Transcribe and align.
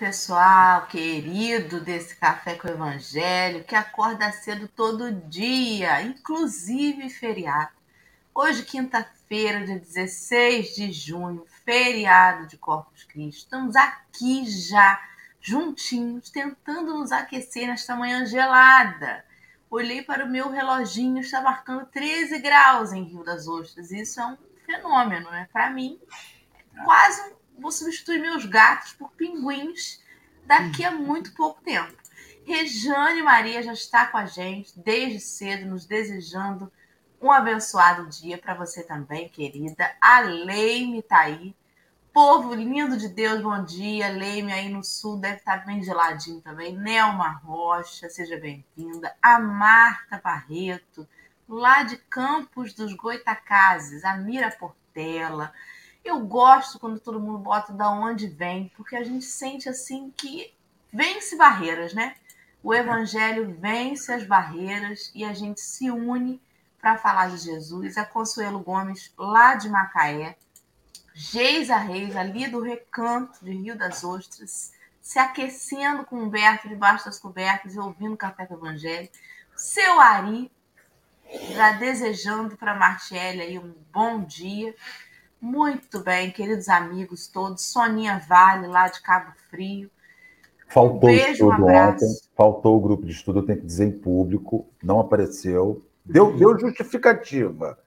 pessoal 0.00 0.86
querido 0.86 1.78
desse 1.78 2.16
Café 2.16 2.54
com 2.54 2.66
o 2.66 2.70
Evangelho, 2.70 3.62
que 3.64 3.74
acorda 3.74 4.32
cedo 4.32 4.66
todo 4.66 5.12
dia, 5.12 6.00
inclusive 6.00 7.10
feriado. 7.10 7.68
Hoje, 8.34 8.64
quinta-feira, 8.64 9.62
dia 9.62 9.78
16 9.78 10.74
de 10.74 10.90
junho, 10.90 11.44
feriado 11.66 12.46
de 12.46 12.56
Corpus 12.56 13.04
Christi. 13.04 13.42
Estamos 13.42 13.76
aqui 13.76 14.46
já, 14.46 14.98
juntinhos, 15.38 16.30
tentando 16.30 16.94
nos 16.94 17.12
aquecer 17.12 17.66
nesta 17.66 17.94
manhã 17.94 18.24
gelada. 18.24 19.22
Olhei 19.70 20.00
para 20.00 20.24
o 20.24 20.30
meu 20.30 20.48
reloginho, 20.48 21.18
está 21.18 21.42
marcando 21.42 21.84
13 21.84 22.38
graus 22.38 22.94
em 22.94 23.02
Rio 23.02 23.22
das 23.22 23.46
Ostras. 23.46 23.90
Isso 23.90 24.18
é 24.18 24.26
um 24.26 24.38
fenômeno, 24.64 25.30
né? 25.30 25.46
Para 25.52 25.68
mim, 25.68 26.00
é 26.74 26.82
quase 26.84 27.20
um 27.20 27.40
vou 27.60 27.70
substituir 27.70 28.18
meus 28.18 28.44
gatos 28.46 28.92
por 28.94 29.10
pinguins 29.12 29.99
daqui 30.50 30.84
a 30.84 30.90
muito 30.90 31.32
pouco 31.32 31.62
tempo. 31.62 31.94
Rejane 32.44 33.22
Maria 33.22 33.62
já 33.62 33.72
está 33.72 34.08
com 34.08 34.16
a 34.16 34.26
gente 34.26 34.76
desde 34.80 35.20
cedo, 35.20 35.70
nos 35.70 35.86
desejando 35.86 36.72
um 37.22 37.30
abençoado 37.30 38.08
dia 38.08 38.36
para 38.36 38.54
você 38.54 38.82
também, 38.82 39.28
querida. 39.28 39.94
A 40.00 40.18
Leime 40.18 40.98
está 40.98 41.20
aí. 41.20 41.54
Povo 42.12 42.52
lindo 42.52 42.96
de 42.96 43.08
Deus, 43.08 43.40
bom 43.40 43.62
dia. 43.62 44.08
Leime 44.08 44.52
aí 44.52 44.68
no 44.68 44.82
sul 44.82 45.20
deve 45.20 45.36
estar 45.36 45.60
tá 45.60 45.66
bem 45.66 45.84
geladinho 45.84 46.40
também. 46.40 46.76
Nelma 46.76 47.28
Rocha, 47.44 48.10
seja 48.10 48.36
bem-vinda. 48.36 49.14
A 49.22 49.38
Marta 49.38 50.20
Barreto, 50.20 51.06
lá 51.48 51.84
de 51.84 51.96
Campos 51.96 52.74
dos 52.74 52.92
Goitacazes. 52.94 54.04
A 54.04 54.16
Mira 54.16 54.50
Portela. 54.50 55.52
Eu 56.04 56.20
gosto 56.20 56.78
quando 56.78 56.98
todo 56.98 57.20
mundo 57.20 57.38
bota 57.38 57.72
da 57.72 57.90
onde 57.90 58.26
vem, 58.26 58.72
porque 58.76 58.96
a 58.96 59.04
gente 59.04 59.24
sente 59.24 59.68
assim 59.68 60.12
que 60.16 60.52
vence 60.92 61.36
barreiras, 61.36 61.92
né? 61.94 62.16
O 62.62 62.74
evangelho 62.74 63.56
vence 63.58 64.12
as 64.12 64.24
barreiras 64.24 65.10
e 65.14 65.24
a 65.24 65.32
gente 65.32 65.60
se 65.60 65.90
une 65.90 66.40
para 66.80 66.96
falar 66.96 67.30
de 67.30 67.38
Jesus. 67.38 67.96
A 67.96 68.04
Consuelo 68.04 68.60
Gomes, 68.60 69.12
lá 69.16 69.54
de 69.54 69.68
Macaé, 69.68 70.36
Geisa 71.14 71.76
Reis, 71.76 72.16
ali 72.16 72.48
do 72.48 72.60
Recanto 72.60 73.44
de 73.44 73.52
Rio 73.52 73.76
das 73.76 74.04
Ostras, 74.04 74.72
se 75.00 75.18
aquecendo 75.18 76.04
com 76.04 76.16
Humberto 76.16 76.68
debaixo 76.68 77.04
das 77.04 77.18
cobertas 77.18 77.74
e 77.74 77.78
ouvindo 77.78 78.14
o 78.14 78.18
Café 78.18 78.46
com 78.46 78.54
o 78.54 78.58
Evangelho. 78.58 79.08
Seu 79.56 80.00
Ari, 80.00 80.50
já 81.52 81.72
desejando 81.72 82.56
para 82.56 82.74
Martiele 82.74 83.42
aí 83.42 83.58
um 83.58 83.74
bom 83.92 84.22
dia. 84.22 84.74
Muito 85.40 86.00
bem, 86.00 86.30
queridos 86.30 86.68
amigos 86.68 87.26
todos. 87.26 87.64
Soninha 87.64 88.22
Vale, 88.28 88.66
lá 88.66 88.88
de 88.88 89.00
Cabo 89.00 89.32
Frio. 89.48 89.90
Faltou 90.68 91.08
um 91.08 91.12
beijo, 91.12 91.32
estudo 91.32 91.64
um 91.64 91.74
ontem, 91.74 92.06
faltou 92.36 92.76
o 92.76 92.80
grupo 92.80 93.04
de 93.04 93.12
estudo, 93.12 93.40
eu 93.40 93.46
tenho 93.46 93.58
que 93.58 93.66
dizer 93.66 93.86
em 93.86 93.98
público, 93.98 94.68
não 94.82 95.00
apareceu. 95.00 95.84
Deu, 96.04 96.36
deu 96.36 96.58
justificativa, 96.58 97.78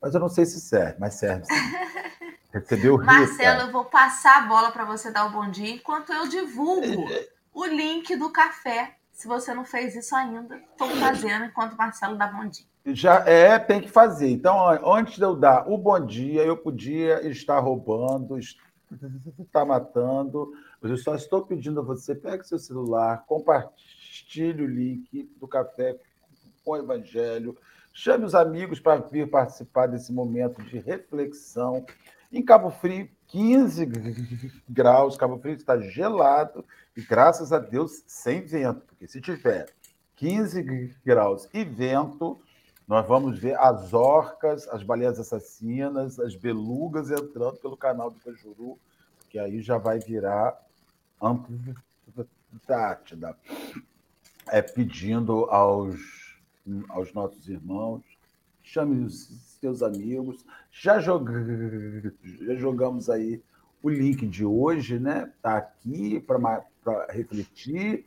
mas 0.00 0.12
eu 0.12 0.20
não 0.20 0.28
sei 0.28 0.44
se 0.44 0.60
serve, 0.60 0.96
mas 0.98 1.14
serve. 1.14 1.44
Recebeu 2.52 2.96
Rita. 2.96 3.12
Marcelo, 3.12 3.60
eu 3.62 3.72
vou 3.72 3.86
passar 3.86 4.42
a 4.42 4.46
bola 4.46 4.70
para 4.70 4.84
você 4.84 5.10
dar 5.10 5.24
o 5.24 5.30
bom 5.30 5.50
dia 5.50 5.70
enquanto 5.70 6.12
eu 6.12 6.28
divulgo 6.28 7.06
o 7.54 7.64
link 7.64 8.14
do 8.16 8.30
café. 8.30 8.96
Se 9.10 9.26
você 9.26 9.54
não 9.54 9.64
fez 9.64 9.94
isso 9.94 10.14
ainda, 10.14 10.56
estou 10.56 10.90
fazendo 10.96 11.46
enquanto 11.46 11.72
o 11.72 11.76
Marcelo 11.76 12.16
dá 12.16 12.26
bom 12.26 12.46
dia. 12.46 12.66
Já 12.86 13.24
é, 13.28 13.58
tem 13.58 13.80
que 13.80 13.88
fazer. 13.88 14.28
Então, 14.28 14.58
antes 14.92 15.16
de 15.16 15.22
eu 15.22 15.36
dar 15.36 15.70
o 15.70 15.78
bom 15.78 16.04
dia, 16.04 16.42
eu 16.42 16.56
podia 16.56 17.26
estar 17.28 17.60
roubando, 17.60 18.38
estar 18.38 19.64
matando, 19.64 20.52
mas 20.80 20.90
eu 20.90 20.96
só 20.96 21.14
estou 21.14 21.46
pedindo 21.46 21.80
a 21.80 21.82
você, 21.82 22.14
pegue 22.14 22.46
seu 22.46 22.58
celular, 22.58 23.24
compartilhe 23.26 24.62
o 24.62 24.66
link 24.66 25.30
do 25.38 25.46
Café 25.46 25.96
com 26.64 26.72
o 26.72 26.76
Evangelho, 26.76 27.56
chame 27.92 28.24
os 28.24 28.34
amigos 28.34 28.80
para 28.80 29.00
vir 29.00 29.30
participar 29.30 29.86
desse 29.86 30.12
momento 30.12 30.62
de 30.62 30.78
reflexão. 30.78 31.84
Em 32.32 32.44
Cabo 32.44 32.70
Frio, 32.70 33.08
15 33.28 33.88
graus, 34.68 35.16
Cabo 35.16 35.38
Frio 35.38 35.54
está 35.54 35.78
gelado, 35.78 36.64
e 36.96 37.02
graças 37.02 37.52
a 37.52 37.58
Deus, 37.58 38.02
sem 38.06 38.40
vento, 38.42 38.82
porque 38.86 39.06
se 39.06 39.20
tiver 39.20 39.66
15 40.16 40.94
graus 41.04 41.48
e 41.52 41.64
vento, 41.64 42.40
nós 42.86 43.06
vamos 43.06 43.38
ver 43.38 43.58
as 43.58 43.92
orcas, 43.92 44.68
as 44.68 44.82
baleias 44.82 45.18
assassinas, 45.18 46.18
as 46.18 46.34
belugas 46.34 47.10
entrando 47.10 47.56
pelo 47.58 47.76
canal 47.76 48.10
do 48.10 48.18
Cajuru, 48.20 48.78
que 49.30 49.38
aí 49.38 49.62
já 49.62 49.78
vai 49.78 49.98
virar 49.98 50.60
Antártida. 52.54 53.36
É 54.48 54.60
pedindo 54.60 55.44
aos, 55.44 56.00
aos 56.88 57.12
nossos 57.14 57.48
irmãos, 57.48 58.02
chame 58.62 59.04
os 59.04 59.56
seus 59.60 59.82
amigos. 59.82 60.44
Já, 60.70 60.98
jog... 60.98 61.24
já 62.40 62.54
jogamos 62.56 63.08
aí 63.08 63.42
o 63.82 63.88
link 63.88 64.26
de 64.26 64.44
hoje, 64.44 64.98
né? 64.98 65.32
Está 65.36 65.56
aqui 65.56 66.20
para 66.20 66.64
refletir. 67.08 68.04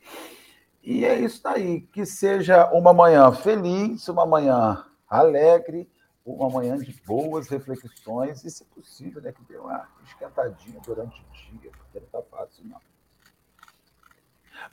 E 0.86 1.04
é 1.04 1.18
isso 1.18 1.46
aí. 1.48 1.80
Que 1.80 2.06
seja 2.06 2.70
uma 2.70 2.94
manhã 2.94 3.32
feliz, 3.32 4.06
uma 4.06 4.24
manhã 4.24 4.86
alegre, 5.10 5.90
uma 6.24 6.48
manhã 6.48 6.78
de 6.78 6.92
boas 7.04 7.48
reflexões 7.48 8.44
e, 8.44 8.50
se 8.50 8.64
possível, 8.66 9.20
né, 9.20 9.32
que 9.32 9.42
dê 9.42 9.56
uma 9.56 9.88
esquentadinha 10.06 10.80
durante 10.86 11.20
o 11.20 11.58
dia, 11.58 11.72
porque 11.72 11.98
não 11.98 12.06
está 12.06 12.22
fácil, 12.22 12.64
não. 12.66 12.80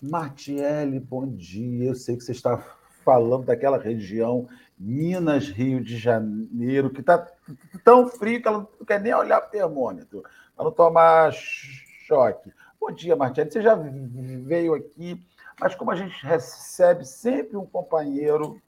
Martiele, 0.03 0.99
bom 0.99 1.25
dia. 1.25 1.89
Eu 1.89 1.95
sei 1.95 2.15
que 2.15 2.23
você 2.23 2.31
está 2.31 2.57
falando 3.03 3.45
daquela 3.45 3.79
região, 3.79 4.47
Minas, 4.77 5.49
Rio 5.49 5.83
de 5.83 5.97
Janeiro, 5.97 6.91
que 6.91 7.01
está 7.01 7.27
tão 7.83 8.07
frio 8.07 8.39
que 8.39 8.47
ela 8.47 8.59
não 8.59 8.85
quer 8.85 9.01
nem 9.01 9.13
olhar 9.15 9.39
o 9.39 9.49
termômetro, 9.49 10.23
para 10.55 10.65
não 10.65 10.71
tomar 10.71 11.33
choque. 11.33 12.53
Bom 12.79 12.91
dia, 12.91 13.15
Martiele. 13.15 13.51
Você 13.51 13.61
já 13.61 13.75
veio 13.75 14.75
aqui 14.75 15.19
mas 15.59 15.75
como 15.75 15.91
a 15.91 15.95
gente 15.95 16.25
recebe 16.25 17.05
sempre 17.05 17.57
um 17.57 17.65
companheiro 17.65 18.61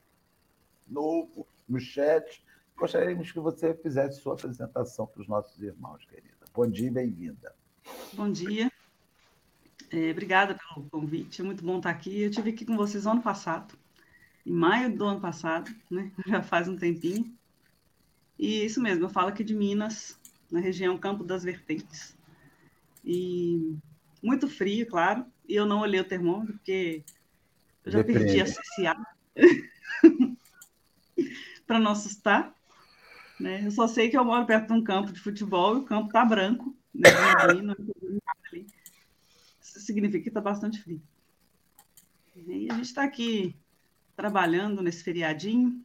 novo 0.88 1.48
no 1.68 1.80
chat, 1.80 2.44
gostaríamos 2.78 3.32
que 3.32 3.40
você 3.40 3.74
fizesse 3.74 4.22
sua 4.22 4.34
apresentação 4.34 5.08
para 5.08 5.22
os 5.22 5.28
nossos 5.28 5.62
irmãos, 5.62 6.06
querida. 6.06 6.46
Bom 6.54 6.68
dia 6.68 6.88
e 6.88 6.92
bem-vinda. 6.92 7.56
Bom 8.14 8.32
dia. 8.32 8.72
É, 9.92 10.12
obrigada 10.12 10.56
pelo 10.56 10.90
convite, 10.90 11.42
é 11.42 11.44
muito 11.44 11.64
bom 11.64 11.78
estar 11.78 11.90
aqui. 11.90 12.22
Eu 12.22 12.30
estive 12.30 12.50
aqui 12.50 12.66
com 12.66 12.76
vocês 12.76 13.06
ano 13.06 13.22
passado, 13.22 13.78
em 14.46 14.52
maio 14.52 14.96
do 14.96 15.06
ano 15.06 15.22
passado, 15.22 15.74
né? 15.90 16.12
já 16.26 16.42
faz 16.42 16.68
um 16.68 16.78
tempinho. 16.78 17.34
E 18.38 18.66
isso 18.66 18.82
mesmo, 18.82 19.06
eu 19.06 19.10
falo 19.10 19.30
aqui 19.30 19.44
de 19.44 19.54
Minas, 19.54 20.20
na 20.52 20.60
região 20.60 20.98
Campo 20.98 21.24
das 21.24 21.44
Vertentes. 21.44 22.16
E 23.04 23.78
muito 24.26 24.48
frio, 24.48 24.88
claro, 24.88 25.26
e 25.48 25.56
eu 25.56 25.66
não 25.66 25.80
olhei 25.80 26.00
o 26.00 26.08
termômetro, 26.08 26.54
porque 26.56 27.04
eu 27.84 27.92
já 27.92 28.00
Depende. 28.00 28.20
perdi 28.20 28.42
a 28.42 28.46
CCA 28.46 28.96
para 31.68 31.80
não 31.80 31.92
assustar. 31.92 32.56
Né? 33.40 33.66
Eu 33.66 33.72
só 33.72 33.88
sei 33.88 34.10
que 34.10 34.18
eu 34.18 34.26
moro 34.26 34.46
perto 34.46 34.68
de 34.68 34.74
um 34.74 34.84
campo 34.84 35.12
de 35.12 35.20
futebol 35.20 35.76
e 35.76 35.80
o 35.82 35.86
campo 35.86 36.08
está 36.08 36.26
branco. 36.26 36.76
Né? 36.94 37.10
Isso 39.62 39.80
significa 39.82 40.24
que 40.24 40.30
está 40.30 40.42
bastante 40.42 40.82
frio. 40.82 41.02
E 42.36 42.70
a 42.72 42.76
gente 42.76 42.86
está 42.86 43.04
aqui 43.04 43.56
trabalhando 44.16 44.82
nesse 44.82 45.04
feriadinho, 45.04 45.84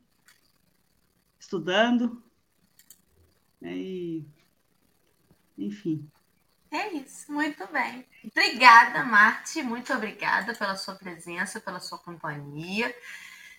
estudando, 1.38 2.23
né? 3.61 3.76
e 3.76 4.25
enfim, 5.59 6.09
é 6.70 6.93
isso, 6.93 7.32
muito 7.32 7.67
bem. 7.72 8.06
Obrigada, 8.25 9.02
Marte, 9.02 9.62
muito 9.62 9.93
obrigada 9.93 10.55
pela 10.55 10.76
sua 10.76 10.94
presença, 10.94 11.61
pela 11.61 11.81
sua 11.81 11.99
companhia. 11.99 12.94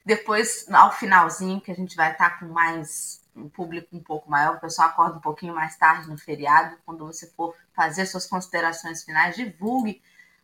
Depois, 0.05 0.65
ao 0.71 0.91
finalzinho, 0.91 1.61
que 1.61 1.71
a 1.71 1.75
gente 1.75 1.95
vai 1.95 2.11
estar 2.11 2.39
com 2.39 2.45
mais 2.47 3.21
um 3.35 3.47
público 3.47 3.95
um 3.95 4.03
pouco 4.03 4.29
maior, 4.29 4.55
o 4.55 4.59
pessoal 4.59 4.89
acorda 4.89 5.17
um 5.17 5.21
pouquinho 5.21 5.53
mais 5.53 5.75
tarde 5.77 6.09
no 6.09 6.17
feriado, 6.17 6.77
quando 6.85 7.05
você 7.05 7.27
for 7.27 7.55
fazer 7.73 8.05
suas 8.05 8.25
considerações 8.25 9.03
finais, 9.03 9.35
divulgue 9.35 10.01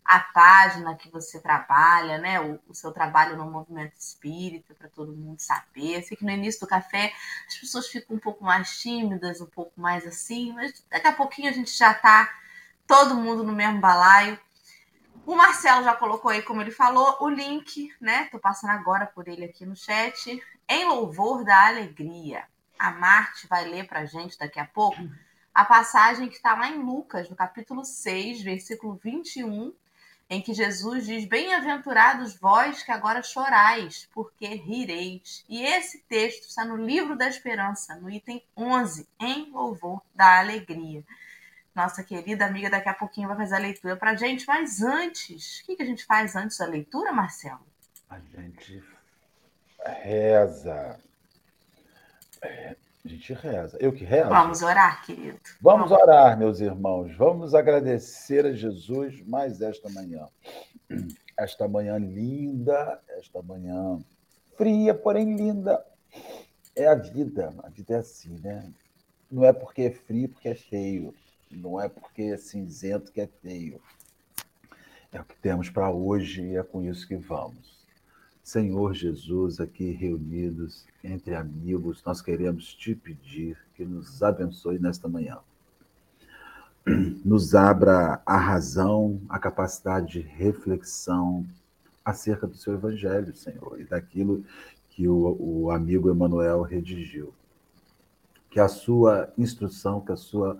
a 0.07 0.19
página 0.19 0.95
que 0.95 1.09
você 1.09 1.37
trabalha, 1.37 2.17
né? 2.17 2.39
O, 2.39 2.59
o 2.69 2.73
seu 2.73 2.93
trabalho 2.93 3.35
no 3.35 3.49
movimento 3.51 3.93
espírita, 3.99 4.73
para 4.73 4.87
todo 4.87 5.11
mundo 5.11 5.39
saber. 5.39 6.01
Sei 6.03 6.15
que 6.15 6.23
no 6.23 6.31
início 6.31 6.61
do 6.61 6.67
café 6.67 7.13
as 7.45 7.57
pessoas 7.57 7.87
ficam 7.87 8.15
um 8.15 8.19
pouco 8.19 8.43
mais 8.43 8.79
tímidas, 8.79 9.41
um 9.41 9.45
pouco 9.45 9.73
mais 9.75 10.07
assim, 10.07 10.53
mas 10.53 10.81
daqui 10.89 11.07
a 11.07 11.11
pouquinho 11.11 11.49
a 11.49 11.53
gente 11.53 11.71
já 11.71 11.91
está 11.91 12.33
todo 12.88 13.16
mundo 13.16 13.44
no 13.44 13.54
mesmo 13.54 13.80
balaio. 13.80 14.39
O 15.25 15.36
Marcelo 15.36 15.84
já 15.84 15.94
colocou 15.94 16.31
aí, 16.31 16.42
como 16.42 16.62
ele 16.62 16.72
falou, 16.72 17.18
o 17.19 17.30
link, 17.30 17.94
né? 18.00 18.25
Tô 18.31 18.39
passando 18.39 18.72
agora 18.72 19.06
por 19.06 19.28
ele 19.28 19.45
aqui 19.45 19.66
no 19.66 19.75
chat. 19.75 20.42
Em 20.69 20.86
louvor 20.86 21.44
da 21.44 21.68
alegria. 21.68 22.45
A 22.80 22.92
Marte 22.92 23.48
vai 23.48 23.66
ler 23.66 23.88
para 23.88 24.06
gente 24.06 24.38
daqui 24.38 24.60
a 24.60 24.66
pouco 24.66 25.01
a 25.57 25.66
passagem 25.66 26.30
que 26.30 26.36
está 26.36 26.54
lá 26.54 26.69
em 26.69 26.84
Lucas, 26.84 27.31
no 27.31 27.36
capítulo 27.36 27.84
6, 27.84 28.44
versículo 28.44 28.94
21, 29.04 29.74
em 30.30 30.39
que 30.39 30.54
Jesus 30.54 31.07
diz: 31.07 31.25
Bem-aventurados 31.25 32.36
vós 32.39 32.84
que 32.84 32.92
agora 32.92 33.24
chorais, 33.24 34.07
porque 34.13 34.45
rireis. 34.45 35.44
E 35.50 35.63
esse 35.63 35.98
texto 36.01 36.44
está 36.44 36.63
no 36.63 36.75
livro 36.75 37.18
da 37.18 37.28
Esperança, 37.28 37.95
no 37.95 38.07
item 38.07 38.44
11, 38.56 39.10
em 39.19 39.50
louvor 39.50 40.00
da 40.13 40.38
alegria. 40.38 41.04
Nossa 41.77 42.03
querida 42.03 42.44
amiga 42.44 42.71
daqui 42.71 42.89
a 42.89 42.94
pouquinho 42.95 43.27
vai 43.27 43.38
fazer 43.38 43.53
a 43.53 43.59
leitura 43.59 43.95
para 43.95 44.09
a 44.09 44.15
gente, 44.15 44.47
mas 44.47 44.81
antes, 44.81 45.59
o 45.59 45.65
que, 45.68 45.75
que 45.75 45.83
a 45.83 45.85
gente 45.85 46.03
faz 46.06 46.35
antes 46.35 46.57
da 46.57 46.65
leitura, 46.65 47.13
Marcelo? 47.13 47.62
A 48.09 48.18
gente 48.18 48.83
reza. 49.85 51.00
É, 52.41 52.75
a 53.06 53.07
gente 53.07 53.31
reza. 53.31 53.77
Eu 53.79 53.94
que 53.94 54.03
rezo. 54.03 54.29
Vamos 54.29 54.63
orar, 54.63 55.06
querido. 55.06 55.39
Vamos, 55.62 55.91
Vamos 55.91 56.03
orar, 56.03 56.35
meus 56.35 56.59
irmãos. 56.59 57.15
Vamos 57.15 57.53
agradecer 57.53 58.44
a 58.47 58.53
Jesus 58.53 59.21
mais 59.27 59.62
esta 59.62 59.88
manhã. 59.88 60.27
Esta 61.38 61.68
manhã 61.68 62.00
linda, 62.00 63.00
esta 63.09 63.39
manhã 63.44 64.00
fria, 64.57 64.95
porém 64.95 65.35
linda. 65.35 65.85
É 66.75 66.88
a 66.88 66.95
vida. 66.95 67.53
A 67.62 67.69
vida 67.69 67.94
é 67.94 67.97
assim, 68.00 68.39
né? 68.39 68.68
Não 69.29 69.45
é 69.45 69.53
porque 69.53 69.83
é 69.83 69.91
frio, 69.91 70.29
porque 70.29 70.50
é 70.50 70.56
feio. 70.56 71.13
Não 71.49 71.79
é 71.79 71.88
porque 71.88 72.23
é 72.23 72.38
cinzento 72.38 73.11
que 73.11 73.21
é 73.21 73.27
feio. 73.27 73.81
É 75.11 75.21
o 75.21 75.25
que 75.25 75.35
temos 75.38 75.69
para 75.69 75.89
hoje 75.89 76.41
e 76.41 76.55
é 76.55 76.63
com 76.63 76.83
isso 76.83 77.07
que 77.07 77.15
vamos. 77.15 77.77
Senhor 78.44 78.94
Jesus, 78.94 79.59
aqui 79.59 79.91
reunidos 79.91 80.85
entre 81.03 81.35
amigos, 81.35 82.01
nós 82.05 82.21
queremos 82.21 82.73
te 82.73 82.95
pedir 82.95 83.57
que 83.75 83.83
nos 83.83 84.23
abençoe 84.23 84.79
nesta 84.79 85.07
manhã. 85.07 85.39
Nos 87.25 87.53
abra 87.53 88.21
a 88.25 88.38
razão, 88.38 89.19
a 89.27 89.38
capacidade 89.38 90.13
de 90.13 90.21
reflexão 90.21 91.45
acerca 92.05 92.47
do 92.47 92.55
seu 92.55 92.73
evangelho, 92.73 93.35
Senhor, 93.35 93.81
e 93.81 93.83
daquilo 93.83 94.45
que 94.91 95.09
o, 95.09 95.35
o 95.38 95.71
amigo 95.71 96.09
Emanuel 96.09 96.61
redigiu. 96.61 97.33
Que 98.50 98.61
a 98.61 98.69
sua 98.69 99.29
instrução, 99.38 100.00
que 100.00 100.13
a 100.13 100.15
sua 100.15 100.57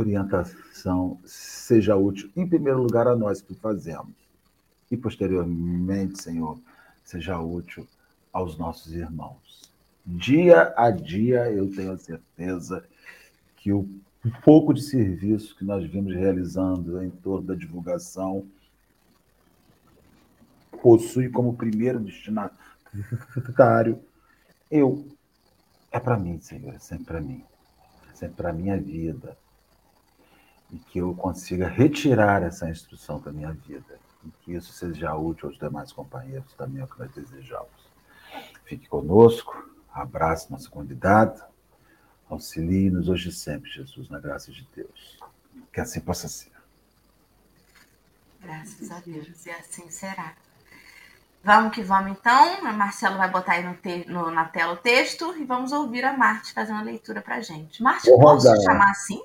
orientação 0.00 1.18
seja 1.24 1.96
útil, 1.96 2.30
em 2.36 2.46
primeiro 2.46 2.82
lugar, 2.82 3.08
a 3.08 3.16
nós 3.16 3.40
que 3.40 3.54
fazemos. 3.54 4.14
E 4.90 4.96
posteriormente, 4.96 6.22
Senhor, 6.22 6.58
seja 7.04 7.40
útil 7.40 7.86
aos 8.32 8.56
nossos 8.56 8.94
irmãos. 8.94 9.62
Dia 10.04 10.72
a 10.76 10.90
dia, 10.90 11.50
eu 11.50 11.74
tenho 11.74 11.92
a 11.92 11.98
certeza 11.98 12.84
que 13.56 13.72
o 13.72 13.88
pouco 14.42 14.72
de 14.72 14.82
serviço 14.82 15.56
que 15.56 15.64
nós 15.64 15.84
vimos 15.84 16.14
realizando 16.14 17.02
em 17.02 17.10
torno 17.10 17.48
da 17.48 17.54
divulgação 17.54 18.46
possui 20.82 21.28
como 21.28 21.56
primeiro 21.56 22.00
destinatário 22.00 24.00
eu. 24.70 25.06
É 25.90 25.98
para 25.98 26.18
mim, 26.18 26.38
Senhor, 26.40 26.74
é 26.74 26.78
sempre 26.78 27.06
para 27.06 27.20
mim. 27.20 27.44
É 28.10 28.14
sempre 28.14 28.36
para 28.36 28.50
a 28.50 28.52
minha 28.52 28.78
vida. 28.78 29.36
E 30.70 30.78
que 30.78 30.98
eu 30.98 31.14
consiga 31.14 31.66
retirar 31.66 32.42
essa 32.42 32.68
instrução 32.68 33.20
da 33.20 33.32
minha 33.32 33.52
vida 33.52 33.98
e 34.24 34.30
que 34.42 34.52
isso 34.52 34.72
seja 34.72 35.14
útil 35.14 35.48
aos 35.48 35.58
demais 35.58 35.92
companheiros, 35.92 36.52
também 36.54 36.82
é 36.82 36.84
o 36.84 36.88
que 36.88 36.98
nós 36.98 37.10
desejamos. 37.12 37.88
Fique 38.64 38.86
conosco, 38.88 39.70
abrace 39.92 40.50
nossa 40.50 40.68
convidada, 40.68 41.48
auxilie-nos 42.28 43.08
hoje 43.08 43.30
e 43.30 43.32
sempre, 43.32 43.70
Jesus, 43.70 44.08
na 44.08 44.18
graça 44.18 44.52
de 44.52 44.68
Deus. 44.74 45.18
Que 45.72 45.80
assim 45.80 46.00
possa 46.00 46.28
ser. 46.28 46.52
Graças 48.40 48.90
a 48.90 49.00
Deus, 49.00 49.46
e 49.46 49.50
assim 49.50 49.90
será. 49.90 50.34
Vamos 51.42 51.74
que 51.74 51.82
vamos 51.82 52.12
então. 52.12 52.66
A 52.66 52.72
Marcelo 52.72 53.16
vai 53.16 53.30
botar 53.30 53.52
aí 53.52 53.64
no 53.64 53.74
te... 53.74 54.04
no, 54.08 54.30
na 54.30 54.44
tela 54.44 54.74
o 54.74 54.76
texto 54.76 55.34
e 55.36 55.44
vamos 55.44 55.72
ouvir 55.72 56.04
a 56.04 56.16
Marte 56.16 56.52
fazer 56.52 56.72
uma 56.72 56.82
leitura 56.82 57.22
para 57.22 57.40
gente. 57.40 57.82
Marte, 57.82 58.10
posso 58.10 58.48
chamar 58.62 58.90
assim? 58.90 59.22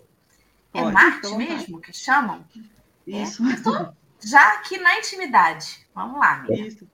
É 0.73 0.81
Pode, 0.81 0.93
Marte 0.93 1.35
mesmo 1.35 1.79
que 1.79 1.93
chamam? 1.93 2.43
Isso. 3.05 3.43
É? 3.45 3.93
Já 4.25 4.53
aqui 4.53 4.77
na 4.77 4.97
intimidade. 4.97 5.85
Vamos 5.93 6.19
lá. 6.19 6.45
Isso, 6.49 6.87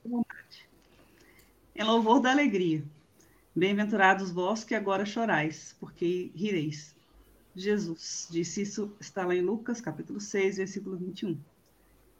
Em 1.75 1.83
louvor 1.83 2.19
da 2.19 2.31
alegria. 2.31 2.83
Bem-aventurados 3.55 4.31
vós 4.31 4.63
que 4.63 4.75
agora 4.75 5.05
chorais, 5.05 5.75
porque 5.79 6.31
rireis. 6.35 6.95
Jesus 7.55 8.27
disse 8.29 8.61
isso, 8.61 8.95
está 8.99 9.25
lá 9.25 9.35
em 9.35 9.41
Lucas, 9.41 9.81
capítulo 9.81 10.19
6, 10.19 10.57
versículo 10.57 10.97
21. 10.97 11.39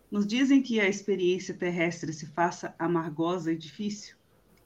Nos 0.09 0.25
dizem 0.25 0.61
que 0.61 0.79
a 0.79 0.88
experiência 0.88 1.53
terrestre 1.53 2.11
se 2.13 2.25
faça 2.27 2.73
amargosa 2.79 3.51
e 3.51 3.57
difícil. 3.57 4.15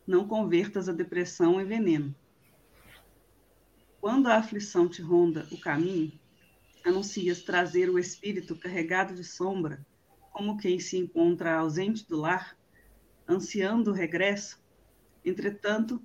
Não 0.06 0.28
convertas 0.28 0.88
a 0.88 0.94
depressão 0.94 1.60
em 1.60 1.66
veneno. 1.66 2.16
Quando 4.00 4.28
a 4.28 4.38
aflição 4.38 4.88
te 4.88 5.02
ronda 5.02 5.48
o 5.52 5.58
caminho, 5.58 6.12
anuncias 6.84 7.42
trazer 7.42 7.90
o 7.90 7.98
espírito 7.98 8.56
carregado 8.56 9.14
de 9.16 9.24
sombra 9.24 9.86
como 10.34 10.58
quem 10.58 10.80
se 10.80 10.98
encontra 10.98 11.54
ausente 11.54 12.08
do 12.08 12.18
lar, 12.18 12.58
ansiando 13.30 13.92
o 13.92 13.94
regresso, 13.94 14.60
entretanto, 15.24 16.02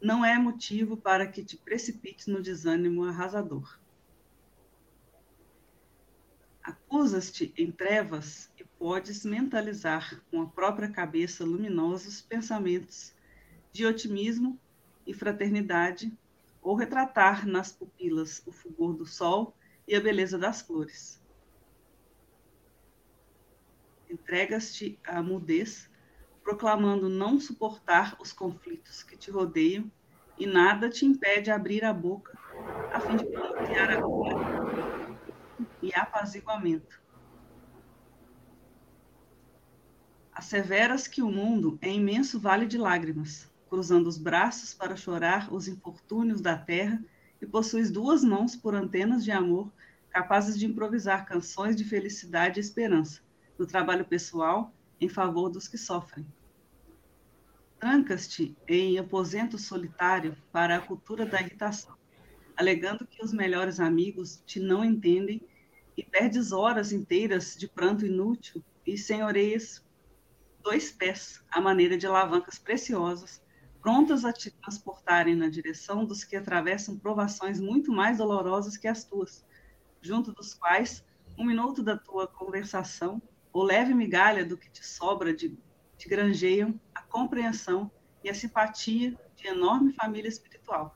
não 0.00 0.24
é 0.24 0.38
motivo 0.38 0.96
para 0.96 1.26
que 1.26 1.44
te 1.44 1.56
precipites 1.56 2.28
no 2.28 2.40
desânimo 2.40 3.04
arrasador. 3.04 3.78
Acusas-te 6.62 7.52
em 7.56 7.72
trevas 7.72 8.48
e 8.56 8.64
podes 8.64 9.24
mentalizar 9.24 10.22
com 10.30 10.40
a 10.40 10.46
própria 10.46 10.88
cabeça 10.88 11.44
luminosos 11.44 12.22
pensamentos 12.22 13.12
de 13.72 13.84
otimismo 13.84 14.58
e 15.04 15.12
fraternidade, 15.12 16.16
ou 16.62 16.76
retratar 16.76 17.46
nas 17.46 17.72
pupilas 17.72 18.42
o 18.46 18.52
fulgor 18.52 18.94
do 18.94 19.06
sol 19.06 19.56
e 19.88 19.96
a 19.96 20.00
beleza 20.00 20.38
das 20.38 20.62
flores 20.62 21.18
entregas-te 24.10 24.98
à 25.06 25.22
mudez, 25.22 25.90
proclamando 26.42 27.08
não 27.08 27.38
suportar 27.38 28.16
os 28.20 28.32
conflitos 28.32 29.02
que 29.02 29.16
te 29.16 29.30
rodeiam, 29.30 29.90
e 30.38 30.46
nada 30.46 30.88
te 30.88 31.04
impede 31.04 31.50
abrir 31.50 31.84
a 31.84 31.92
boca 31.92 32.38
a 32.92 33.00
fim 33.00 33.16
de 33.16 33.24
pronunciar 33.24 33.90
a 33.90 34.00
cura 34.00 35.18
e 35.82 35.92
apaziguamento. 35.94 37.02
Asseveras 40.32 41.08
que 41.08 41.20
o 41.20 41.30
mundo 41.30 41.76
é 41.82 41.90
imenso 41.90 42.38
vale 42.38 42.66
de 42.66 42.78
lágrimas, 42.78 43.50
cruzando 43.68 44.06
os 44.06 44.16
braços 44.16 44.72
para 44.72 44.94
chorar 44.94 45.52
os 45.52 45.66
infortúnios 45.66 46.40
da 46.40 46.56
terra, 46.56 47.02
e 47.40 47.46
possuis 47.46 47.90
duas 47.90 48.24
mãos 48.24 48.56
por 48.56 48.74
antenas 48.74 49.24
de 49.24 49.30
amor, 49.30 49.72
capazes 50.10 50.58
de 50.58 50.66
improvisar 50.66 51.26
canções 51.26 51.76
de 51.76 51.84
felicidade 51.84 52.58
e 52.58 52.62
esperança 52.62 53.20
no 53.58 53.66
trabalho 53.66 54.04
pessoal 54.04 54.72
em 55.00 55.08
favor 55.08 55.48
dos 55.48 55.68
que 55.68 55.78
sofrem. 55.78 56.26
Trancas-te 57.78 58.56
em 58.66 58.98
aposento 58.98 59.56
solitário 59.56 60.36
para 60.50 60.76
a 60.76 60.80
cultura 60.80 61.24
da 61.24 61.40
irritação, 61.40 61.94
alegando 62.56 63.06
que 63.06 63.24
os 63.24 63.32
melhores 63.32 63.78
amigos 63.78 64.42
te 64.44 64.58
não 64.58 64.84
entendem 64.84 65.40
e 65.96 66.02
perdes 66.02 66.50
horas 66.52 66.92
inteiras 66.92 67.56
de 67.56 67.68
pranto 67.68 68.04
inútil 68.04 68.62
e 68.86 68.98
sem 68.98 69.22
orelhas, 69.22 69.84
dois 70.62 70.90
pés 70.90 71.42
à 71.50 71.60
maneira 71.60 71.96
de 71.96 72.06
alavancas 72.06 72.58
preciosas, 72.58 73.40
prontas 73.88 74.22
a 74.22 74.34
te 74.34 74.50
transportarem 74.50 75.34
na 75.34 75.48
direção 75.48 76.04
dos 76.04 76.22
que 76.22 76.36
atravessam 76.36 76.98
provações 76.98 77.58
muito 77.58 77.90
mais 77.90 78.18
dolorosas 78.18 78.76
que 78.76 78.86
as 78.86 79.02
tuas, 79.04 79.46
junto 80.02 80.30
dos 80.30 80.52
quais 80.52 81.02
um 81.38 81.46
minuto 81.46 81.82
da 81.82 81.96
tua 81.96 82.26
conversação 82.26 83.22
ou 83.50 83.62
leve 83.62 83.94
migalha 83.94 84.44
do 84.44 84.58
que 84.58 84.70
te 84.70 84.84
sobra 84.84 85.32
de, 85.32 85.58
te 85.96 86.06
granjeiam 86.06 86.78
a 86.94 87.00
compreensão 87.00 87.90
e 88.22 88.28
a 88.28 88.34
simpatia 88.34 89.16
de 89.34 89.48
enorme 89.48 89.94
família 89.94 90.28
espiritual. 90.28 90.94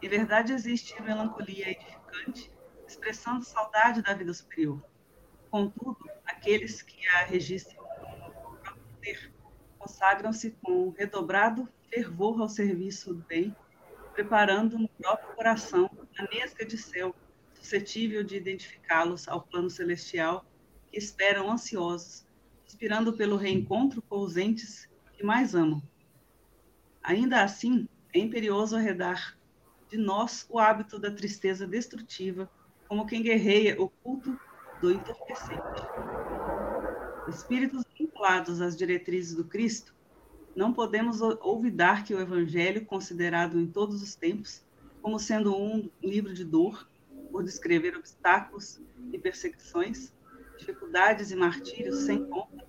Em 0.00 0.08
verdade, 0.08 0.54
existe 0.54 1.02
melancolia 1.02 1.68
edificante, 1.68 2.50
expressando 2.86 3.44
saudade 3.44 4.00
da 4.00 4.14
vida 4.14 4.32
superior. 4.32 4.82
Contudo, 5.50 5.98
aqueles 6.24 6.80
que 6.80 7.06
a 7.08 7.24
registram 7.26 7.84
próprio 9.02 9.37
consagram-se 9.88 10.50
com 10.62 10.90
redobrado 10.90 11.66
fervor 11.90 12.40
ao 12.42 12.48
serviço 12.48 13.14
do 13.14 13.24
bem, 13.24 13.56
preparando 14.12 14.78
no 14.78 14.88
próprio 14.88 15.34
coração 15.34 15.90
a 16.18 16.22
nesga 16.34 16.66
de 16.66 16.76
céu 16.76 17.14
suscetível 17.54 18.22
de 18.22 18.36
identificá-los 18.36 19.26
ao 19.26 19.40
plano 19.40 19.70
celestial, 19.70 20.44
que 20.90 20.98
esperam 20.98 21.50
ansiosos, 21.50 22.26
inspirando 22.66 23.14
pelo 23.14 23.36
reencontro 23.36 24.02
com 24.02 24.18
os 24.18 24.36
entes 24.36 24.88
que 25.14 25.24
mais 25.24 25.54
amam. 25.54 25.82
Ainda 27.02 27.42
assim, 27.42 27.88
é 28.14 28.18
imperioso 28.18 28.76
arredar 28.76 29.38
de 29.88 29.96
nós 29.96 30.46
o 30.50 30.58
hábito 30.58 30.98
da 30.98 31.10
tristeza 31.10 31.66
destrutiva, 31.66 32.50
como 32.86 33.06
quem 33.06 33.22
guerreia 33.22 33.80
o 33.80 33.88
culto 33.88 34.38
do 34.80 34.92
entorpecente. 34.92 35.82
Espíritos 37.28 37.84
vinculados 38.18 38.60
às 38.60 38.76
diretrizes 38.76 39.34
do 39.34 39.44
Cristo, 39.44 39.94
não 40.56 40.72
podemos 40.72 41.20
olvidar 41.20 42.04
que 42.04 42.12
o 42.12 42.20
Evangelho, 42.20 42.84
considerado 42.84 43.60
em 43.60 43.66
todos 43.66 44.02
os 44.02 44.16
tempos 44.16 44.66
como 45.00 45.18
sendo 45.20 45.56
um 45.56 45.88
livro 46.02 46.34
de 46.34 46.44
dor, 46.44 46.88
por 47.30 47.44
descrever 47.44 47.96
obstáculos 47.96 48.80
e 49.12 49.18
perseguições, 49.18 50.12
dificuldades 50.58 51.30
e 51.30 51.36
martírios 51.36 52.00
sem 52.00 52.24
conta, 52.24 52.66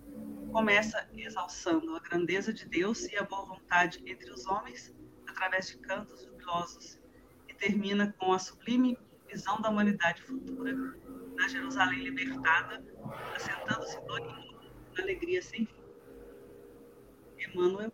começa 0.52 1.10
exalçando 1.16 1.96
a 1.96 2.00
grandeza 2.00 2.54
de 2.54 2.68
Deus 2.68 3.06
e 3.06 3.18
a 3.18 3.24
boa 3.24 3.46
vontade 3.46 4.04
entre 4.06 4.30
os 4.32 4.46
homens 4.46 4.94
através 5.28 5.68
de 5.68 5.78
cantos 5.80 6.24
jubilosos 6.24 7.00
e 7.48 7.54
termina 7.56 8.14
com 8.20 8.32
a 8.32 8.40
sublime 8.40 8.98
visão 9.28 9.60
da 9.60 9.70
humanidade 9.70 10.22
futura 10.22 10.74
na 11.36 11.48
Jerusalém 11.48 12.04
libertada, 12.04 12.84
assentando-se 13.36 14.00
glorioso 14.02 14.49
na 14.96 15.04
alegria 15.04 15.42
sem 15.42 15.66
fim. 15.66 15.80
Emmanuel 17.38 17.92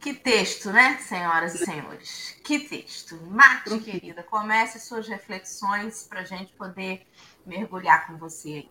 Que 0.00 0.14
texto, 0.14 0.72
né, 0.72 0.96
senhoras 0.96 1.54
e 1.54 1.64
senhores? 1.64 2.40
Que 2.42 2.60
texto. 2.60 3.16
Mate, 3.26 3.78
querida, 3.80 4.22
comece 4.22 4.80
suas 4.80 5.06
reflexões 5.06 6.06
para 6.08 6.20
a 6.20 6.24
gente 6.24 6.54
poder 6.54 7.06
mergulhar 7.44 8.06
com 8.06 8.16
você 8.16 8.48
aí. 8.48 8.70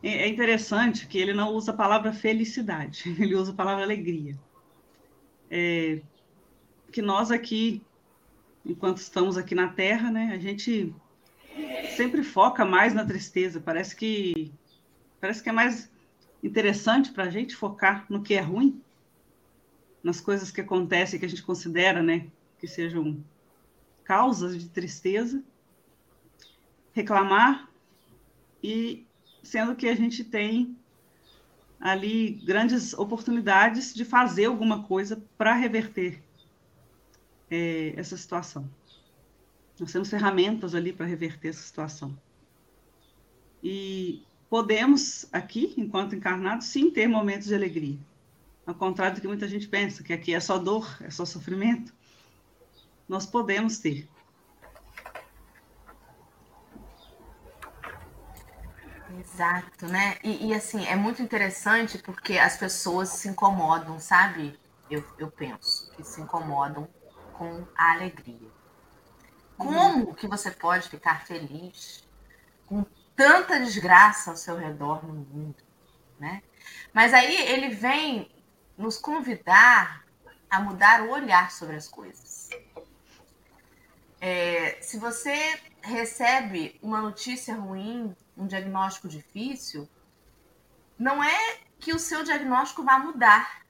É, 0.00 0.22
é 0.22 0.28
interessante 0.28 1.08
que 1.08 1.18
ele 1.18 1.32
não 1.32 1.52
usa 1.52 1.72
a 1.72 1.76
palavra 1.76 2.12
felicidade, 2.12 3.12
ele 3.20 3.34
usa 3.34 3.50
a 3.50 3.54
palavra 3.54 3.82
alegria. 3.82 4.38
É, 5.50 6.00
que 6.92 7.02
nós 7.02 7.32
aqui, 7.32 7.82
enquanto 8.68 8.98
estamos 8.98 9.38
aqui 9.38 9.54
na 9.54 9.68
Terra, 9.68 10.10
né, 10.10 10.30
a 10.34 10.38
gente 10.38 10.94
sempre 11.96 12.22
foca 12.22 12.64
mais 12.64 12.92
na 12.92 13.04
tristeza. 13.04 13.60
Parece 13.60 13.96
que 13.96 14.52
parece 15.20 15.42
que 15.42 15.48
é 15.48 15.52
mais 15.52 15.90
interessante 16.44 17.10
para 17.10 17.24
a 17.24 17.30
gente 17.30 17.56
focar 17.56 18.06
no 18.08 18.22
que 18.22 18.34
é 18.34 18.40
ruim 18.40 18.80
nas 20.04 20.20
coisas 20.20 20.50
que 20.52 20.60
acontecem 20.60 21.18
que 21.18 21.26
a 21.26 21.28
gente 21.28 21.42
considera, 21.42 22.02
né, 22.02 22.28
que 22.60 22.68
sejam 22.68 23.24
causas 24.04 24.56
de 24.56 24.68
tristeza, 24.68 25.42
reclamar 26.92 27.68
e 28.62 29.04
sendo 29.42 29.74
que 29.74 29.88
a 29.88 29.96
gente 29.96 30.22
tem 30.22 30.76
ali 31.80 32.40
grandes 32.44 32.94
oportunidades 32.94 33.94
de 33.94 34.04
fazer 34.04 34.46
alguma 34.46 34.84
coisa 34.84 35.22
para 35.36 35.54
reverter 35.54 36.22
é, 37.50 37.94
essa 37.96 38.16
situação. 38.16 38.68
Nós 39.78 39.92
temos 39.92 40.10
ferramentas 40.10 40.74
ali 40.74 40.92
para 40.92 41.06
reverter 41.06 41.48
essa 41.48 41.62
situação. 41.62 42.18
E 43.62 44.22
podemos 44.48 45.26
aqui, 45.32 45.74
enquanto 45.76 46.14
encarnados, 46.14 46.66
sim 46.66 46.90
ter 46.90 47.06
momentos 47.06 47.48
de 47.48 47.54
alegria. 47.54 47.98
Ao 48.66 48.74
contrário 48.74 49.16
do 49.16 49.20
que 49.20 49.28
muita 49.28 49.48
gente 49.48 49.66
pensa, 49.68 50.02
que 50.02 50.12
aqui 50.12 50.34
é 50.34 50.40
só 50.40 50.58
dor, 50.58 50.98
é 51.00 51.10
só 51.10 51.24
sofrimento. 51.24 51.92
Nós 53.08 53.24
podemos 53.24 53.78
ter. 53.78 54.08
Exato, 59.18 59.86
né? 59.86 60.18
E, 60.22 60.48
e, 60.48 60.54
assim, 60.54 60.84
é 60.84 60.94
muito 60.94 61.22
interessante 61.22 61.98
porque 61.98 62.36
as 62.38 62.56
pessoas 62.56 63.08
se 63.08 63.28
incomodam, 63.28 63.98
sabe? 63.98 64.58
Eu, 64.90 65.04
eu 65.18 65.30
penso 65.30 65.90
que 65.92 66.04
se 66.04 66.20
incomodam 66.20 66.88
com 67.38 67.64
a 67.76 67.92
alegria. 67.92 68.50
Como 69.56 70.14
que 70.14 70.26
você 70.26 70.50
pode 70.50 70.88
ficar 70.88 71.24
feliz 71.24 72.06
com 72.66 72.84
tanta 73.16 73.58
desgraça 73.60 74.30
ao 74.30 74.36
seu 74.36 74.56
redor 74.56 75.06
no 75.06 75.14
mundo, 75.14 75.62
né? 76.18 76.42
Mas 76.92 77.14
aí 77.14 77.34
ele 77.48 77.68
vem 77.68 78.30
nos 78.76 78.98
convidar 78.98 80.04
a 80.50 80.60
mudar 80.60 81.02
o 81.02 81.10
olhar 81.10 81.50
sobre 81.50 81.76
as 81.76 81.88
coisas. 81.88 82.48
É, 84.20 84.78
se 84.80 84.98
você 84.98 85.60
recebe 85.80 86.78
uma 86.82 87.00
notícia 87.00 87.54
ruim, 87.54 88.14
um 88.36 88.46
diagnóstico 88.46 89.08
difícil, 89.08 89.88
não 90.98 91.22
é 91.22 91.58
que 91.78 91.92
o 91.92 91.98
seu 91.98 92.24
diagnóstico 92.24 92.82
vá 92.82 92.98
mudar, 92.98 93.64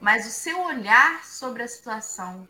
mas 0.00 0.26
o 0.26 0.30
seu 0.30 0.62
olhar 0.62 1.24
sobre 1.24 1.62
a 1.62 1.68
situação 1.68 2.48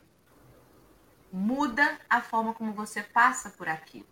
muda 1.33 1.99
a 2.09 2.21
forma 2.21 2.55
como 2.55 2.73
você 2.73 3.03
passa 3.03 3.51
por 3.51 3.69
aquilo. 3.69 4.07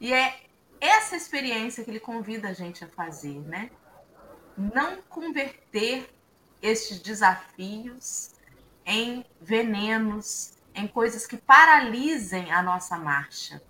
E 0.00 0.12
é 0.12 0.40
essa 0.80 1.16
experiência 1.16 1.84
que 1.84 1.90
ele 1.90 2.00
convida 2.00 2.48
a 2.48 2.52
gente 2.52 2.84
a 2.84 2.88
fazer, 2.88 3.38
né? 3.40 3.70
Não 4.56 5.02
converter 5.02 6.08
estes 6.62 7.00
desafios 7.00 8.32
em 8.84 9.24
venenos, 9.40 10.54
em 10.74 10.86
coisas 10.86 11.26
que 11.26 11.36
paralisem 11.36 12.52
a 12.52 12.62
nossa 12.62 12.96
marcha, 12.96 13.62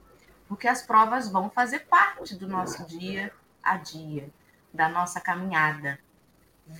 porque 0.46 0.68
as 0.68 0.82
provas 0.82 1.30
vão 1.30 1.50
fazer 1.50 1.80
parte 1.80 2.34
do 2.34 2.46
nosso 2.46 2.86
dia 2.86 3.32
a 3.62 3.76
dia, 3.76 4.30
da 4.72 4.88
nossa 4.88 5.20
caminhada. 5.20 5.98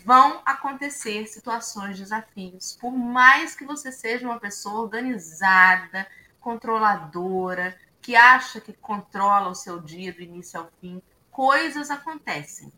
Vão 0.04 0.42
acontecer 0.44 1.26
situações, 1.26 1.98
desafios, 1.98 2.76
por 2.78 2.92
mais 2.92 3.54
que 3.54 3.64
você 3.64 3.90
seja 3.90 4.26
uma 4.26 4.38
pessoa 4.38 4.82
organizada, 4.82 6.06
controladora, 6.40 7.78
que 8.02 8.14
acha 8.14 8.60
que 8.60 8.72
controla 8.72 9.48
o 9.48 9.54
seu 9.54 9.80
dia 9.80 10.12
do 10.12 10.20
início 10.20 10.60
ao 10.60 10.70
fim, 10.80 11.02
coisas 11.30 11.90
acontecem. 11.90 12.72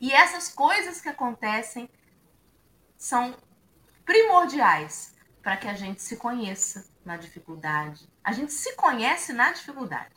E 0.00 0.12
essas 0.12 0.48
coisas 0.48 1.00
que 1.00 1.08
acontecem 1.08 1.88
são 2.96 3.36
primordiais 4.04 5.14
para 5.42 5.56
que 5.56 5.68
a 5.68 5.74
gente 5.74 6.02
se 6.02 6.16
conheça 6.16 6.86
na 7.04 7.16
dificuldade. 7.16 8.08
A 8.22 8.32
gente 8.32 8.52
se 8.52 8.74
conhece 8.74 9.32
na 9.32 9.52
dificuldade. 9.52 10.14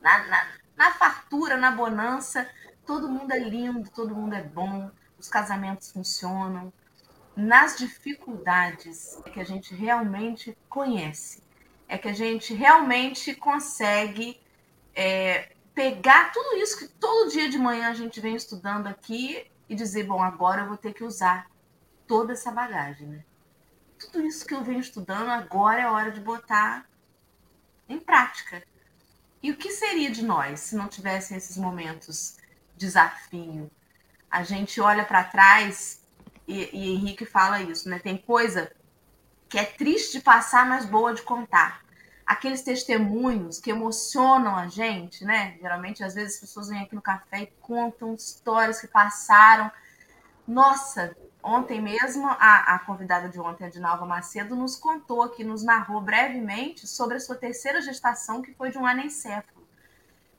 Na, 0.00 0.18
na, 0.26 0.46
na 0.76 0.90
fartura, 0.92 1.56
na 1.56 1.70
bonança, 1.70 2.48
todo 2.86 3.08
mundo 3.08 3.32
é 3.32 3.38
lindo, 3.38 3.90
todo 3.90 4.14
mundo 4.14 4.34
é 4.34 4.42
bom, 4.42 4.90
os 5.18 5.28
casamentos 5.28 5.90
funcionam. 5.90 6.72
Nas 7.34 7.76
dificuldades 7.76 9.20
é 9.26 9.30
que 9.30 9.40
a 9.40 9.44
gente 9.44 9.74
realmente 9.74 10.56
conhece, 10.68 11.42
é 11.88 11.98
que 11.98 12.08
a 12.08 12.12
gente 12.12 12.54
realmente 12.54 13.34
consegue 13.34 14.40
é, 14.94 15.52
pegar 15.74 16.32
tudo 16.32 16.56
isso 16.56 16.78
que 16.78 16.88
todo 16.88 17.30
dia 17.30 17.50
de 17.50 17.58
manhã 17.58 17.90
a 17.90 17.94
gente 17.94 18.20
vem 18.20 18.34
estudando 18.34 18.86
aqui 18.86 19.46
e 19.68 19.74
dizer: 19.74 20.04
bom, 20.04 20.22
agora 20.22 20.62
eu 20.62 20.68
vou 20.68 20.76
ter 20.78 20.94
que 20.94 21.04
usar 21.04 21.50
toda 22.06 22.32
essa 22.32 22.50
bagagem, 22.50 23.08
né? 23.08 23.24
Tudo 23.98 24.22
isso 24.24 24.46
que 24.46 24.54
eu 24.54 24.62
venho 24.62 24.80
estudando, 24.80 25.28
agora 25.28 25.82
é 25.82 25.90
hora 25.90 26.10
de 26.10 26.20
botar 26.20 26.86
em 27.88 27.98
prática. 27.98 28.62
E 29.42 29.50
o 29.50 29.56
que 29.56 29.70
seria 29.70 30.10
de 30.10 30.24
nós 30.24 30.60
se 30.60 30.76
não 30.76 30.88
tivessem 30.88 31.36
esses 31.36 31.56
momentos 31.56 32.36
desafio? 32.76 33.70
A 34.30 34.42
gente 34.42 34.80
olha 34.80 35.04
para 35.04 35.24
trás 35.24 36.02
e, 36.46 36.70
e 36.72 36.94
Henrique 36.94 37.24
fala 37.24 37.60
isso, 37.62 37.88
né? 37.88 37.98
Tem 37.98 38.16
coisa 38.16 38.70
que 39.48 39.58
é 39.58 39.64
triste 39.64 40.18
de 40.18 40.20
passar, 40.20 40.66
mas 40.66 40.84
boa 40.84 41.14
de 41.14 41.22
contar. 41.22 41.84
Aqueles 42.26 42.62
testemunhos 42.62 43.60
que 43.60 43.70
emocionam 43.70 44.56
a 44.56 44.66
gente, 44.66 45.24
né? 45.24 45.56
Geralmente, 45.60 46.02
às 46.02 46.14
vezes, 46.14 46.34
as 46.34 46.40
pessoas 46.40 46.68
vêm 46.68 46.82
aqui 46.82 46.94
no 46.94 47.02
café 47.02 47.42
e 47.42 47.52
contam 47.60 48.14
histórias 48.14 48.80
que 48.80 48.88
passaram. 48.88 49.70
Nossa, 50.46 51.16
Ontem 51.48 51.80
mesmo, 51.80 52.26
a, 52.26 52.74
a 52.74 52.78
convidada 52.80 53.28
de 53.28 53.38
ontem, 53.38 53.66
a 53.66 53.70
Dinalva 53.70 54.04
Macedo, 54.04 54.56
nos 54.56 54.74
contou 54.74 55.22
aqui, 55.22 55.44
nos 55.44 55.62
narrou 55.62 56.00
brevemente 56.00 56.88
sobre 56.88 57.18
a 57.18 57.20
sua 57.20 57.36
terceira 57.36 57.80
gestação, 57.80 58.42
que 58.42 58.52
foi 58.52 58.72
de 58.72 58.78
um 58.78 58.84
anencéfalo. 58.84 59.55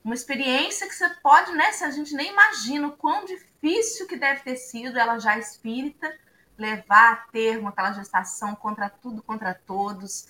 Uma 0.08 0.14
experiência 0.14 0.88
que 0.88 0.94
você 0.94 1.06
pode, 1.22 1.52
né? 1.52 1.70
Se 1.70 1.84
a 1.84 1.90
gente 1.90 2.14
nem 2.14 2.32
imagina 2.32 2.88
o 2.88 2.96
quão 2.96 3.26
difícil 3.26 4.06
que 4.06 4.16
deve 4.16 4.40
ter 4.40 4.56
sido, 4.56 4.98
ela 4.98 5.18
já 5.18 5.36
espírita, 5.36 6.10
levar 6.56 7.12
a 7.12 7.16
termo 7.30 7.68
aquela 7.68 7.92
gestação 7.92 8.54
contra 8.54 8.88
tudo, 8.88 9.22
contra 9.22 9.52
todos. 9.52 10.26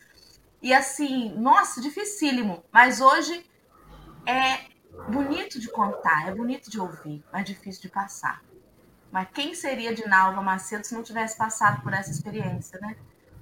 E 0.60 0.74
assim, 0.74 1.32
nossa, 1.38 1.80
dificílimo. 1.80 2.64
Mas 2.72 3.00
hoje 3.00 3.48
é 4.26 4.64
bonito 5.12 5.60
de 5.60 5.70
contar, 5.70 6.26
é 6.26 6.34
bonito 6.34 6.68
de 6.68 6.80
ouvir, 6.80 7.24
mas 7.32 7.44
difícil 7.44 7.82
de 7.82 7.88
passar. 7.88 8.42
Mas 9.12 9.28
quem 9.32 9.54
seria 9.54 9.94
de 9.94 10.08
Nalva 10.08 10.42
Macedo 10.42 10.84
se 10.84 10.92
não 10.92 11.04
tivesse 11.04 11.38
passado 11.38 11.82
por 11.82 11.92
essa 11.92 12.10
experiência, 12.10 12.80
né? 12.80 12.96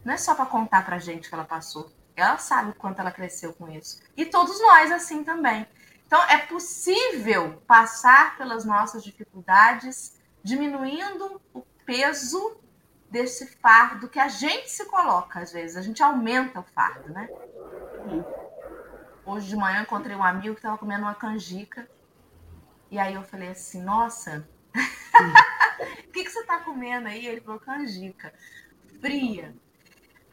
Não 0.05 0.12
é 0.12 0.19
só 0.19 0.35
para 0.35 0.45
contar 0.45 0.85
para 0.85 0.99
gente 0.99 1.31
que 1.31 1.35
ela 1.35 1.47
passou. 1.47 1.90
Ela 2.14 2.37
sabe 2.37 2.73
o 2.73 2.75
quanto 2.75 3.00
ela 3.00 3.11
cresceu 3.11 3.55
com 3.55 3.71
isso. 3.71 4.02
E 4.14 4.26
todos 4.26 4.61
nós 4.61 4.93
assim 4.93 5.25
também. 5.25 5.66
Então 6.06 6.22
é 6.25 6.38
possível 6.38 7.60
passar 7.66 8.36
pelas 8.36 8.64
nossas 8.64 9.02
dificuldades, 9.02 10.16
diminuindo 10.42 11.40
peso 11.84 12.60
desse 13.10 13.46
fardo 13.56 14.08
que 14.08 14.18
a 14.18 14.28
gente 14.28 14.70
se 14.70 14.84
coloca, 14.86 15.40
às 15.40 15.52
vezes. 15.52 15.76
A 15.76 15.82
gente 15.82 16.02
aumenta 16.02 16.60
o 16.60 16.62
fardo, 16.62 17.12
né? 17.12 17.28
Hoje 19.25 19.48
de 19.48 19.56
manhã 19.56 19.82
encontrei 19.82 20.14
um 20.16 20.22
amigo 20.22 20.54
que 20.54 20.60
estava 20.60 20.78
comendo 20.78 21.02
uma 21.02 21.14
canjica. 21.14 21.88
E 22.88 22.98
aí 22.98 23.14
eu 23.14 23.25
falei 23.25 23.48
assim, 23.48 23.82
nossa, 23.82 24.48
o 26.06 26.12
que, 26.12 26.25
que 26.25 26.30
você 26.30 26.40
está 26.40 26.60
comendo 26.60 27.08
aí? 27.08 27.26
Ele 27.26 27.40
falou, 27.40 27.58
canjica. 27.58 28.32
Fria. 29.00 29.54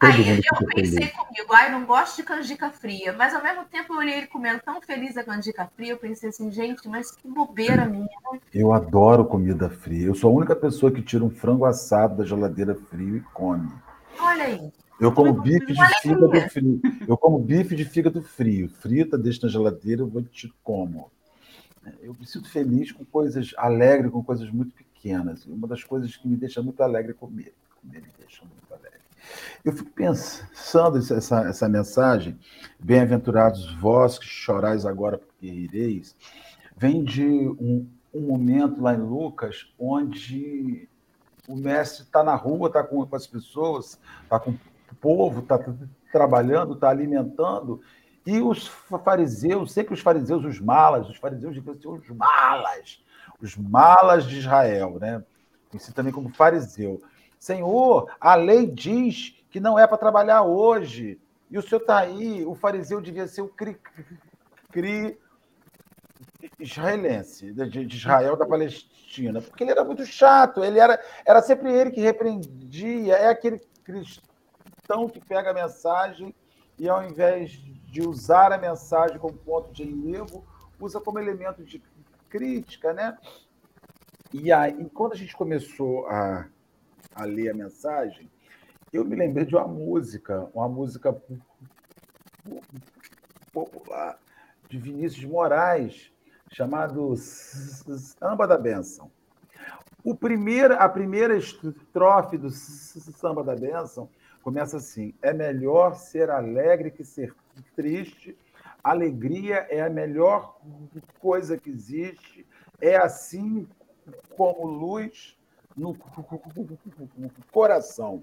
Aí 0.00 0.38
eu 0.38 0.66
pensei 0.66 1.08
comigo, 1.08 1.52
ai, 1.52 1.70
não 1.70 1.86
gosto 1.86 2.16
de 2.16 2.24
canjica 2.24 2.70
fria, 2.70 3.12
mas 3.12 3.34
ao 3.34 3.42
mesmo 3.42 3.64
tempo 3.64 3.94
eu 3.94 3.98
olhei 3.98 4.18
ele 4.18 4.26
comendo 4.26 4.60
tão 4.62 4.80
feliz 4.82 5.16
a 5.16 5.24
canjica 5.24 5.70
fria, 5.74 5.92
eu 5.92 5.98
pensei 5.98 6.28
assim, 6.28 6.50
gente, 6.50 6.86
mas 6.88 7.12
que 7.12 7.26
bobeira 7.28 7.86
minha. 7.86 8.08
Eu 8.52 8.72
adoro 8.72 9.24
comida 9.24 9.70
fria. 9.70 10.06
Eu 10.06 10.14
sou 10.14 10.30
a 10.30 10.34
única 10.34 10.54
pessoa 10.54 10.92
que 10.92 11.00
tira 11.00 11.24
um 11.24 11.30
frango 11.30 11.64
assado 11.64 12.16
da 12.16 12.24
geladeira 12.24 12.74
frio 12.74 13.16
e 13.16 13.20
come. 13.20 13.70
Olha 14.18 14.44
aí. 14.44 14.72
Eu 15.00 15.12
como 15.12 15.32
bife 15.32 15.72
de 15.72 16.00
fígado 16.00 16.50
frio. 16.50 16.80
Eu 17.06 17.16
como 17.16 17.38
bife 17.38 17.74
de 17.74 17.84
fígado 17.84 18.22
frio. 18.22 18.68
Frita, 18.68 19.18
deixa 19.18 19.46
na 19.46 19.52
geladeira, 19.52 20.02
eu 20.02 20.06
vou 20.06 20.22
te 20.22 20.52
como. 20.62 21.10
Eu 22.00 22.14
me 22.18 22.26
sinto 22.26 22.48
feliz 22.48 22.92
com 22.92 23.04
coisas 23.04 23.52
alegre, 23.56 24.10
com 24.10 24.22
coisas 24.22 24.50
muito 24.50 24.72
pequenas. 24.74 25.44
Uma 25.46 25.66
das 25.66 25.82
coisas 25.82 26.16
que 26.16 26.28
me 26.28 26.36
deixa 26.36 26.62
muito 26.62 26.82
alegre 26.82 27.12
é 27.12 27.14
comer. 27.14 27.54
Comer 27.80 28.00
me 28.00 28.08
deixa 28.18 28.42
muito 28.42 28.72
alegre. 28.72 28.93
Eu 29.64 29.72
fico 29.72 29.90
pensando 29.90 30.98
essa, 30.98 31.40
essa 31.40 31.68
mensagem, 31.68 32.38
bem-aventurados 32.78 33.74
vós 33.74 34.18
que 34.18 34.26
chorais 34.26 34.84
agora 34.84 35.18
porque 35.18 35.46
ireis, 35.46 36.16
vem 36.76 37.02
de 37.02 37.24
um, 37.24 37.88
um 38.12 38.20
momento 38.20 38.80
lá 38.80 38.94
em 38.94 39.00
Lucas 39.00 39.72
onde 39.78 40.88
o 41.48 41.56
mestre 41.56 42.04
está 42.04 42.22
na 42.22 42.34
rua, 42.34 42.68
está 42.68 42.82
com, 42.82 43.04
com 43.06 43.16
as 43.16 43.26
pessoas, 43.26 43.98
está 44.22 44.38
com 44.40 44.50
o 44.50 44.94
povo, 45.00 45.40
está 45.40 45.58
trabalhando, 46.10 46.74
está 46.74 46.88
alimentando, 46.88 47.80
e 48.26 48.40
os 48.40 48.68
fariseus, 49.04 49.72
sempre 49.72 49.92
os 49.92 50.00
fariseus, 50.00 50.44
os 50.44 50.58
malas, 50.58 51.08
os 51.08 51.16
fariseus 51.16 51.54
deviam 51.54 51.74
ser 51.74 51.88
os 51.88 52.08
malas, 52.08 53.04
os 53.40 53.56
malas 53.56 54.24
de 54.24 54.38
Israel, 54.38 54.98
né? 54.98 55.22
Conhecido 55.70 55.94
também 55.94 56.12
como 56.12 56.30
fariseu. 56.30 57.02
Senhor, 57.44 58.10
a 58.18 58.36
lei 58.36 58.66
diz 58.66 59.36
que 59.50 59.60
não 59.60 59.78
é 59.78 59.86
para 59.86 59.98
trabalhar 59.98 60.44
hoje. 60.44 61.20
E 61.50 61.58
o 61.58 61.62
senhor 61.62 61.82
está 61.82 61.98
aí, 61.98 62.42
o 62.42 62.54
fariseu 62.54 63.02
devia 63.02 63.28
ser 63.28 63.42
o 63.42 63.48
cri, 63.48 63.78
cri 64.72 65.20
israelense, 66.58 67.52
de 67.52 67.94
Israel 67.94 68.34
da 68.34 68.46
Palestina, 68.46 69.42
porque 69.42 69.62
ele 69.62 69.72
era 69.72 69.84
muito 69.84 70.06
chato, 70.06 70.64
ele 70.64 70.78
era, 70.78 70.98
era 71.26 71.42
sempre 71.42 71.70
ele 71.70 71.90
que 71.90 72.00
repreendia, 72.00 73.14
é 73.16 73.28
aquele 73.28 73.60
cristão 73.84 75.06
que 75.12 75.20
pega 75.20 75.50
a 75.50 75.54
mensagem 75.54 76.34
e 76.78 76.88
ao 76.88 77.04
invés 77.04 77.50
de 77.50 78.00
usar 78.00 78.54
a 78.54 78.58
mensagem 78.58 79.18
como 79.18 79.34
ponto 79.34 79.70
de 79.70 79.82
enlevo, 79.82 80.46
usa 80.80 80.98
como 80.98 81.18
elemento 81.18 81.62
de 81.62 81.82
crítica, 82.30 82.94
né? 82.94 83.18
E 84.32 84.50
aí, 84.50 84.88
quando 84.94 85.12
a 85.12 85.16
gente 85.16 85.36
começou 85.36 86.06
a 86.06 86.48
a 87.14 87.24
ler 87.24 87.50
a 87.50 87.54
mensagem, 87.54 88.30
eu 88.92 89.04
me 89.04 89.16
lembrei 89.16 89.44
de 89.44 89.56
uma 89.56 89.66
música, 89.66 90.48
uma 90.54 90.68
música 90.68 91.16
popular 93.52 94.18
de 94.68 94.78
Vinícius 94.78 95.20
de 95.20 95.26
Moraes, 95.26 96.12
chamado 96.52 97.14
Samba 97.16 98.46
da 98.46 98.56
Bênção. 98.56 99.10
O 100.04 100.14
primeiro, 100.14 100.74
a 100.74 100.88
primeira 100.88 101.36
estrofe 101.36 102.36
do 102.36 102.50
Samba 102.50 103.42
da 103.42 103.56
Bênção 103.56 104.08
começa 104.42 104.76
assim: 104.76 105.14
É 105.22 105.32
melhor 105.32 105.94
ser 105.94 106.30
alegre 106.30 106.90
que 106.90 107.04
ser 107.04 107.34
triste. 107.74 108.36
Alegria 108.82 109.66
é 109.70 109.80
a 109.80 109.88
melhor 109.88 110.60
coisa 111.18 111.56
que 111.56 111.70
existe. 111.70 112.46
É 112.80 112.96
assim 112.96 113.66
como 114.36 114.66
luz 114.66 115.38
no 115.76 115.96
coração. 117.52 118.22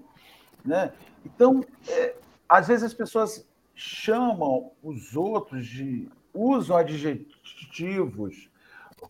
Né? 0.64 0.92
Então, 1.24 1.64
é, 1.88 2.14
às 2.48 2.68
vezes 2.68 2.84
as 2.84 2.94
pessoas 2.94 3.46
chamam 3.74 4.72
os 4.82 5.16
outros 5.16 5.66
de. 5.66 6.08
usam 6.34 6.76
adjetivos 6.76 8.50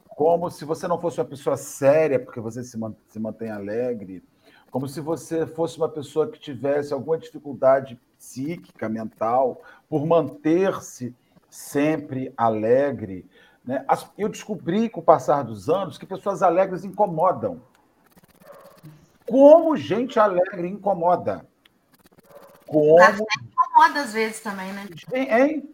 como 0.09 0.51
se 0.51 0.65
você 0.65 0.87
não 0.87 1.01
fosse 1.01 1.21
uma 1.21 1.27
pessoa 1.27 1.57
séria, 1.57 2.19
porque 2.19 2.41
você 2.41 2.63
se, 2.63 2.79
se 3.09 3.19
mantém 3.19 3.51
alegre, 3.51 4.23
como 4.71 4.89
se 4.89 5.01
você 5.01 5.47
fosse 5.47 5.77
uma 5.77 5.89
pessoa 5.89 6.31
que 6.31 6.39
tivesse 6.39 6.93
alguma 6.93 7.19
dificuldade 7.19 7.99
psíquica, 8.19 8.89
mental, 8.89 9.61
por 9.89 10.07
manter-se 10.07 11.15
sempre 11.51 12.33
alegre. 12.37 13.27
Né? 13.65 13.85
Eu 14.17 14.29
descobri, 14.29 14.89
com 14.89 15.01
o 15.01 15.05
passar 15.05 15.43
dos 15.43 15.69
anos, 15.69 15.99
que 15.99 16.07
pessoas 16.07 16.43
alegres 16.43 16.85
incomodam. 16.85 17.61
Como 19.27 19.77
gente 19.77 20.19
alegre 20.19 20.69
incomoda. 20.69 21.47
Como. 22.67 22.99
incomoda 23.01 24.01
às 24.01 24.13
vezes 24.13 24.41
também, 24.41 24.73
né? 24.73 24.89
Hein? 25.13 25.69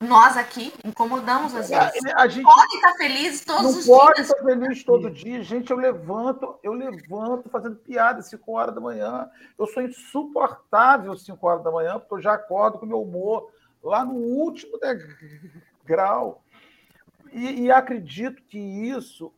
Nós 0.00 0.36
aqui 0.36 0.74
incomodamos 0.84 1.54
às 1.54 1.70
vezes. 1.70 2.04
A 2.14 2.28
gente 2.28 2.44
pode 2.44 2.74
estar 2.74 2.94
feliz 2.94 3.44
todos 3.44 3.64
os 3.64 3.74
dias. 3.74 3.86
Não 3.86 3.96
pode 3.96 4.20
estar 4.20 4.44
feliz 4.44 4.84
todo 4.84 5.10
dia. 5.10 5.42
Gente, 5.42 5.70
eu 5.70 5.78
levanto, 5.78 6.58
eu 6.62 6.72
levanto 6.74 7.48
fazendo 7.48 7.76
piada 7.76 8.20
às 8.20 8.28
5 8.28 8.52
horas 8.52 8.74
da 8.74 8.80
manhã. 8.80 9.28
Eu 9.58 9.66
sou 9.66 9.82
insuportável 9.82 11.12
às 11.12 11.22
5 11.22 11.46
horas 11.46 11.64
da 11.64 11.70
manhã, 11.70 11.98
porque 11.98 12.14
eu 12.14 12.20
já 12.20 12.34
acordo 12.34 12.78
com 12.78 12.84
meu 12.84 13.00
humor 13.00 13.50
lá 13.82 14.04
no 14.04 14.14
último 14.14 14.78
degrau. 14.78 16.42
E, 17.32 17.62
e 17.62 17.70
acredito 17.70 18.42
que 18.42 18.58
isso 18.58 19.32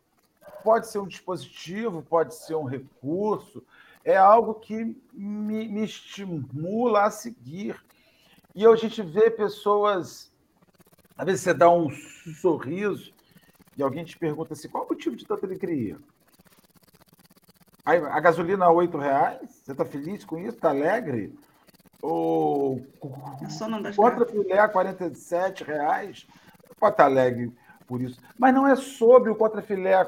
pode 0.63 0.89
ser 0.89 0.99
um 0.99 1.07
dispositivo, 1.07 2.03
pode 2.03 2.35
ser 2.35 2.55
um 2.55 2.65
recurso, 2.65 3.63
é 4.05 4.17
algo 4.17 4.55
que 4.55 4.97
me, 5.13 5.69
me 5.69 5.85
estimula 5.85 7.05
a 7.05 7.11
seguir. 7.11 7.81
E 8.55 8.67
a 8.67 8.77
gente 8.77 9.03
vê 9.03 9.31
pessoas, 9.31 10.33
às 11.17 11.27
vezes 11.27 11.43
você 11.43 11.55
dá 11.55 11.71
um 11.71 11.89
sorriso 12.41 13.13
e 13.77 13.83
alguém 13.83 14.05
te 14.05 14.19
pergunta 14.19 14.55
assim, 14.55 14.69
qual 14.69 14.85
é 14.85 14.87
o 14.87 14.89
motivo 14.91 15.15
de 15.15 15.27
tanta 15.27 15.47
alegria? 15.47 15.99
A 17.85 18.21
gasolina 18.21 18.67
a 18.67 18.69
R$ 18.71 18.89
reais, 18.99 19.63
você 19.65 19.73
está 19.73 19.85
feliz 19.85 20.25
com 20.25 20.37
isso? 20.39 20.57
Está 20.57 20.71
alegre? 20.71 21.39
Ou 22.03 22.85
contra 23.97 24.27
filé 24.27 24.59
a 24.59 24.67
R$ 24.67 25.65
reais? 25.65 26.27
Pode 26.79 26.93
estar 26.93 27.05
alegre 27.05 27.53
por 27.89 28.01
isso. 28.03 28.21
Mas 28.39 28.55
não 28.55 28.67
é 28.67 28.77
sobre 28.77 29.31
o 29.31 29.35
contrafilé 29.35 30.05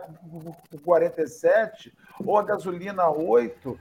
47 0.84 1.90
ou 2.24 2.36
a 2.36 2.42
gasolina 2.42 3.08
8, 3.08 3.80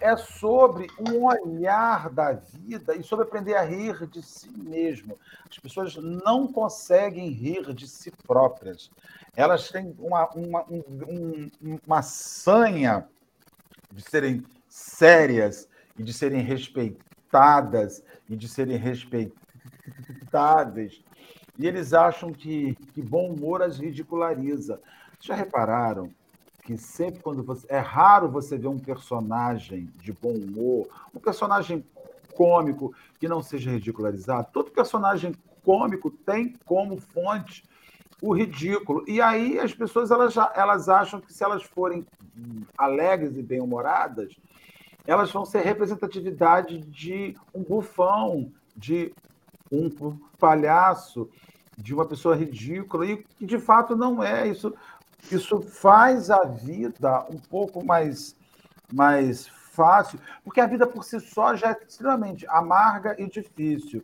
é 0.00 0.16
sobre 0.16 0.88
um 0.98 1.24
olhar 1.24 2.10
da 2.10 2.32
vida 2.32 2.96
e 2.96 3.02
sobre 3.02 3.24
aprender 3.24 3.54
a 3.54 3.62
rir 3.62 4.06
de 4.08 4.22
si 4.22 4.50
mesmo. 4.50 5.18
As 5.48 5.58
pessoas 5.58 5.96
não 5.96 6.52
conseguem 6.52 7.30
rir 7.30 7.72
de 7.72 7.88
si 7.88 8.12
próprias. 8.26 8.90
Elas 9.34 9.70
têm 9.70 9.96
uma, 9.98 10.28
uma, 10.30 10.66
um, 10.68 11.50
uma 11.86 12.02
sanha 12.02 13.08
de 13.90 14.02
serem 14.02 14.44
sérias 14.68 15.66
e 15.96 16.02
de 16.02 16.12
serem 16.12 16.42
respeitadas 16.42 18.02
e 18.28 18.36
de 18.36 18.46
serem 18.48 18.76
respeitáveis 18.76 21.02
e 21.58 21.66
eles 21.66 21.92
acham 21.92 22.32
que, 22.32 22.74
que 22.94 23.02
bom 23.02 23.32
humor 23.32 23.62
as 23.62 23.78
ridiculariza. 23.78 24.80
Já 25.20 25.34
repararam 25.34 26.10
que 26.62 26.76
sempre 26.76 27.20
quando 27.20 27.42
você. 27.42 27.66
É 27.68 27.78
raro 27.78 28.28
você 28.28 28.56
ver 28.56 28.68
um 28.68 28.78
personagem 28.78 29.90
de 30.00 30.12
bom 30.12 30.34
humor, 30.34 30.86
um 31.14 31.18
personagem 31.18 31.84
cômico 32.34 32.94
que 33.18 33.26
não 33.26 33.42
seja 33.42 33.70
ridicularizado. 33.70 34.48
Todo 34.52 34.70
personagem 34.70 35.34
cômico 35.64 36.10
tem 36.10 36.54
como 36.64 36.96
fonte 36.96 37.64
o 38.22 38.32
ridículo. 38.32 39.04
E 39.08 39.20
aí 39.20 39.58
as 39.58 39.74
pessoas 39.74 40.10
elas, 40.10 40.34
elas 40.54 40.88
acham 40.88 41.20
que 41.20 41.32
se 41.32 41.42
elas 41.42 41.62
forem 41.62 42.06
alegres 42.76 43.36
e 43.36 43.42
bem-humoradas, 43.42 44.36
elas 45.06 45.32
vão 45.32 45.44
ser 45.44 45.62
representatividade 45.62 46.78
de 46.78 47.36
um 47.54 47.62
bufão, 47.62 48.52
de 48.76 49.12
um 49.72 49.90
palhaço, 50.38 51.28
de 51.78 51.94
uma 51.94 52.04
pessoa 52.04 52.34
ridícula, 52.34 53.06
e 53.06 53.24
de 53.40 53.58
fato 53.58 53.96
não 53.96 54.22
é. 54.22 54.48
Isso, 54.48 54.74
isso 55.30 55.60
faz 55.62 56.28
a 56.28 56.42
vida 56.42 57.24
um 57.30 57.38
pouco 57.38 57.84
mais, 57.84 58.34
mais 58.92 59.46
fácil, 59.46 60.18
porque 60.42 60.60
a 60.60 60.66
vida 60.66 60.86
por 60.86 61.04
si 61.04 61.20
só 61.20 61.54
já 61.54 61.70
é 61.70 61.78
extremamente 61.86 62.44
amarga 62.48 63.14
e 63.18 63.28
difícil. 63.28 64.02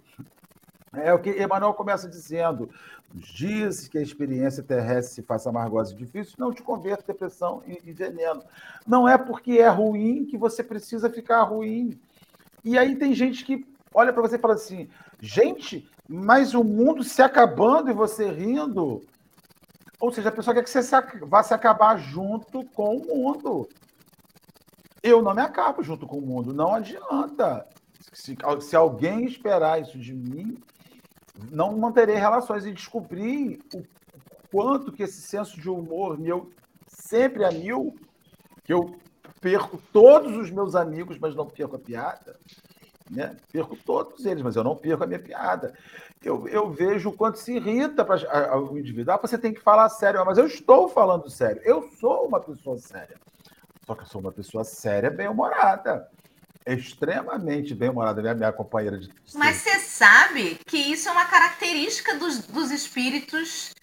É 0.92 1.12
o 1.12 1.18
que 1.18 1.30
Emmanuel 1.30 1.74
começa 1.74 2.08
dizendo: 2.08 2.70
dias 3.12 3.88
que 3.88 3.98
a 3.98 4.02
experiência 4.02 4.62
terrestre 4.62 5.16
se 5.16 5.22
faça 5.22 5.48
amargosa 5.48 5.92
e 5.92 5.96
difícil, 5.96 6.36
não 6.38 6.52
te 6.52 6.62
converta 6.62 7.02
em 7.02 7.06
depressão 7.08 7.60
e 7.66 7.92
veneno. 7.92 8.44
Não 8.86 9.08
é 9.08 9.18
porque 9.18 9.52
é 9.52 9.68
ruim 9.68 10.24
que 10.24 10.38
você 10.38 10.62
precisa 10.62 11.10
ficar 11.10 11.42
ruim. 11.42 11.98
E 12.64 12.78
aí 12.78 12.94
tem 12.94 13.12
gente 13.12 13.44
que 13.44 13.66
olha 13.92 14.12
para 14.12 14.22
você 14.22 14.36
e 14.36 14.40
fala 14.40 14.54
assim: 14.54 14.88
gente, 15.20 15.88
mas 16.08 16.54
o 16.54 16.62
mundo 16.62 17.02
se 17.02 17.22
acabando 17.22 17.90
e 17.90 17.94
você 17.94 18.30
rindo. 18.30 19.02
Ou 19.98 20.12
seja, 20.12 20.28
a 20.28 20.32
pessoa 20.32 20.54
quer 20.54 20.62
que 20.62 20.70
você 20.70 20.82
se, 20.82 20.94
vá 21.22 21.42
se 21.42 21.54
acabar 21.54 21.96
junto 21.96 22.64
com 22.70 22.96
o 22.96 23.06
mundo. 23.06 23.68
Eu 25.02 25.22
não 25.22 25.34
me 25.34 25.42
acabo 25.42 25.82
junto 25.82 26.06
com 26.06 26.18
o 26.18 26.26
mundo, 26.26 26.52
não 26.52 26.74
adianta. 26.74 27.66
Se, 28.12 28.36
se 28.60 28.76
alguém 28.76 29.24
esperar 29.24 29.80
isso 29.80 29.98
de 29.98 30.14
mim, 30.14 30.56
não 31.50 31.76
manterei 31.76 32.16
relações 32.16 32.64
e 32.64 32.72
descobri 32.72 33.60
o 33.74 33.82
quanto 34.50 34.92
que 34.92 35.02
esse 35.02 35.22
senso 35.22 35.60
de 35.60 35.68
humor 35.68 36.18
meu 36.18 36.50
sempre 36.86 37.44
a 37.44 37.50
mil, 37.50 37.94
que 38.62 38.72
eu 38.72 38.96
perco 39.40 39.78
todos 39.92 40.36
os 40.36 40.50
meus 40.50 40.74
amigos, 40.74 41.18
mas 41.18 41.34
não 41.34 41.46
perco 41.46 41.76
a 41.76 41.78
piada. 41.78 42.38
Né? 43.10 43.36
Perco 43.52 43.76
todos 43.76 44.24
eles, 44.24 44.42
mas 44.42 44.56
eu 44.56 44.64
não 44.64 44.76
perco 44.76 45.04
a 45.04 45.06
minha 45.06 45.18
piada. 45.18 45.74
Eu, 46.22 46.48
eu 46.48 46.70
vejo 46.70 47.10
o 47.10 47.12
quanto 47.12 47.38
se 47.38 47.56
irrita 47.56 48.04
para 48.04 48.58
o 48.58 48.78
indivíduo. 48.78 49.12
Ah, 49.12 49.18
você 49.18 49.36
tem 49.36 49.52
que 49.52 49.60
falar 49.60 49.88
sério, 49.90 50.24
mas 50.24 50.38
eu 50.38 50.46
estou 50.46 50.88
falando 50.88 51.28
sério. 51.28 51.60
Eu 51.64 51.90
sou 52.00 52.26
uma 52.26 52.40
pessoa 52.40 52.78
séria. 52.78 53.16
Só 53.86 53.94
que 53.94 54.02
eu 54.02 54.06
sou 54.06 54.20
uma 54.20 54.32
pessoa 54.32 54.64
séria, 54.64 55.10
bem-humorada 55.10 56.08
extremamente 56.66 57.74
bem-humorada, 57.74 58.22
né? 58.22 58.34
Minha 58.34 58.52
companheira 58.52 58.98
de. 58.98 59.10
Mas 59.34 59.56
você 59.56 59.78
sabe 59.80 60.58
que 60.66 60.78
isso 60.78 61.08
é 61.08 61.12
uma 61.12 61.26
característica 61.26 62.14
dos, 62.16 62.38
dos 62.46 62.70
espíritos 62.70 63.74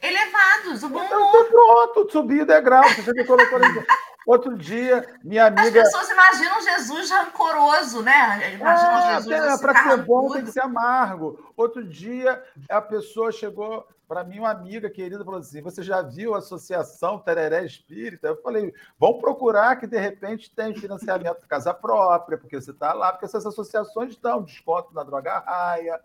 elevados, 0.00 0.82
o 0.84 0.88
bom 0.88 1.02
então, 1.02 1.18
humor. 1.18 1.30
Então, 1.30 1.50
pronto, 1.50 2.12
subi 2.12 2.42
o 2.42 2.46
degrau. 2.46 2.88
Você 2.94 3.24
colocou 3.24 3.58
Outro 4.28 4.58
dia, 4.58 5.08
minha 5.24 5.46
amiga. 5.46 5.62
As 5.62 5.72
pessoas 5.72 6.10
imaginam 6.10 6.60
Jesus 6.60 7.10
rancoroso, 7.10 8.02
né? 8.02 8.52
Imaginam 8.52 8.98
é, 8.98 9.14
Jesus. 9.14 9.32
É, 9.34 9.56
para 9.56 9.82
ser 9.82 9.96
bom 10.04 10.30
tem 10.30 10.44
que 10.44 10.52
ser 10.52 10.60
amargo. 10.60 11.50
Outro 11.56 11.82
dia, 11.82 12.44
a 12.68 12.82
pessoa 12.82 13.32
chegou 13.32 13.88
para 14.06 14.24
mim, 14.24 14.40
uma 14.40 14.50
amiga 14.50 14.90
querida 14.90 15.24
falou 15.24 15.40
assim: 15.40 15.62
Você 15.62 15.82
já 15.82 16.02
viu 16.02 16.34
a 16.34 16.38
Associação 16.38 17.18
Tereré 17.18 17.64
Espírita? 17.64 18.28
Eu 18.28 18.42
falei: 18.42 18.74
Vamos 18.98 19.18
procurar 19.18 19.76
que 19.76 19.86
de 19.86 19.98
repente 19.98 20.50
tem 20.54 20.74
financiamento 20.74 21.40
de 21.40 21.46
casa 21.46 21.72
própria, 21.72 22.36
porque 22.36 22.60
você 22.60 22.70
está 22.70 22.92
lá, 22.92 23.12
porque 23.12 23.24
essas 23.24 23.46
associações 23.46 24.14
dão 24.18 24.42
desconto 24.42 24.92
na 24.92 25.04
droga 25.04 25.38
raia. 25.38 25.98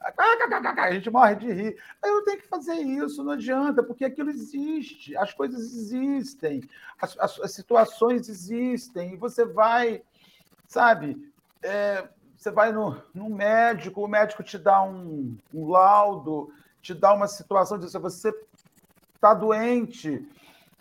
A 0.78 0.92
gente 0.92 1.10
morre 1.10 1.34
de 1.34 1.52
rir. 1.52 1.76
Eu 2.02 2.24
tenho 2.24 2.38
que 2.38 2.48
fazer 2.48 2.74
isso, 2.74 3.22
não 3.22 3.32
adianta, 3.32 3.82
porque 3.82 4.04
aquilo 4.04 4.30
existe, 4.30 5.16
as 5.16 5.32
coisas 5.34 5.60
existem, 5.60 6.62
as, 7.00 7.18
as, 7.18 7.38
as 7.40 7.52
situações 7.52 8.28
existem, 8.28 9.14
e 9.14 9.16
você 9.16 9.44
vai, 9.44 10.02
sabe, 10.66 11.30
é, 11.62 12.08
você 12.34 12.50
vai 12.50 12.72
no, 12.72 13.00
no 13.14 13.28
médico, 13.28 14.02
o 14.02 14.08
médico 14.08 14.42
te 14.42 14.56
dá 14.56 14.82
um, 14.82 15.36
um 15.52 15.68
laudo, 15.68 16.50
te 16.80 16.94
dá 16.94 17.12
uma 17.12 17.28
situação 17.28 17.78
de 17.78 17.86
você 17.98 18.34
está 19.14 19.34
doente. 19.34 20.26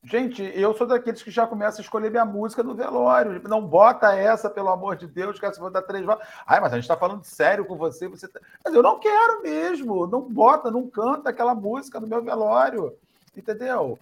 Gente, 0.03 0.41
eu 0.55 0.73
sou 0.73 0.87
daqueles 0.87 1.21
que 1.21 1.29
já 1.29 1.45
começam 1.45 1.79
a 1.79 1.83
escolher 1.83 2.09
minha 2.09 2.25
música 2.25 2.63
no 2.63 2.73
velório. 2.73 3.41
Não 3.47 3.65
bota 3.65 4.15
essa, 4.15 4.49
pelo 4.49 4.69
amor 4.69 4.95
de 4.95 5.07
Deus, 5.07 5.39
que 5.39 5.45
essa 5.45 5.59
vou 5.59 5.69
dar 5.69 5.81
três 5.81 6.05
votos. 6.05 6.25
Ai, 6.47 6.59
mas 6.59 6.71
a 6.71 6.75
gente 6.75 6.85
está 6.85 6.95
falando 6.95 7.23
sério 7.23 7.65
com 7.65 7.75
você, 7.75 8.07
você 8.07 8.27
tá... 8.27 8.39
Mas 8.63 8.73
eu 8.73 8.81
não 8.81 8.99
quero 8.99 9.41
mesmo. 9.41 10.07
Não 10.07 10.21
bota, 10.21 10.71
não 10.71 10.89
canta 10.89 11.29
aquela 11.29 11.53
música 11.53 11.99
no 11.99 12.07
meu 12.07 12.23
velório. 12.23 12.95
Entendeu? 13.35 13.99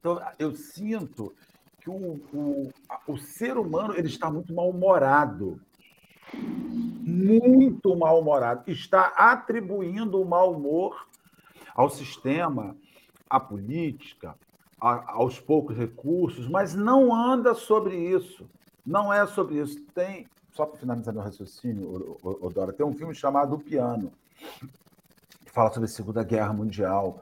Então, 0.00 0.20
eu 0.38 0.54
sinto 0.54 1.32
que 1.80 1.88
o, 1.88 2.20
o, 2.32 2.72
o 3.06 3.18
ser 3.18 3.56
humano 3.56 3.94
ele 3.96 4.08
está 4.08 4.30
muito 4.30 4.52
mal-humorado 4.52 5.60
muito 7.08 7.96
mal-humorado, 7.96 8.70
está 8.70 9.06
atribuindo 9.16 10.20
o 10.20 10.28
mau 10.28 10.52
humor 10.52 11.08
ao 11.74 11.88
sistema, 11.88 12.76
à 13.28 13.40
política, 13.40 14.36
a, 14.80 15.12
aos 15.12 15.40
poucos 15.40 15.76
recursos, 15.76 16.48
mas 16.48 16.74
não 16.74 17.14
anda 17.14 17.54
sobre 17.54 17.96
isso. 17.96 18.48
Não 18.84 19.12
é 19.12 19.26
sobre 19.26 19.60
isso. 19.60 19.80
Tem, 19.94 20.26
só 20.52 20.64
para 20.64 20.78
finalizar 20.78 21.12
meu 21.12 21.22
raciocínio, 21.22 22.16
Odora, 22.22 22.72
tem 22.72 22.86
um 22.86 22.94
filme 22.94 23.14
chamado 23.14 23.54
O 23.54 23.58
Piano, 23.58 24.12
que 25.44 25.50
fala 25.50 25.70
sobre 25.70 25.86
a 25.86 25.92
Segunda 25.92 26.22
Guerra 26.22 26.52
Mundial. 26.52 27.20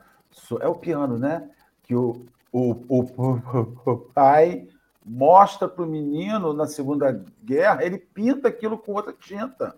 É 0.61 0.69
o 0.69 0.75
piano, 0.75 1.19
né? 1.19 1.51
Que 1.83 1.95
o, 1.95 2.27
o, 2.53 2.73
o, 2.89 3.81
o 3.87 3.97
pai 3.97 4.69
mostra 5.05 5.69
para 5.69 5.85
o 5.85 5.89
menino 5.89 6.53
na 6.53 6.67
Segunda 6.67 7.25
Guerra, 7.45 7.85
ele 7.85 7.97
pinta 7.97 8.49
aquilo 8.49 8.77
com 8.77 8.93
outra 8.93 9.13
tinta, 9.13 9.77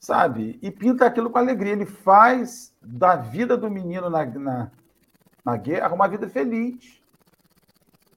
sabe? 0.00 0.58
E 0.62 0.70
pinta 0.70 1.04
aquilo 1.04 1.28
com 1.28 1.38
alegria. 1.38 1.72
Ele 1.72 1.84
faz 1.84 2.74
da 2.80 3.14
vida 3.14 3.56
do 3.56 3.70
menino 3.70 4.08
na, 4.08 4.24
na, 4.24 4.70
na 5.44 5.56
guerra 5.56 5.94
uma 5.94 6.08
vida 6.08 6.28
feliz, 6.28 7.00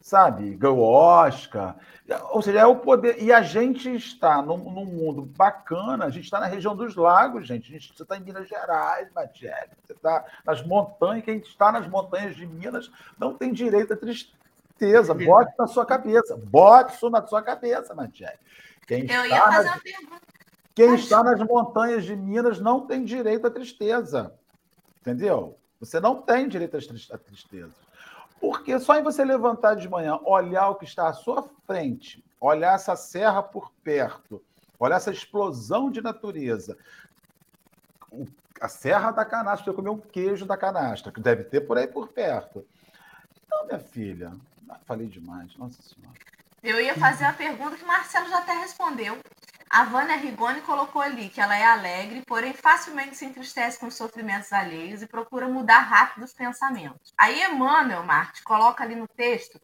sabe? 0.02 0.56
Ganhou 0.56 0.82
Oscar. 0.82 1.76
Ou 2.30 2.42
seja, 2.42 2.60
é 2.60 2.66
o 2.66 2.76
poder. 2.76 3.22
E 3.22 3.34
a 3.34 3.42
gente 3.42 3.94
está 3.96 4.42
num, 4.42 4.58
num 4.58 4.86
mundo 4.86 5.24
bacana, 5.24 6.06
a 6.06 6.10
gente 6.10 6.26
está 6.26 6.40
na 6.40 6.46
região 6.46 6.76
dos 6.76 6.96
lagos, 6.96 7.48
gente. 7.48 7.72
gente 7.72 7.92
você 7.92 8.04
está 8.04 8.16
em 8.16 8.22
Minas 8.22 8.48
Gerais, 8.48 9.12
Matiele. 9.14 9.72
Você 9.84 9.94
está 9.94 10.24
nas 10.46 10.64
montanhas. 10.64 11.26
Quem 11.26 11.38
está 11.38 11.72
nas 11.72 11.88
montanhas 11.88 12.36
de 12.36 12.46
Minas 12.46 12.92
não 13.18 13.34
tem 13.34 13.52
direito 13.52 13.94
a 13.94 13.98
tristeza. 13.98 15.16
Bote 15.16 15.52
na 15.58 15.66
sua 15.66 15.86
cabeça. 15.86 16.38
Bote 16.38 16.94
isso 16.94 17.10
na 17.10 17.26
sua 17.26 17.42
cabeça, 17.42 17.96
Matiele. 17.96 18.38
Quem 18.86 19.10
Eu 19.10 19.26
ia 19.26 19.42
fazer 19.42 19.64
nas... 19.64 19.66
uma 19.66 19.82
pergunta. 19.82 20.22
Quem 20.76 20.94
está 20.94 21.24
nas 21.24 21.40
montanhas 21.40 22.04
de 22.04 22.16
Minas 22.16 22.60
não 22.60 22.86
tem 22.86 23.04
direito 23.04 23.48
à 23.48 23.50
tristeza. 23.50 24.32
Entendeu? 25.02 25.58
Você 25.86 26.00
não 26.00 26.22
tem 26.22 26.48
direito 26.48 26.78
à 26.78 27.18
tristeza. 27.18 27.74
Porque 28.40 28.80
só 28.80 28.98
em 28.98 29.04
você 29.04 29.24
levantar 29.24 29.76
de 29.76 29.88
manhã, 29.88 30.20
olhar 30.24 30.70
o 30.70 30.76
que 30.76 30.86
está 30.86 31.08
à 31.08 31.14
sua 31.14 31.50
frente, 31.66 32.24
olhar 32.40 32.76
essa 32.76 32.96
serra 32.96 33.42
por 33.42 33.72
perto, 33.84 34.44
olhar 34.80 34.98
essa 34.98 35.12
explosão 35.12 35.90
de 35.90 36.02
natureza, 36.02 36.78
a 38.60 38.68
serra 38.68 39.12
da 39.12 39.26
canastra, 39.26 39.72
você 39.72 39.76
comer 39.76 39.90
um 39.90 40.00
queijo 40.00 40.46
da 40.46 40.58
canastra, 40.58 41.12
que 41.12 41.22
deve 41.22 41.44
ter 41.44 41.62
por 41.62 41.78
aí 41.78 41.88
por 41.88 42.10
perto. 42.10 42.66
Então, 43.46 43.66
minha 43.68 43.80
filha, 43.80 44.34
falei 44.86 45.08
demais, 45.08 45.56
nossa 45.58 45.82
senhora. 45.82 46.18
Eu 46.64 46.82
ia 46.82 46.96
fazer 46.96 47.26
a 47.26 47.34
pergunta 47.34 47.76
que 47.76 47.84
o 47.84 47.88
Marcelo 47.88 48.28
já 48.28 48.40
até 48.40 48.54
respondeu. 48.54 49.18
A 49.76 49.84
Vânia 49.84 50.16
Rigoni 50.16 50.62
colocou 50.62 51.02
ali 51.02 51.28
que 51.28 51.42
ela 51.42 51.54
é 51.54 51.66
alegre, 51.66 52.24
porém 52.26 52.54
facilmente 52.54 53.18
se 53.18 53.26
entristece 53.26 53.78
com 53.78 53.88
os 53.88 53.96
sofrimentos 53.96 54.54
alheios 54.54 55.02
e 55.02 55.06
procura 55.06 55.50
mudar 55.50 55.80
rápido 55.80 56.24
os 56.24 56.32
pensamentos. 56.32 57.14
Aí 57.18 57.44
Emmanuel 57.44 58.02
Marte 58.02 58.42
coloca 58.42 58.86
ali 58.86 58.96
no 58.96 59.06
texto, 59.06 59.60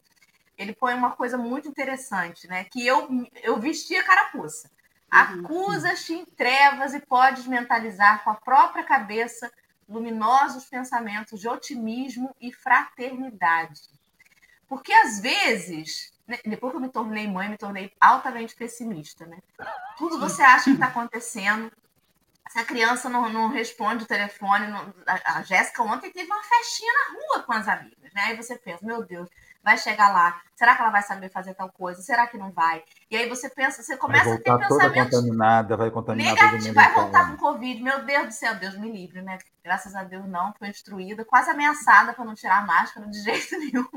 ele 0.57 0.75
põe 0.75 0.95
uma 0.95 1.11
coisa 1.11 1.37
muito 1.37 1.69
interessante, 1.69 2.45
né? 2.45 2.65
Que 2.65 2.85
eu, 2.85 3.07
eu 3.41 3.57
vesti 3.57 3.95
a 3.95 4.03
carapuça. 4.03 4.69
Uhum. 5.13 5.45
Acusas-te 5.45 6.13
em 6.13 6.25
trevas 6.25 6.93
e 6.93 6.99
podes 6.99 7.47
mentalizar 7.47 8.21
com 8.25 8.31
a 8.31 8.35
própria 8.35 8.83
cabeça 8.83 9.49
luminosos 9.87 10.65
pensamentos 10.65 11.39
de 11.39 11.47
otimismo 11.47 12.35
e 12.41 12.51
fraternidade. 12.51 14.00
Porque 14.71 14.93
às 14.93 15.19
vezes, 15.19 16.13
né, 16.25 16.39
depois 16.45 16.71
que 16.71 16.77
eu 16.77 16.81
me 16.81 16.87
tornei 16.87 17.27
mãe, 17.27 17.49
me 17.49 17.57
tornei 17.57 17.91
altamente 17.99 18.55
pessimista, 18.55 19.25
né? 19.25 19.39
Tudo 19.97 20.17
você 20.17 20.41
acha 20.41 20.63
que 20.63 20.69
está 20.71 20.85
acontecendo. 20.85 21.69
Se 22.51 22.59
a 22.59 22.65
criança 22.65 23.07
não, 23.07 23.29
não 23.29 23.47
responde 23.47 24.03
o 24.03 24.07
telefone, 24.07 24.67
não, 24.67 24.93
a, 25.07 25.37
a 25.37 25.41
Jéssica 25.41 25.81
ontem 25.83 26.11
teve 26.11 26.29
uma 26.29 26.43
festinha 26.43 26.91
na 26.91 27.15
rua 27.15 27.43
com 27.43 27.53
as 27.53 27.65
amigas, 27.65 28.13
né? 28.13 28.23
Aí 28.25 28.35
você 28.35 28.57
pensa, 28.57 28.85
meu 28.85 29.05
Deus, 29.05 29.29
vai 29.63 29.77
chegar 29.77 30.09
lá, 30.09 30.41
será 30.53 30.75
que 30.75 30.81
ela 30.81 30.91
vai 30.91 31.01
saber 31.01 31.29
fazer 31.29 31.53
tal 31.53 31.71
coisa? 31.71 32.01
Será 32.01 32.27
que 32.27 32.37
não 32.37 32.51
vai? 32.51 32.83
E 33.09 33.15
aí 33.15 33.29
você 33.29 33.49
pensa, 33.49 33.81
você 33.81 33.95
começa 33.95 34.33
a 34.33 34.37
ter 34.37 34.57
pensamentos 34.57 35.15
contaminada, 35.17 35.77
vai 35.77 35.89
contaminar 35.91 36.35
negativo, 36.35 36.73
vai 36.73 36.93
voltar 36.93 37.31
com 37.31 37.37
Covid. 37.37 37.81
Meu 37.81 38.03
Deus 38.03 38.27
do 38.27 38.33
céu, 38.33 38.53
Deus 38.55 38.77
me 38.77 38.91
livre, 38.91 39.21
né? 39.21 39.37
Graças 39.63 39.95
a 39.95 40.03
Deus 40.03 40.27
não, 40.27 40.53
foi 40.59 40.67
instruída, 40.67 41.23
quase 41.23 41.49
ameaçada 41.49 42.11
para 42.11 42.25
não 42.25 42.35
tirar 42.35 42.59
a 42.59 42.65
máscara 42.65 43.07
de 43.07 43.21
jeito 43.21 43.55
nenhum. 43.57 43.87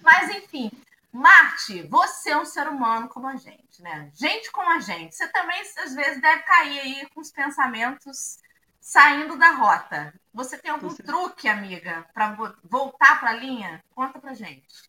Mas 0.00 0.30
enfim, 0.30 0.70
Marte, 1.12 1.82
você 1.82 2.30
é 2.30 2.38
um 2.38 2.44
ser 2.44 2.68
humano 2.68 3.08
como 3.08 3.26
a 3.26 3.36
gente, 3.36 3.82
né? 3.82 4.10
Gente 4.14 4.50
como 4.52 4.70
a 4.70 4.78
gente. 4.78 5.14
Você 5.14 5.26
também 5.28 5.60
às 5.60 5.94
vezes 5.94 6.20
deve 6.20 6.42
cair 6.42 6.78
aí 6.80 7.08
com 7.12 7.20
os 7.20 7.32
pensamentos 7.32 8.38
saindo 8.80 9.36
da 9.36 9.50
rota. 9.52 10.14
Você 10.32 10.56
tem 10.56 10.70
algum 10.70 10.94
truque, 10.94 11.48
amiga, 11.48 12.06
para 12.14 12.36
voltar 12.62 13.18
para 13.18 13.30
a 13.30 13.36
linha? 13.36 13.82
Conta 13.90 14.20
pra 14.20 14.34
gente. 14.34 14.88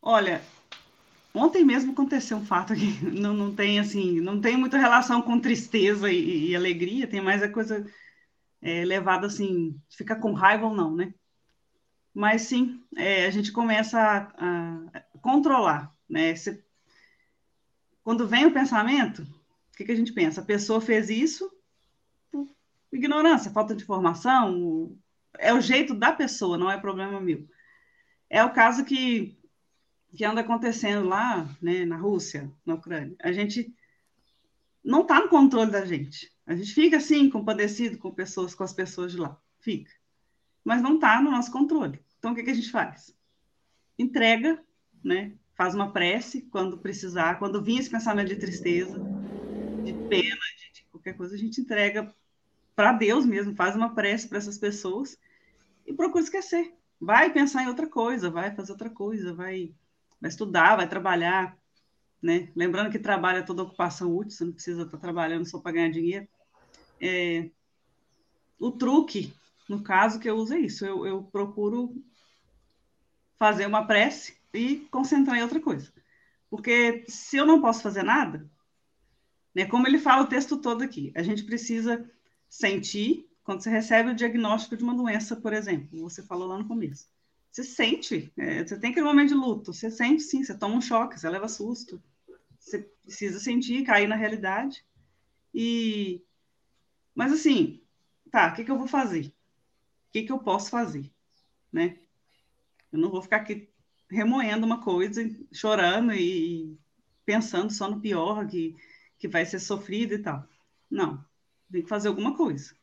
Olha, 0.00 0.42
ontem 1.34 1.62
mesmo 1.62 1.92
aconteceu 1.92 2.38
um 2.38 2.46
fato 2.46 2.74
que 2.74 3.04
não, 3.04 3.34
não 3.34 3.54
tem 3.54 3.78
assim, 3.78 4.20
não 4.20 4.40
tem 4.40 4.56
muita 4.56 4.78
relação 4.78 5.20
com 5.20 5.38
tristeza 5.38 6.10
e, 6.10 6.50
e 6.50 6.56
alegria, 6.56 7.06
tem 7.06 7.20
mais 7.20 7.42
a 7.42 7.48
coisa 7.48 7.86
é, 8.62 8.82
levado 8.84 9.26
assim, 9.26 9.78
fica 9.90 10.16
com 10.16 10.32
raiva 10.32 10.66
ou 10.66 10.74
não, 10.74 10.94
né? 10.94 11.12
Mas 12.14 12.42
sim, 12.42 12.82
é, 12.96 13.26
a 13.26 13.30
gente 13.30 13.50
começa 13.50 13.98
a, 14.00 14.98
a 15.02 15.13
controlar, 15.24 15.90
né? 16.06 16.34
Quando 18.02 18.28
vem 18.28 18.44
o 18.44 18.52
pensamento, 18.52 19.22
o 19.22 19.76
que, 19.76 19.86
que 19.86 19.92
a 19.92 19.96
gente 19.96 20.12
pensa? 20.12 20.42
A 20.42 20.44
pessoa 20.44 20.82
fez 20.82 21.08
isso 21.08 21.50
por 22.30 22.46
ignorância, 22.92 23.50
falta 23.50 23.74
de 23.74 23.82
informação, 23.82 24.94
é 25.38 25.54
o 25.54 25.62
jeito 25.62 25.94
da 25.94 26.12
pessoa, 26.12 26.58
não 26.58 26.70
é 26.70 26.78
problema 26.78 27.18
meu. 27.22 27.48
É 28.28 28.44
o 28.44 28.52
caso 28.52 28.84
que, 28.84 29.34
que 30.14 30.26
anda 30.26 30.42
acontecendo 30.42 31.08
lá, 31.08 31.48
né, 31.60 31.86
na 31.86 31.96
Rússia, 31.96 32.52
na 32.66 32.74
Ucrânia. 32.74 33.16
A 33.22 33.32
gente 33.32 33.74
não 34.84 35.00
está 35.00 35.20
no 35.20 35.30
controle 35.30 35.70
da 35.70 35.86
gente. 35.86 36.30
A 36.46 36.54
gente 36.54 36.74
fica 36.74 36.98
assim, 36.98 37.30
compadecido 37.30 37.96
com 37.96 38.12
pessoas, 38.12 38.54
com 38.54 38.62
as 38.62 38.74
pessoas 38.74 39.12
de 39.12 39.18
lá. 39.18 39.40
Fica. 39.58 39.90
Mas 40.62 40.82
não 40.82 40.96
está 40.96 41.22
no 41.22 41.30
nosso 41.30 41.50
controle. 41.50 41.98
Então, 42.18 42.32
o 42.32 42.34
que, 42.34 42.42
que 42.42 42.50
a 42.50 42.54
gente 42.54 42.70
faz? 42.70 43.16
Entrega, 43.98 44.62
né? 45.04 45.32
Faz 45.54 45.74
uma 45.74 45.92
prece 45.92 46.42
quando 46.50 46.78
precisar, 46.78 47.38
quando 47.38 47.62
vir 47.62 47.78
esse 47.78 47.90
pensamento 47.90 48.28
de 48.28 48.36
tristeza, 48.36 49.04
de 49.84 49.92
pena, 50.08 50.24
de, 50.58 50.80
de 50.80 50.86
qualquer 50.90 51.16
coisa, 51.16 51.34
a 51.34 51.38
gente 51.38 51.60
entrega 51.60 52.12
para 52.74 52.92
Deus 52.92 53.24
mesmo, 53.24 53.54
faz 53.54 53.76
uma 53.76 53.94
prece 53.94 54.26
para 54.26 54.38
essas 54.38 54.58
pessoas 54.58 55.16
e 55.86 55.92
procura 55.92 56.24
esquecer. 56.24 56.74
Vai 57.00 57.32
pensar 57.32 57.62
em 57.62 57.68
outra 57.68 57.86
coisa, 57.86 58.30
vai 58.30 58.54
fazer 58.54 58.72
outra 58.72 58.90
coisa, 58.90 59.34
vai, 59.34 59.74
vai 60.20 60.30
estudar, 60.30 60.76
vai 60.76 60.88
trabalhar, 60.88 61.56
né? 62.20 62.50
Lembrando 62.56 62.90
que 62.90 62.98
trabalho 62.98 63.38
é 63.38 63.42
toda 63.42 63.62
ocupação 63.62 64.16
útil, 64.16 64.30
você 64.30 64.44
não 64.44 64.52
precisa 64.52 64.82
estar 64.82 64.98
trabalhando 64.98 65.46
só 65.46 65.60
para 65.60 65.72
ganhar 65.72 65.90
dinheiro. 65.90 66.26
É, 67.00 67.50
o 68.58 68.72
truque, 68.72 69.32
no 69.68 69.82
caso, 69.82 70.18
que 70.18 70.28
eu 70.28 70.36
uso 70.36 70.54
é 70.54 70.60
isso, 70.60 70.86
eu, 70.86 71.06
eu 71.06 71.22
procuro 71.24 71.94
fazer 73.38 73.66
uma 73.66 73.86
prece 73.86 74.43
e 74.54 74.86
concentrar 74.90 75.36
em 75.36 75.42
outra 75.42 75.60
coisa. 75.60 75.92
Porque 76.48 77.04
se 77.08 77.36
eu 77.36 77.44
não 77.44 77.60
posso 77.60 77.82
fazer 77.82 78.04
nada, 78.04 78.48
né, 79.54 79.66
como 79.66 79.86
ele 79.86 79.98
fala 79.98 80.22
o 80.22 80.28
texto 80.28 80.56
todo 80.56 80.82
aqui, 80.82 81.12
a 81.14 81.22
gente 81.22 81.42
precisa 81.44 82.08
sentir 82.48 83.28
quando 83.42 83.62
você 83.62 83.68
recebe 83.68 84.10
o 84.10 84.14
diagnóstico 84.14 84.76
de 84.76 84.84
uma 84.84 84.94
doença, 84.94 85.36
por 85.36 85.52
exemplo, 85.52 86.00
você 86.00 86.22
falou 86.22 86.48
lá 86.48 86.58
no 86.58 86.66
começo. 86.66 87.08
Você 87.50 87.62
sente, 87.62 88.32
é, 88.36 88.64
você 88.64 88.78
tem 88.78 88.90
aquele 88.90 89.06
momento 89.06 89.28
de 89.28 89.34
luto, 89.34 89.72
você 89.72 89.90
sente 89.90 90.22
sim, 90.22 90.42
você 90.42 90.56
toma 90.56 90.76
um 90.76 90.80
choque, 90.80 91.20
você 91.20 91.28
leva 91.28 91.46
susto, 91.46 92.02
você 92.58 92.78
precisa 93.04 93.38
sentir, 93.38 93.84
cair 93.84 94.08
na 94.08 94.16
realidade. 94.16 94.84
E 95.52 96.24
mas 97.14 97.32
assim, 97.32 97.80
tá, 98.30 98.48
o 98.48 98.54
que, 98.54 98.64
que 98.64 98.70
eu 98.70 98.78
vou 98.78 98.88
fazer? 98.88 99.26
O 99.26 99.32
que, 100.12 100.22
que 100.22 100.32
eu 100.32 100.38
posso 100.38 100.70
fazer, 100.70 101.12
né? 101.72 101.98
Eu 102.90 102.98
não 102.98 103.10
vou 103.10 103.22
ficar 103.22 103.36
aqui 103.36 103.68
remoendo 104.14 104.64
uma 104.64 104.82
coisa, 104.82 105.22
chorando 105.52 106.12
e 106.14 106.78
pensando 107.24 107.72
só 107.72 107.88
no 107.90 108.00
pior, 108.00 108.46
que, 108.46 108.76
que 109.18 109.28
vai 109.28 109.44
ser 109.44 109.58
sofrido 109.58 110.14
e 110.14 110.18
tal. 110.18 110.46
Não, 110.90 111.24
tem 111.70 111.82
que 111.82 111.88
fazer 111.88 112.08
alguma 112.08 112.36
coisa. 112.36 112.74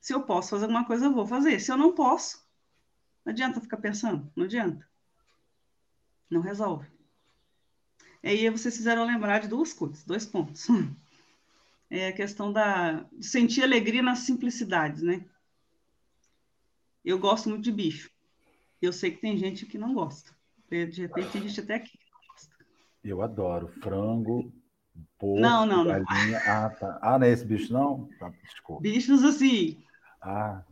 Se 0.00 0.12
eu 0.12 0.22
posso 0.22 0.50
fazer 0.50 0.64
alguma 0.64 0.84
coisa, 0.84 1.06
eu 1.06 1.12
vou 1.12 1.26
fazer. 1.26 1.60
Se 1.60 1.70
eu 1.70 1.76
não 1.76 1.92
posso, 1.92 2.44
não 3.24 3.32
adianta 3.32 3.60
ficar 3.60 3.76
pensando, 3.78 4.30
não 4.36 4.44
adianta. 4.44 4.86
Não 6.30 6.40
resolve. 6.40 6.88
E 8.22 8.28
aí 8.28 8.50
vocês 8.50 8.76
fizeram 8.76 9.04
lembrar 9.04 9.40
de 9.40 9.48
duas 9.48 9.72
coisas, 9.72 10.04
dois 10.04 10.26
pontos. 10.26 10.66
É 11.88 12.08
a 12.08 12.12
questão 12.12 12.52
da, 12.52 13.04
de 13.12 13.24
sentir 13.24 13.62
alegria 13.62 14.02
nas 14.02 14.18
simplicidades, 14.18 15.02
né? 15.02 15.24
Eu 17.04 17.16
gosto 17.16 17.48
muito 17.48 17.62
de 17.62 17.70
bicho. 17.70 18.10
Eu 18.82 18.92
sei 18.92 19.12
que 19.12 19.20
tem 19.20 19.38
gente 19.38 19.64
que 19.64 19.78
não 19.78 19.94
gosta. 19.94 20.35
De 20.68 21.02
repente 21.02 21.30
tem 21.30 21.42
gente 21.42 21.60
até 21.60 21.74
aqui 21.76 21.96
que 21.96 22.10
não 22.10 22.20
gosta. 22.28 22.56
Eu 23.04 23.22
adoro 23.22 23.68
frango, 23.80 24.52
porco, 25.18 25.40
não, 25.40 25.64
não, 25.64 25.84
galinha. 25.84 26.40
Não. 26.44 26.52
Ah, 26.52 26.70
tá. 26.70 26.98
Ah, 27.00 27.18
não 27.18 27.26
é 27.26 27.30
esse 27.30 27.44
bicho, 27.44 27.72
não? 27.72 28.08
Tá, 28.18 28.32
desculpa. 28.42 28.82
Bichos 28.82 29.22
assim. 29.22 29.82
Ah, 30.20 30.62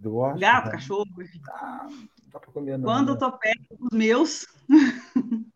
gosto. 0.00 0.40
Gato, 0.40 0.66
né? 0.66 0.72
cachorro. 0.72 1.06
Ah, 1.48 1.86
não 1.88 2.08
dá 2.30 2.38
para 2.38 2.52
comer, 2.52 2.78
não. 2.78 2.84
Quando 2.84 3.08
né? 3.08 3.12
eu 3.14 3.18
tô 3.18 3.32
perto 3.32 3.76
dos 3.78 3.90
meus. 3.96 4.46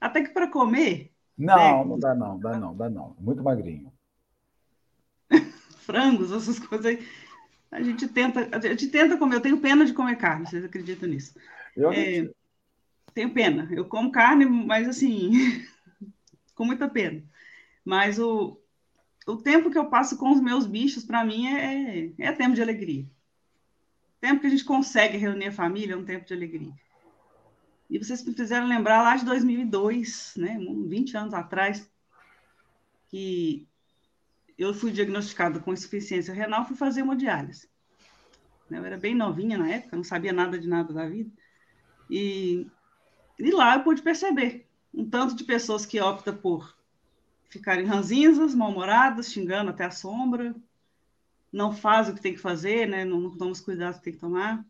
Até 0.00 0.22
que 0.22 0.30
para 0.30 0.50
comer. 0.50 1.12
Não, 1.36 1.56
né? 1.56 1.84
não 1.84 1.98
dá 1.98 2.14
não, 2.14 2.38
dá 2.38 2.58
não, 2.58 2.76
dá 2.76 2.90
não. 2.90 3.16
Muito 3.18 3.42
magrinho. 3.42 3.92
Frangos, 5.86 6.32
essas 6.32 6.58
coisas 6.58 6.86
aí. 6.86 7.06
A 7.70 7.80
gente 7.82 8.08
tenta, 8.08 8.48
a 8.52 8.60
gente 8.60 8.88
tenta 8.88 9.16
comer. 9.16 9.36
Eu 9.36 9.40
tenho 9.40 9.60
pena 9.60 9.84
de 9.84 9.92
comer 9.92 10.16
carne, 10.16 10.46
vocês 10.46 10.64
acreditam 10.64 11.08
nisso? 11.08 11.38
Eu 11.76 11.92
é, 11.92 12.28
tenho 13.14 13.32
pena. 13.32 13.68
Eu 13.72 13.84
como 13.84 14.12
carne, 14.12 14.44
mas 14.44 14.88
assim, 14.88 15.32
com 16.54 16.64
muita 16.64 16.88
pena. 16.88 17.22
Mas 17.84 18.18
o, 18.18 18.60
o 19.26 19.36
tempo 19.36 19.70
que 19.70 19.78
eu 19.78 19.86
passo 19.86 20.16
com 20.16 20.30
os 20.30 20.40
meus 20.40 20.66
bichos, 20.66 21.04
para 21.04 21.24
mim, 21.24 21.46
é, 21.46 21.98
é, 21.98 22.12
é 22.18 22.32
tempo 22.32 22.54
de 22.54 22.62
alegria. 22.62 23.06
Tempo 24.20 24.40
que 24.40 24.46
a 24.46 24.50
gente 24.50 24.64
consegue 24.64 25.16
reunir 25.16 25.46
a 25.46 25.52
família 25.52 25.94
é 25.94 25.96
um 25.96 26.04
tempo 26.04 26.26
de 26.26 26.34
alegria. 26.34 26.72
E 27.88 27.98
vocês 27.98 28.24
me 28.24 28.34
fizeram 28.34 28.68
lembrar 28.68 29.02
lá 29.02 29.16
de 29.16 29.24
2002, 29.24 30.34
né, 30.36 30.58
20 30.86 31.16
anos 31.16 31.34
atrás, 31.34 31.90
que 33.08 33.66
eu 34.56 34.72
fui 34.72 34.92
diagnosticada 34.92 35.58
com 35.58 35.72
insuficiência 35.72 36.32
renal, 36.34 36.66
fui 36.66 36.76
fazer 36.76 37.00
hemodiálise. 37.00 37.68
Eu 38.70 38.84
era 38.84 38.96
bem 38.96 39.14
novinha 39.14 39.58
na 39.58 39.68
época, 39.68 39.96
não 39.96 40.04
sabia 40.04 40.32
nada 40.32 40.58
de 40.58 40.68
nada 40.68 40.92
da 40.92 41.08
vida. 41.08 41.30
E, 42.08 42.66
e 43.40 43.50
lá 43.50 43.76
eu 43.76 43.82
pude 43.82 44.02
perceber 44.02 44.66
um 44.92 45.08
tanto 45.08 45.34
de 45.34 45.44
pessoas 45.44 45.86
que 45.86 46.00
optam 46.00 46.36
por 46.36 46.76
ficarem 47.48 47.86
ranzinzas, 47.86 48.54
mal-humoradas, 48.54 49.32
xingando 49.32 49.70
até 49.70 49.84
a 49.84 49.90
sombra, 49.90 50.54
não 51.52 51.72
fazem 51.72 52.12
o 52.12 52.16
que 52.16 52.22
tem 52.22 52.34
que 52.34 52.40
fazer, 52.40 52.86
né? 52.86 53.04
não, 53.04 53.20
não 53.20 53.36
tomam 53.36 53.52
os 53.52 53.60
cuidados 53.60 53.98
que 53.98 54.04
tem 54.04 54.12
que 54.12 54.20
tomar. 54.20 54.64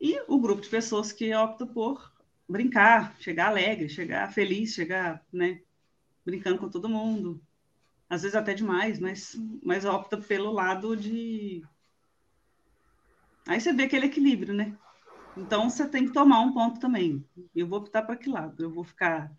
E 0.00 0.20
o 0.28 0.38
grupo 0.38 0.62
de 0.62 0.68
pessoas 0.68 1.12
que 1.12 1.34
opta 1.34 1.66
por 1.66 2.12
brincar, 2.48 3.16
chegar 3.20 3.48
alegre, 3.48 3.88
chegar 3.88 4.32
feliz, 4.32 4.74
chegar, 4.74 5.24
né, 5.32 5.60
brincando 6.24 6.58
com 6.58 6.68
todo 6.68 6.88
mundo. 6.88 7.40
Às 8.08 8.22
vezes 8.22 8.34
até 8.34 8.52
demais, 8.52 8.98
mas, 8.98 9.36
mas 9.62 9.84
opta 9.84 10.18
pelo 10.18 10.50
lado 10.50 10.96
de. 10.96 11.62
Aí 13.46 13.60
você 13.60 13.72
vê 13.72 13.84
aquele 13.84 14.06
equilíbrio, 14.06 14.52
né? 14.52 14.76
Então 15.36 15.70
você 15.70 15.88
tem 15.88 16.06
que 16.06 16.12
tomar 16.12 16.40
um 16.40 16.52
ponto 16.52 16.80
também. 16.80 17.24
Eu 17.54 17.66
vou 17.68 17.78
optar 17.80 18.02
para 18.02 18.16
que 18.16 18.28
lado? 18.28 18.62
Eu 18.62 18.70
vou 18.72 18.84
ficar 18.84 19.32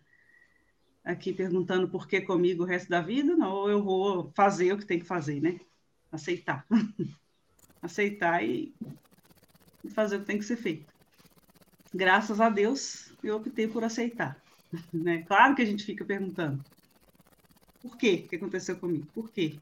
aqui 1.04 1.32
perguntando 1.32 1.88
por 1.88 2.06
que 2.06 2.20
comigo 2.20 2.62
o 2.62 2.66
resto 2.66 2.88
da 2.88 3.00
vida, 3.00 3.36
não, 3.36 3.52
ou 3.52 3.70
eu 3.70 3.82
vou 3.82 4.32
fazer 4.36 4.72
o 4.72 4.78
que 4.78 4.86
tem 4.86 4.98
que 4.98 5.06
fazer, 5.06 5.40
né? 5.40 5.58
Aceitar. 6.10 6.66
Aceitar 7.82 8.44
e 8.44 8.74
fazer 9.94 10.16
o 10.16 10.20
que 10.20 10.26
tem 10.26 10.38
que 10.38 10.44
ser 10.44 10.56
feito. 10.56 10.92
Graças 11.94 12.40
a 12.40 12.48
Deus, 12.48 13.14
eu 13.22 13.36
optei 13.36 13.68
por 13.68 13.84
aceitar. 13.84 14.40
Né? 14.90 15.22
Claro 15.24 15.54
que 15.54 15.60
a 15.60 15.66
gente 15.66 15.84
fica 15.84 16.02
perguntando: 16.02 16.64
por 17.82 17.96
quê? 17.98 18.24
O 18.24 18.28
que 18.30 18.36
aconteceu 18.36 18.78
comigo? 18.80 19.06
Por 19.12 19.30
quê? 19.30 19.60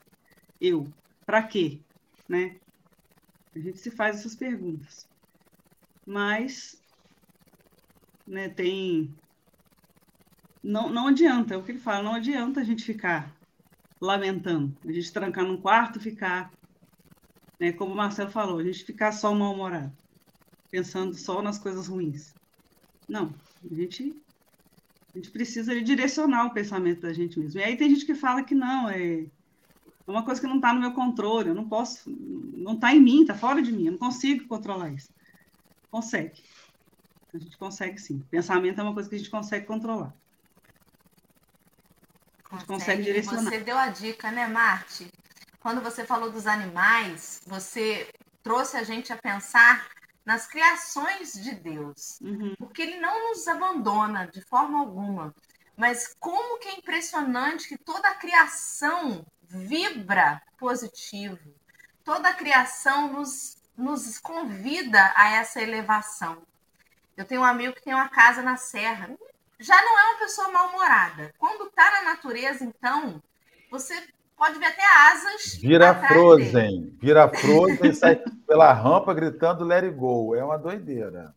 Eu? 0.60 0.94
Para 1.26 1.42
quê? 1.48 1.84
Né? 2.28 2.60
A 3.54 3.58
gente 3.58 3.78
se 3.78 3.90
faz 3.90 4.20
essas 4.20 4.36
perguntas. 4.36 5.09
Mas 6.06 6.80
né, 8.26 8.48
tem. 8.48 9.14
Não, 10.62 10.88
não 10.90 11.08
adianta, 11.08 11.54
é 11.54 11.56
o 11.56 11.62
que 11.62 11.72
ele 11.72 11.78
fala, 11.78 12.02
não 12.02 12.14
adianta 12.14 12.60
a 12.60 12.64
gente 12.64 12.84
ficar 12.84 13.34
lamentando, 14.00 14.76
a 14.86 14.92
gente 14.92 15.12
trancar 15.12 15.44
num 15.44 15.60
quarto, 15.60 16.00
ficar, 16.00 16.52
né, 17.58 17.72
como 17.72 17.92
o 17.92 17.96
Marcelo 17.96 18.30
falou, 18.30 18.58
a 18.58 18.64
gente 18.64 18.84
ficar 18.84 19.12
só 19.12 19.34
mal-humorado 19.34 19.92
pensando 20.70 21.14
só 21.14 21.42
nas 21.42 21.58
coisas 21.58 21.88
ruins. 21.88 22.32
Não, 23.08 23.34
a 23.68 23.74
gente, 23.74 24.14
a 25.12 25.18
gente 25.18 25.30
precisa 25.30 25.80
direcionar 25.82 26.46
o 26.46 26.54
pensamento 26.54 27.00
da 27.00 27.12
gente 27.12 27.38
mesmo. 27.38 27.60
E 27.60 27.64
aí 27.64 27.76
tem 27.76 27.90
gente 27.90 28.06
que 28.06 28.14
fala 28.14 28.44
que 28.44 28.54
não, 28.54 28.88
é, 28.88 29.22
é 29.22 29.26
uma 30.06 30.24
coisa 30.24 30.40
que 30.40 30.46
não 30.46 30.56
está 30.56 30.72
no 30.72 30.80
meu 30.80 30.92
controle, 30.92 31.48
eu 31.48 31.54
não 31.54 31.68
posso, 31.68 32.08
não 32.08 32.74
está 32.74 32.94
em 32.94 33.00
mim, 33.00 33.22
está 33.22 33.34
fora 33.34 33.60
de 33.60 33.72
mim, 33.72 33.86
eu 33.86 33.92
não 33.92 33.98
consigo 33.98 34.46
controlar 34.46 34.92
isso. 34.92 35.08
Consegue. 35.90 36.42
A 37.32 37.38
gente 37.38 37.56
consegue 37.56 37.98
sim. 37.98 38.20
Pensamento 38.30 38.80
é 38.80 38.82
uma 38.82 38.94
coisa 38.94 39.08
que 39.08 39.14
a 39.14 39.18
gente 39.18 39.30
consegue 39.30 39.66
controlar. 39.66 40.12
A 42.50 42.56
gente 42.56 42.66
consegue 42.66 43.02
direcionar. 43.02 43.42
Você 43.42 43.60
deu 43.60 43.78
a 43.78 43.88
dica, 43.88 44.30
né, 44.30 44.46
Marte? 44.48 45.10
Quando 45.60 45.80
você 45.80 46.04
falou 46.04 46.30
dos 46.30 46.46
animais, 46.46 47.40
você 47.46 48.12
trouxe 48.42 48.76
a 48.76 48.82
gente 48.82 49.12
a 49.12 49.16
pensar 49.16 49.88
nas 50.24 50.46
criações 50.46 51.32
de 51.32 51.54
Deus, 51.54 52.18
uhum. 52.20 52.54
porque 52.58 52.82
Ele 52.82 53.00
não 53.00 53.28
nos 53.28 53.46
abandona 53.46 54.26
de 54.26 54.40
forma 54.40 54.80
alguma. 54.80 55.34
Mas 55.76 56.14
como 56.18 56.58
que 56.58 56.68
é 56.68 56.74
impressionante 56.74 57.68
que 57.68 57.78
toda 57.78 58.08
a 58.08 58.14
criação 58.14 59.24
vibra 59.42 60.42
positivo, 60.58 61.54
toda 62.04 62.28
a 62.28 62.34
criação 62.34 63.12
nos, 63.12 63.56
nos 63.80 64.18
convida 64.18 65.12
a 65.16 65.30
essa 65.30 65.60
elevação. 65.60 66.42
Eu 67.16 67.24
tenho 67.24 67.40
um 67.40 67.44
amigo 67.44 67.74
que 67.74 67.82
tem 67.82 67.94
uma 67.94 68.08
casa 68.08 68.42
na 68.42 68.56
serra. 68.56 69.10
Já 69.58 69.74
não 69.82 69.98
é 69.98 70.02
uma 70.10 70.18
pessoa 70.18 70.50
mal-humorada. 70.50 71.34
Quando 71.38 71.66
está 71.66 71.90
na 71.90 72.02
natureza, 72.02 72.64
então, 72.64 73.22
você 73.70 73.94
pode 74.36 74.58
ver 74.58 74.66
até 74.66 74.86
asas. 75.10 75.54
Vira 75.56 75.94
Frozen. 75.94 76.52
Dele. 76.52 76.98
Vira 77.00 77.28
Frozen 77.28 77.90
e 77.90 77.94
sai 77.94 78.16
pela 78.46 78.72
rampa 78.72 79.12
gritando 79.12 79.64
let 79.64 79.84
it 79.84 79.96
go. 79.96 80.34
É 80.34 80.44
uma 80.44 80.58
doideira. 80.58 81.34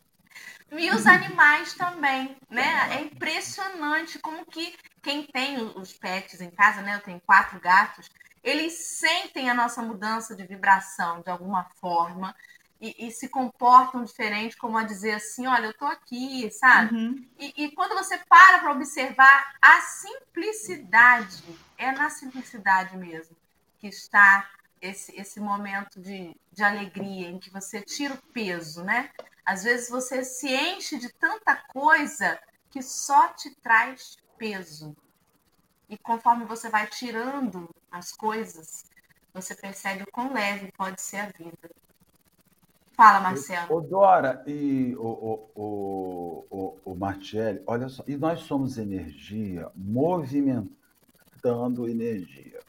E 0.71 0.89
os 0.89 1.05
animais 1.05 1.73
também, 1.73 2.35
né? 2.49 2.97
É 2.97 3.01
impressionante 3.01 4.17
como 4.19 4.45
que 4.45 4.73
quem 5.03 5.23
tem 5.23 5.57
os 5.75 5.93
pets 5.93 6.41
em 6.41 6.49
casa, 6.49 6.81
né? 6.81 6.95
Eu 6.95 7.01
tenho 7.01 7.21
quatro 7.25 7.59
gatos, 7.59 8.09
eles 8.43 8.73
sentem 8.73 9.49
a 9.49 9.53
nossa 9.53 9.81
mudança 9.81 10.35
de 10.35 10.45
vibração 10.45 11.21
de 11.21 11.29
alguma 11.29 11.63
forma 11.79 12.35
e, 12.81 13.07
e 13.07 13.11
se 13.11 13.29
comportam 13.29 14.03
diferente, 14.03 14.57
como 14.57 14.77
a 14.77 14.83
dizer 14.83 15.13
assim, 15.13 15.47
olha, 15.47 15.67
eu 15.67 15.71
estou 15.71 15.87
aqui, 15.87 16.51
sabe? 16.51 16.93
Uhum. 16.93 17.25
E, 17.39 17.65
e 17.65 17.71
quando 17.71 17.95
você 17.95 18.17
para 18.27 18.59
para 18.59 18.73
observar 18.73 19.55
a 19.61 19.79
simplicidade, 19.79 21.43
é 21.77 21.91
na 21.93 22.09
simplicidade 22.09 22.97
mesmo 22.97 23.35
que 23.79 23.87
está 23.87 24.49
esse, 24.81 25.17
esse 25.19 25.39
momento 25.39 25.99
de, 26.01 26.35
de 26.51 26.63
alegria, 26.63 27.29
em 27.29 27.39
que 27.39 27.49
você 27.49 27.81
tira 27.81 28.13
o 28.13 28.21
peso, 28.33 28.83
né? 28.83 29.09
Às 29.45 29.63
vezes 29.63 29.89
você 29.89 30.23
se 30.25 30.53
enche 30.53 30.97
de 30.97 31.09
tanta 31.13 31.55
coisa 31.55 32.37
que 32.69 32.81
só 32.81 33.29
te 33.29 33.49
traz 33.61 34.17
peso. 34.37 34.95
E 35.89 35.97
conforme 35.97 36.45
você 36.45 36.69
vai 36.69 36.87
tirando 36.87 37.69
as 37.91 38.11
coisas, 38.11 38.85
você 39.33 39.55
percebe 39.55 40.03
o 40.03 40.11
quão 40.11 40.33
leve 40.33 40.71
pode 40.71 41.01
ser 41.01 41.17
a 41.17 41.25
vida. 41.25 41.69
Fala, 42.95 43.19
Marcelo. 43.19 43.75
O 43.75 43.81
Dora 43.81 44.43
e 44.45 44.95
o, 44.97 45.07
o, 45.07 45.49
o, 45.55 46.45
o, 46.49 46.79
o 46.91 46.95
Martelli, 46.95 47.61
olha 47.65 47.89
só, 47.89 48.03
e 48.07 48.15
nós 48.15 48.41
somos 48.41 48.77
energia 48.77 49.71
movimentando 49.75 50.69
energia. 51.89 52.59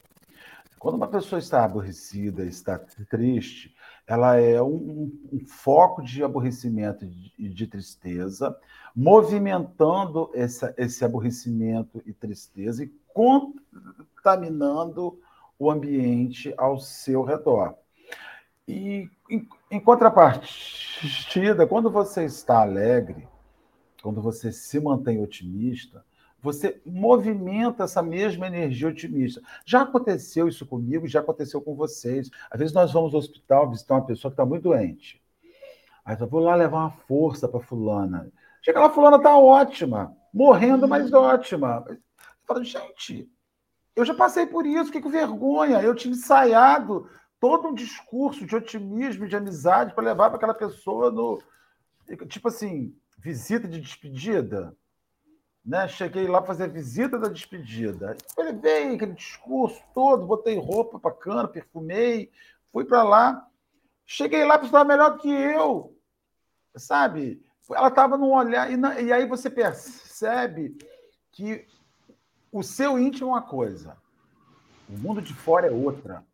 Quando 0.79 0.95
uma 0.95 1.07
pessoa 1.07 1.39
está 1.39 1.63
aborrecida, 1.63 2.43
está 2.43 2.77
triste, 3.09 3.75
ela 4.07 4.37
é 4.39 4.61
um, 4.61 5.11
um 5.31 5.39
foco 5.45 6.01
de 6.01 6.23
aborrecimento 6.23 7.05
e 7.05 7.07
de, 7.07 7.49
de, 7.49 7.67
tristeza, 7.67 8.55
movimentando 8.95 10.29
essa, 10.33 10.73
esse 10.77 11.03
aborrecimento 11.03 12.03
e 12.05 12.13
tristeza 12.13 12.83
e 12.83 12.93
contaminando 13.15 15.17
o 15.57 15.71
ambiente 15.71 16.53
ao 16.57 16.77
seu 16.77 17.23
redor. 17.23 17.73
E, 18.67 19.09
em, 19.29 19.47
em 19.71 19.79
contrapartida, 19.79 21.65
quando 21.65 21.89
você 21.89 22.25
está 22.25 22.61
alegre, 22.61 23.27
quando 24.03 24.21
você 24.21 24.51
se 24.51 24.79
mantém 24.81 25.21
otimista, 25.21 26.03
você 26.41 26.81
movimenta 26.85 27.85
essa 27.85 28.03
mesma 28.03 28.47
energia 28.47 28.89
otimista. 28.89 29.41
Já 29.65 29.83
aconteceu 29.83 30.47
isso 30.47 30.65
comigo, 30.65 31.07
já 31.07 31.21
aconteceu 31.21 31.61
com 31.61 31.73
vocês. 31.73 32.29
Às 32.51 32.59
vezes 32.59 32.73
nós 32.73 32.91
vamos 32.91 33.13
ao 33.13 33.19
hospital 33.19 33.69
visitar 33.69 33.95
uma 33.95 34.05
pessoa 34.05 34.29
que 34.29 34.33
está 34.33 34.45
muito 34.45 34.63
doente. 34.63 35.23
Aí 36.03 36.17
eu 36.19 36.27
vou 36.27 36.41
lá 36.41 36.53
levar 36.53 36.79
uma 36.79 36.91
força 37.07 37.47
para 37.47 37.61
fulana. 37.61 38.29
Chega 38.61 38.79
lá, 38.79 38.89
fulana 38.89 39.17
está 39.17 39.37
ótima, 39.37 40.15
morrendo, 40.33 40.87
mas 40.87 41.11
ótima. 41.13 41.83
Falo, 42.47 42.63
gente, 42.63 43.29
eu 43.95 44.05
já 44.05 44.13
passei 44.13 44.45
por 44.45 44.65
isso, 44.65 44.91
que, 44.91 45.01
que 45.01 45.09
vergonha. 45.09 45.81
Eu 45.81 45.95
tinha 45.95 46.13
ensaiado 46.13 47.09
todo 47.39 47.67
um 47.67 47.73
discurso 47.73 48.45
de 48.45 48.55
otimismo, 48.55 49.27
de 49.27 49.35
amizade 49.35 49.93
para 49.93 50.03
levar 50.03 50.29
para 50.29 50.37
aquela 50.37 50.53
pessoa 50.53 51.11
no. 51.11 51.41
Tipo 52.27 52.49
assim, 52.49 52.95
visita 53.17 53.67
de 53.67 53.79
despedida 53.79 54.75
né? 55.65 55.87
Cheguei 55.87 56.27
lá 56.27 56.43
fazer 56.43 56.65
a 56.65 56.67
visita 56.67 57.17
da 57.17 57.27
despedida. 57.27 58.15
Levei 58.37 58.93
aquele 58.93 59.13
discurso 59.13 59.81
todo, 59.93 60.27
botei 60.27 60.59
roupa 60.59 60.99
bacana, 60.99 61.47
perfumei, 61.47 62.31
fui 62.71 62.85
para 62.85 63.01
lá. 63.01 63.47
Cheguei 64.05 64.45
lá, 64.45 64.55
a 64.55 64.59
pessoa 64.59 64.81
estava 64.81 64.85
melhor 64.85 65.13
do 65.13 65.17
que 65.17 65.29
eu, 65.29 65.97
sabe? 66.75 67.43
Ela 67.71 67.87
estava 67.87 68.15
num 68.15 68.31
olhar. 68.31 68.71
E, 68.71 68.77
na, 68.77 69.01
e 69.01 69.11
aí 69.11 69.25
você 69.25 69.49
percebe 69.49 70.77
que 71.31 71.65
o 72.57 72.63
seu 72.63 72.97
íntimo 72.97 73.27
é 73.27 73.31
uma 73.33 73.41
coisa, 73.41 73.97
o 74.89 74.97
mundo 74.97 75.21
de 75.21 75.33
fora 75.33 75.67
é 75.67 75.71
outra. 75.71 76.25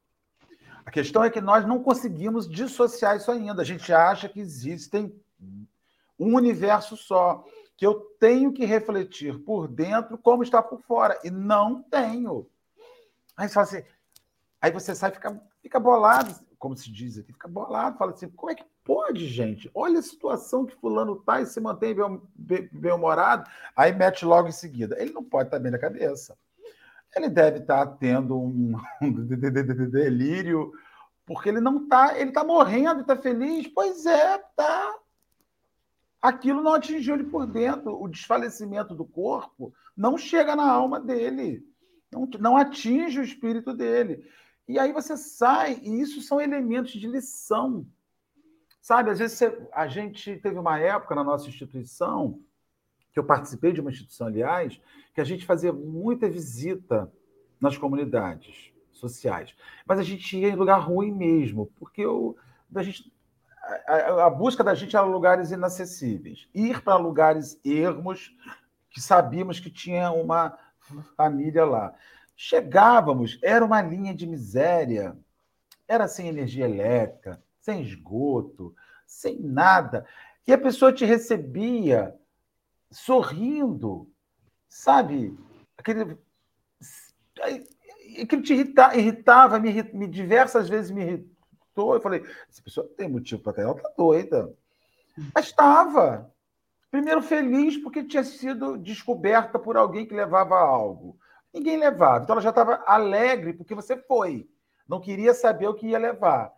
A 0.86 0.92
questão 0.92 1.24
é 1.24 1.32
que 1.32 1.42
nós 1.42 1.66
não 1.66 1.82
conseguimos 1.82 2.48
dissociar 2.48 3.18
isso 3.18 3.32
ainda. 3.32 3.64
A 3.64 3.66
gente 3.66 3.92
acha 3.92 4.30
que 4.30 4.40
existem 4.40 5.20
um 6.20 6.36
universo 6.36 6.96
só 6.96 7.44
que 7.76 7.88
eu 7.88 7.96
tenho 8.20 8.54
que 8.54 8.66
refletir 8.66 9.40
por 9.40 9.68
dentro 9.68 10.16
como 10.16 10.44
está 10.44 10.62
por 10.62 10.80
fora. 10.82 11.20
E 11.24 11.32
não 11.32 11.82
tenho. 11.82 12.48
Aí 13.36 13.50
você 13.50 13.60
assim, 13.60 13.84
aí 14.62 14.72
você 14.72 14.94
sai 14.94 15.10
e 15.10 15.14
fica, 15.16 15.42
fica 15.60 15.80
bolado, 15.80 16.36
como 16.60 16.78
se 16.78 16.92
diz 16.92 17.18
aqui, 17.18 17.34
fica 17.34 17.48
bolado, 17.48 17.98
fala 17.98 18.12
assim, 18.12 18.30
como 18.30 18.52
é 18.52 18.56
que 18.56 18.64
pode, 18.84 19.28
gente? 19.28 19.70
Olha 19.74 20.00
a 20.00 20.04
situação 20.04 20.66
que 20.66 20.76
fulano 20.76 21.14
está 21.14 21.42
e 21.42 21.46
se 21.46 21.60
mantém 21.60 21.96
bem-humorado, 22.72 23.50
aí 23.76 23.94
mete 23.94 24.26
logo 24.26 24.48
em 24.48 24.54
seguida. 24.54 24.96
Ele 25.00 25.14
não 25.14 25.24
pode 25.24 25.48
estar 25.48 25.60
bem 25.60 25.72
na 25.72 25.80
cabeça. 25.80 26.38
Ele 27.16 27.30
deve 27.30 27.60
estar 27.60 27.86
tendo 27.98 28.38
um, 28.40 28.74
delírio, 29.90 30.72
porque 31.26 31.50
ele 31.50 31.60
não 31.60 31.84
está, 31.84 32.18
ele 32.18 32.30
está 32.30 32.44
morrendo, 32.44 33.02
está 33.02 33.16
feliz. 33.16 33.68
Pois 33.68 34.06
é, 34.06 34.38
tá 34.56 34.96
aquilo 36.22 36.62
não 36.62 36.74
atingiu 36.74 37.16
ele 37.16 37.24
por 37.24 37.48
dentro. 37.48 38.00
O 38.00 38.08
desfalecimento 38.08 38.94
do 38.94 39.04
corpo 39.04 39.74
não 39.98 40.18
chega 40.18 40.56
na 40.56 40.70
alma 40.70 41.00
dele, 41.00 41.66
não, 42.12 42.30
não 42.40 42.58
atinge 42.58 43.20
o 43.20 43.24
espírito 43.24 43.74
dele. 43.74 44.24
E 44.68 44.78
aí 44.78 44.94
você 44.94 45.18
sai, 45.18 45.80
e 45.82 46.02
isso 46.02 46.22
são 46.22 46.40
elementos 46.40 46.92
de 46.92 47.08
lição. 47.08 47.86
Sabe, 48.82 49.12
às 49.12 49.20
vezes 49.20 49.38
você, 49.38 49.68
a 49.72 49.88
gente 49.88 50.38
teve 50.38 50.58
uma 50.58 50.80
época 50.80 51.14
na 51.14 51.24
nossa 51.24 51.48
instituição, 51.48 52.40
que 53.14 53.20
eu 53.20 53.24
participei 53.24 53.72
de 53.72 53.80
uma 53.80 53.92
instituição, 53.92 54.28
aliás, 54.28 54.82
que 55.14 55.22
a 55.22 55.24
gente 55.24 55.46
fazia 55.46 55.72
muita 55.72 56.30
visita 56.30 57.12
nas 57.60 57.78
comunidades 57.78 58.74
sociais. 58.92 59.56
Mas 59.86 60.00
a 60.00 60.04
gente 60.04 60.36
ia 60.38 60.50
em 60.50 60.56
lugar 60.56 60.80
ruim 60.80 61.12
mesmo, 61.12 61.72
porque 61.78 62.02
eu, 62.02 62.36
a 62.74 62.82
gente 62.82 63.12
a, 63.88 64.26
a, 64.26 64.30
busca 64.30 64.64
da 64.64 64.74
gente 64.74 64.96
era 64.96 65.06
lugares 65.06 65.52
inacessíveis. 65.52 66.48
Ir 66.54 66.82
para 66.82 66.98
lugares 66.98 67.60
ermos, 67.64 68.36
que 68.90 69.00
sabíamos 69.00 69.60
que 69.60 69.70
tinha 69.70 70.12
uma 70.12 70.58
família 71.16 71.66
lá. 71.66 71.94
Chegávamos, 72.36 73.40
era 73.44 73.64
uma 73.64 73.82
linha 73.82 74.14
de 74.14 74.26
miséria, 74.26 75.16
era 75.88 76.08
sem 76.08 76.28
energia 76.28 76.66
elétrica, 76.66 77.42
sem 77.62 77.82
esgoto, 77.82 78.76
sem 79.06 79.40
nada. 79.40 80.06
E 80.46 80.54
a 80.54 80.58
pessoa 80.58 80.92
te 80.92 81.06
recebia 81.06 82.16
sorrindo, 82.92 84.10
sabe? 84.68 85.38
Aquele, 85.78 86.18
aquilo 88.22 88.42
te 88.42 88.54
irrita, 88.54 88.96
irritava, 88.96 89.60
me, 89.60 89.72
me 89.94 90.08
diversas 90.08 90.68
vezes 90.68 90.92
me 90.92 91.02
irritou 91.02 91.32
eu 91.78 92.02
falei, 92.02 92.24
essa 92.50 92.62
pessoa 92.62 92.88
tem 92.98 93.10
motivo 93.10 93.42
para 93.42 93.64
ela 93.64 93.74
tá 93.74 93.90
doida. 93.98 94.54
Mas 95.34 95.46
estava. 95.46 96.32
Primeiro 96.90 97.22
feliz 97.22 97.78
porque 97.78 98.04
tinha 98.04 98.24
sido 98.24 98.78
descoberta 98.78 99.58
por 99.58 99.78
alguém 99.78 100.06
que 100.06 100.14
levava 100.14 100.58
algo. 100.60 101.18
Ninguém 101.54 101.78
levava. 101.78 102.24
Então 102.24 102.34
ela 102.34 102.42
já 102.42 102.50
estava 102.50 102.84
alegre 102.86 103.54
porque 103.54 103.74
você 103.74 103.96
foi. 103.96 104.50
Não 104.88 105.00
queria 105.00 105.34
saber 105.34 105.68
o 105.68 105.74
que 105.74 105.88
ia 105.88 105.98
levar. 105.98 106.52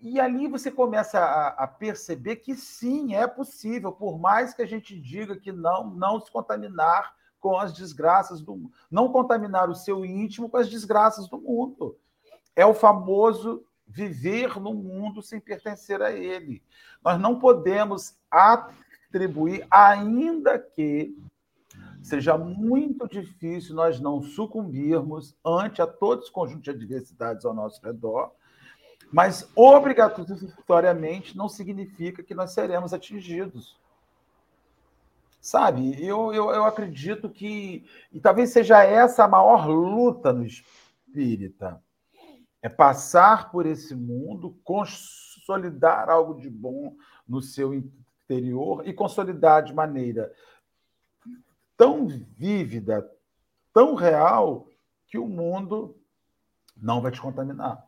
E 0.00 0.20
ali 0.20 0.46
você 0.46 0.70
começa 0.70 1.18
a, 1.18 1.48
a, 1.48 1.66
perceber 1.66 2.36
que 2.36 2.54
sim, 2.54 3.14
é 3.14 3.26
possível, 3.26 3.90
por 3.90 4.18
mais 4.18 4.52
que 4.52 4.62
a 4.62 4.66
gente 4.66 4.98
diga 5.00 5.36
que 5.36 5.50
não, 5.50 5.90
não 5.90 6.20
se 6.20 6.30
contaminar 6.30 7.14
com 7.40 7.58
as 7.58 7.72
desgraças 7.72 8.40
do 8.40 8.56
mundo, 8.56 8.72
não 8.90 9.10
contaminar 9.10 9.70
o 9.70 9.74
seu 9.74 10.04
íntimo 10.04 10.48
com 10.48 10.56
as 10.56 10.68
desgraças 10.68 11.28
do 11.28 11.38
mundo. 11.38 11.96
É 12.54 12.66
o 12.66 12.74
famoso 12.74 13.64
viver 13.86 14.58
no 14.60 14.74
mundo 14.74 15.22
sem 15.22 15.40
pertencer 15.40 16.02
a 16.02 16.12
ele. 16.12 16.62
Nós 17.04 17.20
não 17.20 17.38
podemos 17.38 18.18
atribuir, 18.30 19.66
ainda 19.70 20.58
que 20.58 21.16
seja 22.02 22.36
muito 22.36 23.08
difícil 23.08 23.74
nós 23.74 24.00
não 24.00 24.22
sucumbirmos 24.22 25.36
ante 25.44 25.82
a 25.82 25.86
todos 25.86 26.26
os 26.26 26.30
conjuntos 26.30 26.64
de 26.64 26.70
adversidades 26.70 27.44
ao 27.44 27.54
nosso 27.54 27.84
redor, 27.84 28.32
mas 29.12 29.50
obrigatoriamente 29.54 31.36
não 31.36 31.48
significa 31.48 32.22
que 32.22 32.34
nós 32.34 32.52
seremos 32.52 32.92
atingidos. 32.92 33.78
Sabe, 35.40 36.04
eu, 36.04 36.34
eu, 36.34 36.50
eu 36.50 36.64
acredito 36.64 37.30
que, 37.30 37.86
e 38.12 38.20
talvez 38.20 38.50
seja 38.50 38.82
essa 38.82 39.24
a 39.24 39.28
maior 39.28 39.68
luta 39.68 40.32
no 40.32 40.44
espírita, 40.44 41.80
é 42.60 42.68
passar 42.68 43.52
por 43.52 43.64
esse 43.64 43.94
mundo, 43.94 44.58
consolidar 44.64 46.10
algo 46.10 46.34
de 46.40 46.50
bom 46.50 46.96
no 47.28 47.40
seu 47.40 47.72
interior 47.72 48.86
e 48.88 48.92
consolidar 48.92 49.62
de 49.62 49.72
maneira 49.72 50.32
tão 51.76 52.08
vívida, 52.08 53.08
tão 53.72 53.94
real, 53.94 54.66
que 55.06 55.18
o 55.18 55.28
mundo 55.28 55.96
não 56.76 57.00
vai 57.00 57.12
te 57.12 57.20
contaminar. 57.20 57.85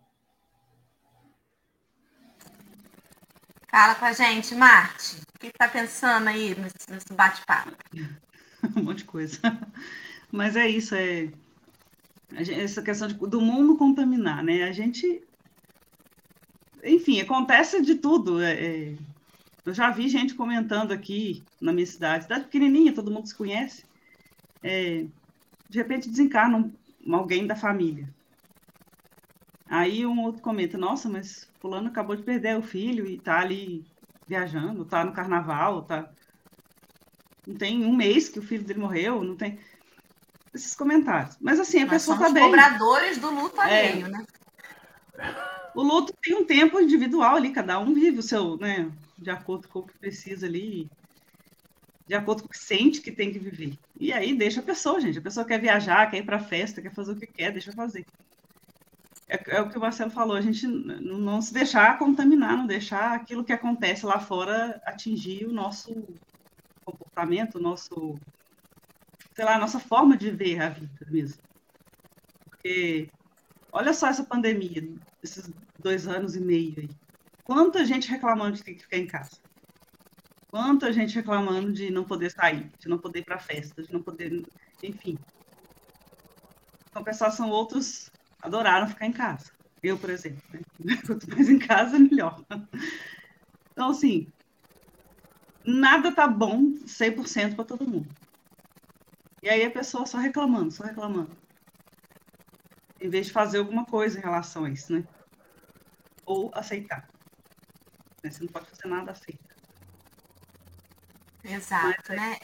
Fala 3.70 3.94
com 3.94 4.04
a 4.06 4.12
gente, 4.12 4.54
Marte. 4.54 5.16
O 5.34 5.38
que 5.38 5.48
está 5.48 5.68
pensando 5.68 6.28
aí 6.28 6.56
nesse 6.56 7.12
bate-papo? 7.12 7.72
um 8.76 8.82
monte 8.82 8.98
de 8.98 9.04
coisa. 9.04 9.38
Mas 10.32 10.56
é 10.56 10.66
isso, 10.68 10.94
é 10.94 11.30
essa 12.34 12.82
questão 12.82 13.08
de, 13.08 13.14
do 13.14 13.40
mundo 13.40 13.76
contaminar, 13.76 14.42
né? 14.42 14.64
A 14.64 14.72
gente, 14.72 15.22
enfim, 16.82 17.20
acontece 17.20 17.82
de 17.82 17.94
tudo. 17.94 18.42
É, 18.42 18.52
é, 18.52 18.94
eu 19.64 19.74
já 19.74 19.90
vi 19.90 20.08
gente 20.08 20.34
comentando 20.34 20.92
aqui 20.92 21.42
na 21.60 21.72
minha 21.72 21.86
cidade, 21.86 22.24
cidade 22.24 22.44
pequenininha, 22.44 22.94
todo 22.94 23.10
mundo 23.10 23.28
se 23.28 23.34
conhece. 23.34 23.84
É, 24.62 25.04
de 25.68 25.78
repente 25.78 26.08
desencarna 26.08 26.56
um, 26.56 27.14
alguém 27.14 27.46
da 27.46 27.54
família. 27.54 28.08
Aí 29.68 30.06
um 30.06 30.22
outro 30.22 30.40
comenta, 30.40 30.78
nossa, 30.78 31.08
mas 31.08 31.46
fulano 31.60 31.88
acabou 31.88 32.16
de 32.16 32.22
perder 32.22 32.56
o 32.56 32.62
filho 32.62 33.06
e 33.06 33.18
tá 33.18 33.40
ali 33.40 33.84
viajando, 34.26 34.84
tá 34.84 35.04
no 35.04 35.12
carnaval, 35.12 35.82
tá. 35.82 36.10
Não 37.46 37.56
tem 37.56 37.84
um 37.84 37.94
mês 37.94 38.28
que 38.28 38.38
o 38.38 38.42
filho 38.42 38.64
dele 38.64 38.80
morreu, 38.80 39.22
não 39.22 39.36
tem. 39.36 39.58
Esses 40.54 40.74
comentários. 40.74 41.36
Mas 41.40 41.60
assim, 41.60 41.78
a 41.78 41.86
Nós 41.86 41.94
pessoa 41.94 42.18
tá 42.18 42.30
bem. 42.30 42.44
cobradores 42.44 43.18
do 43.18 43.30
luto 43.30 43.60
é. 43.62 43.90
alheio, 43.90 44.08
né? 44.08 44.24
O 45.74 45.82
luto 45.82 46.12
tem 46.22 46.34
um 46.34 46.44
tempo 46.44 46.80
individual 46.80 47.36
ali, 47.36 47.52
cada 47.52 47.78
um 47.78 47.94
vive 47.94 48.18
o 48.18 48.22
seu, 48.22 48.56
né? 48.56 48.90
De 49.18 49.30
acordo 49.30 49.68
com 49.68 49.80
o 49.80 49.86
que 49.86 49.98
precisa 49.98 50.46
ali, 50.46 50.90
de 52.06 52.14
acordo 52.14 52.42
com 52.42 52.48
o 52.48 52.50
que 52.50 52.58
sente 52.58 53.00
que 53.00 53.12
tem 53.12 53.32
que 53.32 53.38
viver. 53.38 53.78
E 54.00 54.12
aí 54.12 54.36
deixa 54.36 54.60
a 54.60 54.64
pessoa, 54.64 55.00
gente. 55.00 55.18
A 55.18 55.22
pessoa 55.22 55.46
quer 55.46 55.60
viajar, 55.60 56.10
quer 56.10 56.18
ir 56.18 56.24
para 56.24 56.40
festa, 56.40 56.80
quer 56.80 56.94
fazer 56.94 57.12
o 57.12 57.18
que 57.18 57.26
quer, 57.26 57.52
deixa 57.52 57.70
fazer. 57.72 58.04
É, 59.28 59.56
é, 59.56 59.60
o 59.60 59.68
que 59.68 59.76
o 59.76 59.80
Marcelo 59.80 60.10
falou, 60.10 60.36
a 60.36 60.40
gente 60.40 60.66
não, 60.66 61.42
se 61.42 61.52
deixar 61.52 61.98
contaminar, 61.98 62.56
não 62.56 62.66
deixar 62.66 63.14
aquilo 63.14 63.44
que 63.44 63.52
acontece 63.52 64.06
lá 64.06 64.18
fora 64.18 64.80
atingir 64.86 65.44
o 65.46 65.52
nosso 65.52 65.92
comportamento, 66.82 67.56
o 67.56 67.60
nosso, 67.60 68.18
sei 69.34 69.44
lá, 69.44 69.56
a 69.56 69.58
nossa 69.58 69.78
forma 69.78 70.16
de 70.16 70.30
ver 70.30 70.62
a 70.62 70.70
vida 70.70 71.06
mesmo. 71.10 71.42
Porque 72.44 73.10
olha 73.70 73.92
só 73.92 74.08
essa 74.08 74.24
pandemia, 74.24 74.88
esses 75.22 75.52
dois 75.78 76.08
anos 76.08 76.34
e 76.34 76.40
meio 76.40 76.74
aí. 76.78 76.88
Quanta 77.44 77.84
gente 77.84 78.08
reclamando 78.08 78.56
de 78.56 78.64
ter 78.64 78.74
que 78.74 78.82
ficar 78.82 78.96
em 78.96 79.06
casa. 79.06 79.36
Quanta 80.50 80.90
gente 80.90 81.14
reclamando 81.14 81.70
de 81.70 81.90
não 81.90 82.04
poder 82.04 82.30
sair, 82.30 82.72
de 82.78 82.88
não 82.88 82.98
poder 82.98 83.18
ir 83.18 83.24
para 83.24 83.38
festa, 83.38 83.82
de 83.82 83.92
não 83.92 84.02
poder, 84.02 84.42
enfim. 84.82 85.18
Em 86.88 86.94
compensação, 86.94 87.50
outros 87.50 88.10
adoraram 88.42 88.88
ficar 88.88 89.06
em 89.06 89.12
casa. 89.12 89.52
Eu, 89.82 89.98
por 89.98 90.10
exemplo, 90.10 90.42
né? 90.50 90.60
quanto 91.06 91.28
mais 91.30 91.48
em 91.48 91.58
casa, 91.58 91.98
melhor. 91.98 92.44
Então, 93.72 93.90
assim, 93.90 94.32
nada 95.64 96.14
tá 96.14 96.26
bom 96.26 96.72
100% 96.86 97.54
para 97.54 97.64
todo 97.64 97.88
mundo. 97.88 98.10
E 99.42 99.48
aí 99.48 99.64
a 99.64 99.70
pessoa 99.70 100.04
só 100.04 100.18
reclamando, 100.18 100.72
só 100.72 100.82
reclamando. 100.84 101.36
Em 103.00 103.08
vez 103.08 103.26
de 103.26 103.32
fazer 103.32 103.58
alguma 103.58 103.84
coisa 103.84 104.18
em 104.18 104.22
relação 104.22 104.64
a 104.64 104.70
isso, 104.70 104.92
né? 104.92 105.04
Ou 106.26 106.50
aceitar. 106.54 107.08
Você 108.24 108.40
não 108.40 108.48
pode 108.48 108.68
fazer 108.68 108.88
nada, 108.88 109.12
aceita. 109.12 109.54
Exato, 111.44 112.02
Mas, 112.08 112.18
né? 112.18 112.36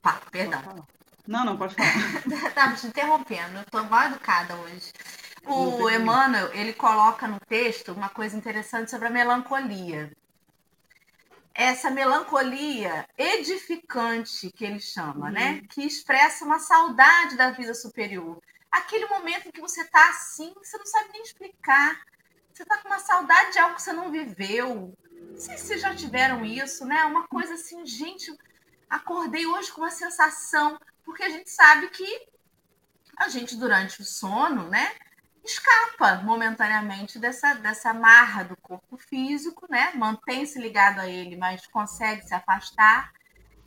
Pá, 0.00 0.20
perdão. 0.30 0.86
Não, 1.26 1.44
não, 1.44 1.56
pode 1.56 1.74
falar. 1.74 1.90
Estava 2.48 2.76
te 2.76 2.86
interrompendo, 2.86 3.56
eu 3.56 3.62
estou 3.62 3.82
mal 3.84 4.06
educada 4.08 4.54
hoje. 4.56 4.92
O 5.46 5.90
Emmanuel, 5.90 6.52
ele 6.54 6.72
coloca 6.72 7.26
no 7.26 7.38
texto 7.40 7.92
uma 7.92 8.08
coisa 8.08 8.36
interessante 8.36 8.90
sobre 8.90 9.08
a 9.08 9.10
melancolia. 9.10 10.12
Essa 11.54 11.90
melancolia 11.90 13.06
edificante 13.16 14.50
que 14.50 14.64
ele 14.64 14.80
chama, 14.80 15.30
né? 15.30 15.48
uhum. 15.48 15.54
né? 15.56 15.62
Que 15.70 15.82
expressa 15.82 16.44
uma 16.44 16.58
saudade 16.58 17.36
da 17.36 17.50
vida 17.50 17.74
superior. 17.74 18.42
Aquele 18.70 19.06
momento 19.06 19.48
em 19.48 19.52
que 19.52 19.60
você 19.60 19.82
está 19.82 20.10
assim, 20.10 20.52
você 20.56 20.76
não 20.76 20.86
sabe 20.86 21.10
nem 21.12 21.22
explicar. 21.22 22.00
Você 22.52 22.62
está 22.64 22.78
com 22.78 22.88
uma 22.88 22.98
saudade 22.98 23.52
de 23.52 23.58
algo 23.58 23.76
que 23.76 23.82
você 23.82 23.92
não 23.92 24.10
viveu. 24.10 24.96
Não 25.30 25.40
sei 25.40 25.56
se 25.56 25.66
vocês 25.66 25.80
já 25.80 25.94
tiveram 25.94 26.44
isso, 26.44 26.84
né? 26.84 27.04
Uma 27.04 27.26
coisa 27.28 27.54
assim, 27.54 27.84
gente, 27.86 28.36
acordei 28.88 29.46
hoje 29.46 29.70
com 29.70 29.80
uma 29.82 29.90
sensação 29.90 30.78
porque 31.04 31.22
a 31.22 31.30
gente 31.30 31.50
sabe 31.50 31.88
que 31.88 32.28
a 33.16 33.28
gente, 33.28 33.56
durante 33.56 34.00
o 34.00 34.04
sono, 34.04 34.68
né, 34.68 34.94
escapa 35.44 36.16
momentaneamente 36.16 37.18
dessa, 37.18 37.54
dessa 37.54 37.92
marra 37.92 38.44
do 38.44 38.56
corpo 38.56 38.96
físico, 38.96 39.66
né, 39.68 39.92
mantém-se 39.94 40.58
ligado 40.58 41.00
a 41.00 41.08
ele, 41.08 41.36
mas 41.36 41.66
consegue 41.66 42.22
se 42.22 42.34
afastar, 42.34 43.12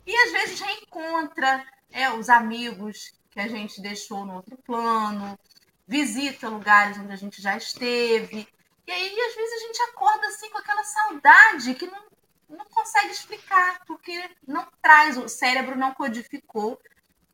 e 0.04 0.14
às 0.14 0.32
vezes 0.32 0.60
reencontra 0.60 1.64
é, 1.90 2.10
os 2.10 2.28
amigos 2.28 3.12
que 3.30 3.40
a 3.40 3.46
gente 3.46 3.80
deixou 3.80 4.24
no 4.24 4.34
outro 4.34 4.56
plano, 4.58 5.38
visita 5.86 6.48
lugares 6.48 6.98
onde 6.98 7.12
a 7.12 7.16
gente 7.16 7.40
já 7.40 7.56
esteve, 7.56 8.48
e 8.86 8.90
aí 8.90 9.20
às 9.20 9.34
vezes 9.34 9.52
a 9.52 9.66
gente 9.66 9.82
acorda 9.82 10.26
assim 10.26 10.50
com 10.50 10.58
aquela 10.58 10.82
saudade 10.82 11.74
que 11.74 11.86
não, 11.86 12.02
não 12.48 12.64
consegue 12.66 13.12
explicar, 13.12 13.80
porque 13.86 14.30
não 14.46 14.66
traz, 14.82 15.16
o 15.16 15.28
cérebro 15.28 15.76
não 15.76 15.94
codificou 15.94 16.80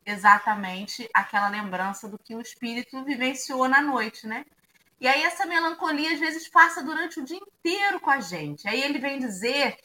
exatamente 0.05 1.09
aquela 1.13 1.49
lembrança 1.49 2.07
do 2.07 2.17
que 2.17 2.35
o 2.35 2.41
espírito 2.41 3.03
vivenciou 3.03 3.67
na 3.67 3.81
noite, 3.81 4.27
né? 4.27 4.45
E 4.99 5.07
aí 5.07 5.23
essa 5.23 5.45
melancolia 5.45 6.13
às 6.13 6.19
vezes 6.19 6.47
passa 6.47 6.83
durante 6.83 7.19
o 7.19 7.25
dia 7.25 7.37
inteiro 7.37 7.99
com 7.99 8.09
a 8.09 8.19
gente. 8.19 8.67
Aí 8.67 8.81
ele 8.81 8.99
vem 8.99 9.19
dizer 9.19 9.77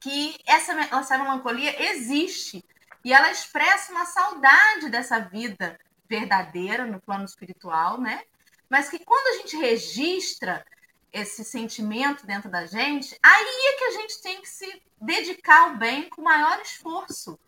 que 0.00 0.36
essa, 0.46 0.72
essa 0.72 1.18
melancolia 1.18 1.90
existe 1.90 2.64
e 3.04 3.12
ela 3.12 3.30
expressa 3.30 3.92
uma 3.92 4.06
saudade 4.06 4.88
dessa 4.88 5.18
vida 5.18 5.78
verdadeira 6.08 6.86
no 6.86 7.00
plano 7.00 7.24
espiritual, 7.24 8.00
né? 8.00 8.22
Mas 8.68 8.88
que 8.88 8.98
quando 8.98 9.26
a 9.28 9.42
gente 9.42 9.56
registra 9.56 10.64
esse 11.12 11.44
sentimento 11.44 12.26
dentro 12.26 12.50
da 12.50 12.66
gente, 12.66 13.16
aí 13.22 13.44
é 13.44 13.78
que 13.78 13.84
a 13.84 13.90
gente 13.92 14.22
tem 14.22 14.40
que 14.40 14.48
se 14.48 14.82
dedicar 15.00 15.62
ao 15.62 15.76
bem 15.76 16.08
com 16.08 16.22
maior 16.22 16.60
esforço 16.60 17.38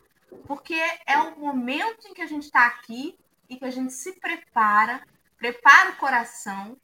porque 0.47 0.79
é 1.07 1.18
o 1.18 1.39
momento 1.39 2.07
em 2.09 2.14
que 2.14 2.22
a 2.22 2.26
gente 2.26 2.45
está 2.45 2.66
aqui 2.66 3.18
e 3.49 3.57
que 3.57 3.64
a 3.64 3.70
gente 3.70 3.93
se 3.93 4.12
prepara, 4.20 5.03
prepara 5.37 5.91
o 5.91 5.97
coração 5.97 6.76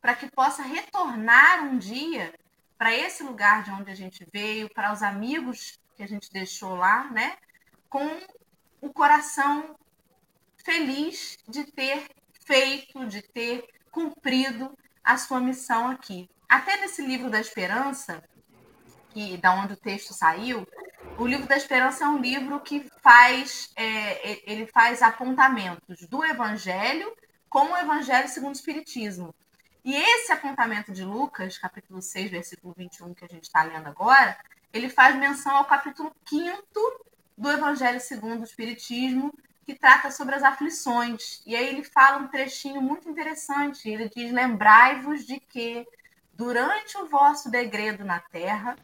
para 0.00 0.14
que 0.14 0.30
possa 0.30 0.62
retornar 0.62 1.64
um 1.64 1.78
dia 1.78 2.32
para 2.78 2.94
esse 2.94 3.22
lugar 3.22 3.64
de 3.64 3.70
onde 3.70 3.90
a 3.90 3.94
gente 3.94 4.26
veio, 4.32 4.72
para 4.72 4.92
os 4.92 5.02
amigos 5.02 5.80
que 5.96 6.02
a 6.02 6.06
gente 6.06 6.30
deixou 6.30 6.76
lá, 6.76 7.10
né? 7.10 7.36
Com 7.88 8.06
o 8.80 8.92
coração 8.92 9.74
feliz 10.64 11.38
de 11.48 11.64
ter 11.64 12.06
feito, 12.44 13.06
de 13.06 13.22
ter 13.22 13.64
cumprido 13.90 14.76
a 15.02 15.16
sua 15.16 15.40
missão 15.40 15.88
aqui. 15.88 16.28
Até 16.48 16.76
nesse 16.76 17.04
livro 17.04 17.30
da 17.30 17.40
Esperança, 17.40 18.22
que 19.10 19.36
da 19.38 19.52
onde 19.54 19.72
o 19.72 19.76
texto 19.76 20.12
saiu, 20.12 20.66
o 21.18 21.26
livro 21.26 21.46
da 21.46 21.56
Esperança 21.56 22.04
é 22.04 22.08
um 22.08 22.18
livro 22.18 22.60
que 22.60 22.88
faz 23.02 23.70
é, 23.76 24.50
ele 24.50 24.66
faz 24.66 25.02
apontamentos 25.02 26.06
do 26.08 26.24
Evangelho 26.24 27.12
com 27.48 27.72
o 27.72 27.76
Evangelho 27.76 28.28
segundo 28.28 28.50
o 28.50 28.56
Espiritismo. 28.56 29.34
E 29.84 29.94
esse 29.94 30.32
apontamento 30.32 30.92
de 30.92 31.04
Lucas, 31.04 31.58
capítulo 31.58 32.02
6, 32.02 32.30
versículo 32.30 32.74
21, 32.76 33.14
que 33.14 33.24
a 33.24 33.28
gente 33.28 33.44
está 33.44 33.62
lendo 33.62 33.86
agora, 33.86 34.36
ele 34.72 34.88
faz 34.88 35.16
menção 35.16 35.56
ao 35.56 35.64
capítulo 35.64 36.12
5 36.28 36.60
do 37.38 37.50
Evangelho 37.50 38.00
segundo 38.00 38.40
o 38.40 38.44
Espiritismo, 38.44 39.32
que 39.64 39.74
trata 39.74 40.10
sobre 40.10 40.34
as 40.34 40.42
aflições. 40.42 41.40
E 41.46 41.54
aí 41.54 41.66
ele 41.68 41.84
fala 41.84 42.18
um 42.18 42.28
trechinho 42.28 42.82
muito 42.82 43.08
interessante. 43.08 43.88
Ele 43.88 44.08
diz: 44.08 44.32
Lembrai-vos 44.32 45.24
de 45.24 45.38
que, 45.38 45.86
durante 46.34 46.98
o 46.98 47.06
vosso 47.06 47.50
degredo 47.50 48.04
na 48.04 48.20
terra, 48.20 48.76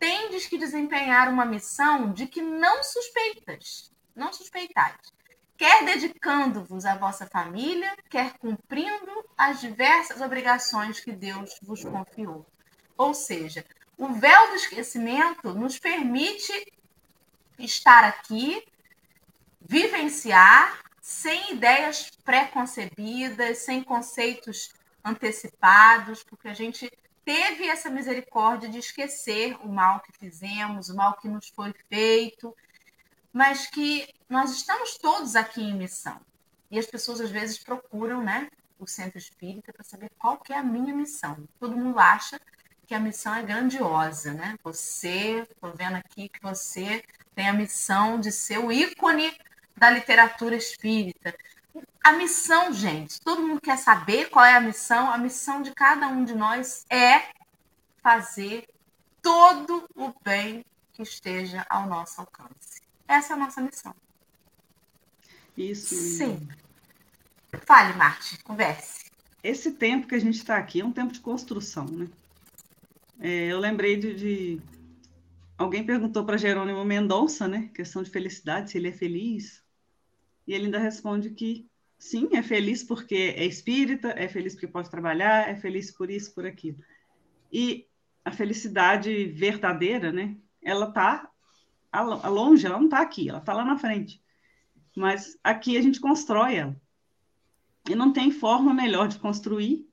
tendes 0.00 0.46
que 0.46 0.58
desempenhar 0.58 1.28
uma 1.28 1.44
missão 1.44 2.10
de 2.12 2.26
que 2.26 2.40
não 2.40 2.82
suspeitas, 2.82 3.92
não 4.16 4.32
suspeitais, 4.32 4.96
quer 5.58 5.84
dedicando-vos 5.84 6.86
à 6.86 6.96
vossa 6.96 7.26
família, 7.26 7.94
quer 8.08 8.38
cumprindo 8.38 9.12
as 9.36 9.60
diversas 9.60 10.22
obrigações 10.22 10.98
que 10.98 11.12
Deus 11.12 11.58
vos 11.62 11.84
confiou. 11.84 12.46
Ou 12.96 13.12
seja, 13.12 13.64
o 13.98 14.08
véu 14.08 14.48
do 14.48 14.56
esquecimento 14.56 15.52
nos 15.52 15.78
permite 15.78 16.52
estar 17.58 18.02
aqui, 18.02 18.64
vivenciar 19.60 20.80
sem 21.02 21.52
ideias 21.52 22.10
pré-concebidas, 22.24 23.58
sem 23.58 23.84
conceitos 23.84 24.72
antecipados, 25.04 26.22
porque 26.22 26.48
a 26.48 26.54
gente 26.54 26.90
teve 27.24 27.66
essa 27.66 27.90
misericórdia 27.90 28.68
de 28.68 28.78
esquecer 28.78 29.56
o 29.64 29.68
mal 29.68 30.00
que 30.00 30.12
fizemos, 30.12 30.88
o 30.88 30.96
mal 30.96 31.16
que 31.18 31.28
nos 31.28 31.48
foi 31.48 31.74
feito, 31.88 32.54
mas 33.32 33.66
que 33.66 34.08
nós 34.28 34.50
estamos 34.50 34.96
todos 34.96 35.36
aqui 35.36 35.62
em 35.62 35.74
missão. 35.74 36.20
E 36.70 36.78
as 36.78 36.86
pessoas 36.86 37.20
às 37.20 37.30
vezes 37.30 37.58
procuram, 37.58 38.22
né, 38.22 38.48
o 38.78 38.86
centro 38.86 39.18
espírita 39.18 39.72
para 39.72 39.84
saber 39.84 40.10
qual 40.18 40.38
que 40.38 40.52
é 40.52 40.56
a 40.56 40.62
minha 40.62 40.94
missão. 40.94 41.46
Todo 41.58 41.76
mundo 41.76 41.98
acha 41.98 42.40
que 42.86 42.94
a 42.94 43.00
missão 43.00 43.34
é 43.34 43.42
grandiosa, 43.42 44.32
né? 44.32 44.56
Você, 44.64 45.46
estou 45.48 45.72
vendo 45.74 45.96
aqui 45.96 46.28
que 46.28 46.40
você 46.42 47.04
tem 47.34 47.48
a 47.48 47.52
missão 47.52 48.18
de 48.18 48.32
ser 48.32 48.58
o 48.58 48.72
ícone 48.72 49.32
da 49.76 49.90
literatura 49.90 50.56
espírita. 50.56 51.34
A 52.02 52.12
missão, 52.12 52.72
gente, 52.72 53.20
todo 53.20 53.42
mundo 53.42 53.60
quer 53.60 53.76
saber 53.76 54.30
qual 54.30 54.44
é 54.44 54.54
a 54.54 54.60
missão. 54.60 55.10
A 55.10 55.18
missão 55.18 55.62
de 55.62 55.72
cada 55.72 56.08
um 56.08 56.24
de 56.24 56.34
nós 56.34 56.84
é 56.90 57.28
fazer 58.02 58.66
todo 59.22 59.84
o 59.94 60.12
bem 60.24 60.64
que 60.92 61.02
esteja 61.02 61.66
ao 61.68 61.86
nosso 61.86 62.20
alcance. 62.20 62.80
Essa 63.06 63.34
é 63.34 63.36
a 63.36 63.38
nossa 63.38 63.60
missão. 63.60 63.94
Isso. 65.56 65.94
Sempre. 65.94 66.56
Fale, 67.66 67.96
Marte, 67.96 68.42
converse. 68.42 69.10
Esse 69.42 69.72
tempo 69.72 70.06
que 70.06 70.14
a 70.14 70.18
gente 70.18 70.36
está 70.36 70.56
aqui 70.56 70.80
é 70.80 70.84
um 70.84 70.92
tempo 70.92 71.12
de 71.12 71.20
construção, 71.20 71.86
né? 71.86 72.08
É, 73.18 73.46
eu 73.46 73.58
lembrei 73.58 73.96
de, 73.96 74.14
de... 74.14 74.62
Alguém 75.58 75.84
perguntou 75.84 76.24
para 76.24 76.38
Jerônimo 76.38 76.84
Mendonça, 76.84 77.46
né? 77.46 77.70
Questão 77.74 78.02
de 78.02 78.10
felicidade, 78.10 78.70
se 78.70 78.78
ele 78.78 78.88
é 78.88 78.92
feliz. 78.92 79.62
E 80.50 80.52
ele 80.52 80.64
ainda 80.64 80.80
responde 80.80 81.30
que 81.30 81.70
sim, 81.96 82.30
é 82.32 82.42
feliz 82.42 82.82
porque 82.82 83.14
é 83.36 83.44
espírita, 83.44 84.08
é 84.16 84.26
feliz 84.26 84.54
porque 84.54 84.66
pode 84.66 84.90
trabalhar, 84.90 85.48
é 85.48 85.54
feliz 85.54 85.92
por 85.92 86.10
isso, 86.10 86.34
por 86.34 86.44
aquilo. 86.44 86.78
E 87.52 87.86
a 88.24 88.32
felicidade 88.32 89.26
verdadeira, 89.26 90.10
né? 90.10 90.36
Ela 90.60 90.88
está 90.88 91.30
longe, 92.28 92.66
ela 92.66 92.78
não 92.78 92.86
está 92.86 93.00
aqui, 93.00 93.28
ela 93.28 93.38
está 93.38 93.52
lá 93.52 93.64
na 93.64 93.78
frente. 93.78 94.20
Mas 94.96 95.38
aqui 95.44 95.76
a 95.76 95.80
gente 95.80 96.00
constrói 96.00 96.56
ela. 96.56 96.76
E 97.88 97.94
não 97.94 98.12
tem 98.12 98.32
forma 98.32 98.74
melhor 98.74 99.06
de 99.06 99.20
construir 99.20 99.88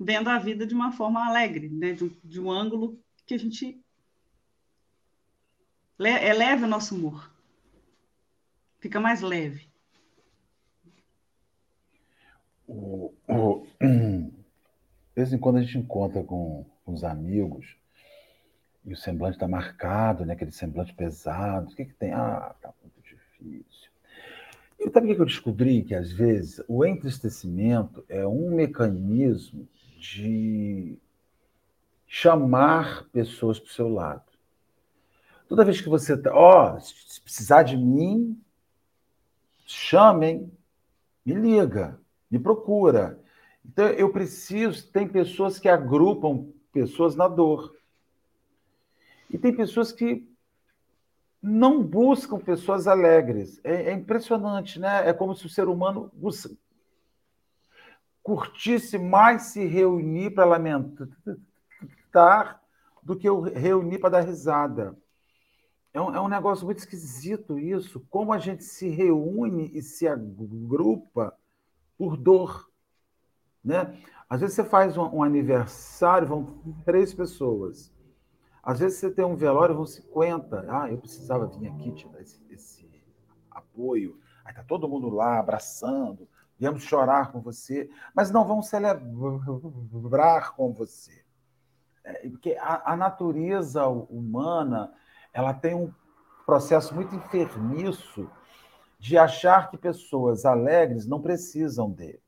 vendo 0.00 0.30
a 0.30 0.38
vida 0.40 0.66
de 0.66 0.74
uma 0.74 0.90
forma 0.90 1.24
alegre, 1.24 1.68
né? 1.68 1.92
de, 1.92 2.02
um, 2.02 2.16
de 2.24 2.40
um 2.40 2.50
ângulo 2.50 3.00
que 3.24 3.34
a 3.34 3.38
gente 3.38 3.80
eleva 5.96 6.66
o 6.66 6.68
nosso 6.68 6.96
humor. 6.96 7.32
Fica 8.80 8.98
mais 8.98 9.20
leve. 9.20 9.70
O, 12.72 13.12
o, 13.28 13.66
de 13.80 14.32
vez 15.14 15.32
em 15.32 15.38
quando 15.38 15.58
a 15.58 15.62
gente 15.62 15.76
encontra 15.76 16.22
com, 16.24 16.64
com 16.84 16.92
os 16.92 17.04
amigos 17.04 17.76
e 18.84 18.94
o 18.94 18.96
semblante 18.96 19.36
está 19.36 19.46
marcado, 19.46 20.24
né? 20.24 20.32
aquele 20.32 20.52
semblante 20.52 20.94
pesado. 20.94 21.70
O 21.70 21.76
que, 21.76 21.84
que 21.84 21.94
tem? 21.94 22.12
Ah, 22.12 22.54
tá 22.60 22.72
muito 22.82 23.00
difícil. 23.02 23.90
E 24.78 24.90
sabe 24.90 25.12
o 25.12 25.14
que 25.14 25.20
eu 25.20 25.26
descobri? 25.26 25.82
Que 25.82 25.94
às 25.94 26.10
vezes 26.10 26.64
o 26.66 26.84
entristecimento 26.84 28.04
é 28.08 28.26
um 28.26 28.50
mecanismo 28.50 29.68
de 29.98 30.98
chamar 32.06 33.04
pessoas 33.12 33.60
para 33.60 33.68
o 33.68 33.72
seu 33.72 33.88
lado. 33.88 34.24
Toda 35.46 35.64
vez 35.64 35.80
que 35.80 35.88
você 35.88 36.14
está, 36.14 36.34
ó, 36.34 36.74
oh, 36.74 36.80
se 36.80 37.20
precisar 37.20 37.62
de 37.62 37.76
mim, 37.76 38.42
chamem, 39.66 40.50
me 41.24 41.34
liga, 41.34 42.00
me 42.32 42.38
procura. 42.38 43.20
Então 43.64 43.86
eu 43.88 44.10
preciso, 44.10 44.90
tem 44.90 45.06
pessoas 45.06 45.58
que 45.58 45.68
agrupam 45.68 46.50
pessoas 46.72 47.14
na 47.14 47.28
dor. 47.28 47.76
E 49.28 49.36
tem 49.36 49.54
pessoas 49.54 49.92
que 49.92 50.26
não 51.42 51.82
buscam 51.82 52.38
pessoas 52.38 52.86
alegres. 52.86 53.60
É, 53.62 53.90
é 53.90 53.92
impressionante, 53.92 54.80
né? 54.80 55.06
É 55.06 55.12
como 55.12 55.34
se 55.34 55.44
o 55.44 55.50
ser 55.50 55.68
humano 55.68 56.10
curtisse 58.22 58.96
mais 58.98 59.42
se 59.42 59.66
reunir 59.66 60.30
para 60.30 60.46
lamentar 60.46 61.02
do 63.02 63.16
que 63.16 63.28
reunir 63.54 63.98
para 63.98 64.10
dar 64.10 64.20
risada. 64.20 64.96
É 65.92 66.00
um, 66.00 66.14
é 66.14 66.20
um 66.20 66.28
negócio 66.28 66.64
muito 66.64 66.78
esquisito 66.78 67.58
isso. 67.58 68.00
Como 68.08 68.32
a 68.32 68.38
gente 68.38 68.64
se 68.64 68.88
reúne 68.88 69.70
e 69.74 69.82
se 69.82 70.08
agrupa 70.08 71.36
por 72.02 72.16
dor. 72.16 72.68
Né? 73.62 73.96
Às 74.28 74.40
vezes 74.40 74.56
você 74.56 74.64
faz 74.64 74.96
um, 74.96 75.04
um 75.18 75.22
aniversário, 75.22 76.26
vão 76.26 76.60
três 76.84 77.14
pessoas. 77.14 77.94
Às 78.60 78.80
vezes 78.80 78.98
você 78.98 79.08
tem 79.08 79.24
um 79.24 79.36
velório, 79.36 79.76
vão 79.76 79.86
50. 79.86 80.66
Ah, 80.68 80.90
eu 80.90 80.98
precisava 80.98 81.46
vir 81.46 81.68
aqui 81.68 81.92
te 81.92 82.08
dar 82.08 82.20
esse, 82.20 82.44
esse 82.50 82.90
apoio. 83.48 84.18
Aí 84.44 84.50
está 84.50 84.64
todo 84.64 84.88
mundo 84.88 85.10
lá 85.10 85.38
abraçando, 85.38 86.28
viemos 86.58 86.82
chorar 86.82 87.30
com 87.30 87.40
você, 87.40 87.88
mas 88.12 88.32
não 88.32 88.44
vamos 88.44 88.66
celebrar 88.66 90.56
com 90.56 90.72
você. 90.72 91.24
É, 92.02 92.28
porque 92.28 92.56
a, 92.60 92.94
a 92.94 92.96
natureza 92.96 93.86
humana 93.86 94.92
ela 95.32 95.54
tem 95.54 95.76
um 95.76 95.94
processo 96.44 96.92
muito 96.96 97.14
enfermiço 97.14 98.28
de 99.02 99.18
achar 99.18 99.68
que 99.68 99.76
pessoas 99.76 100.44
alegres 100.44 101.08
não 101.08 101.20
precisam 101.20 101.90
dele. 101.90 102.22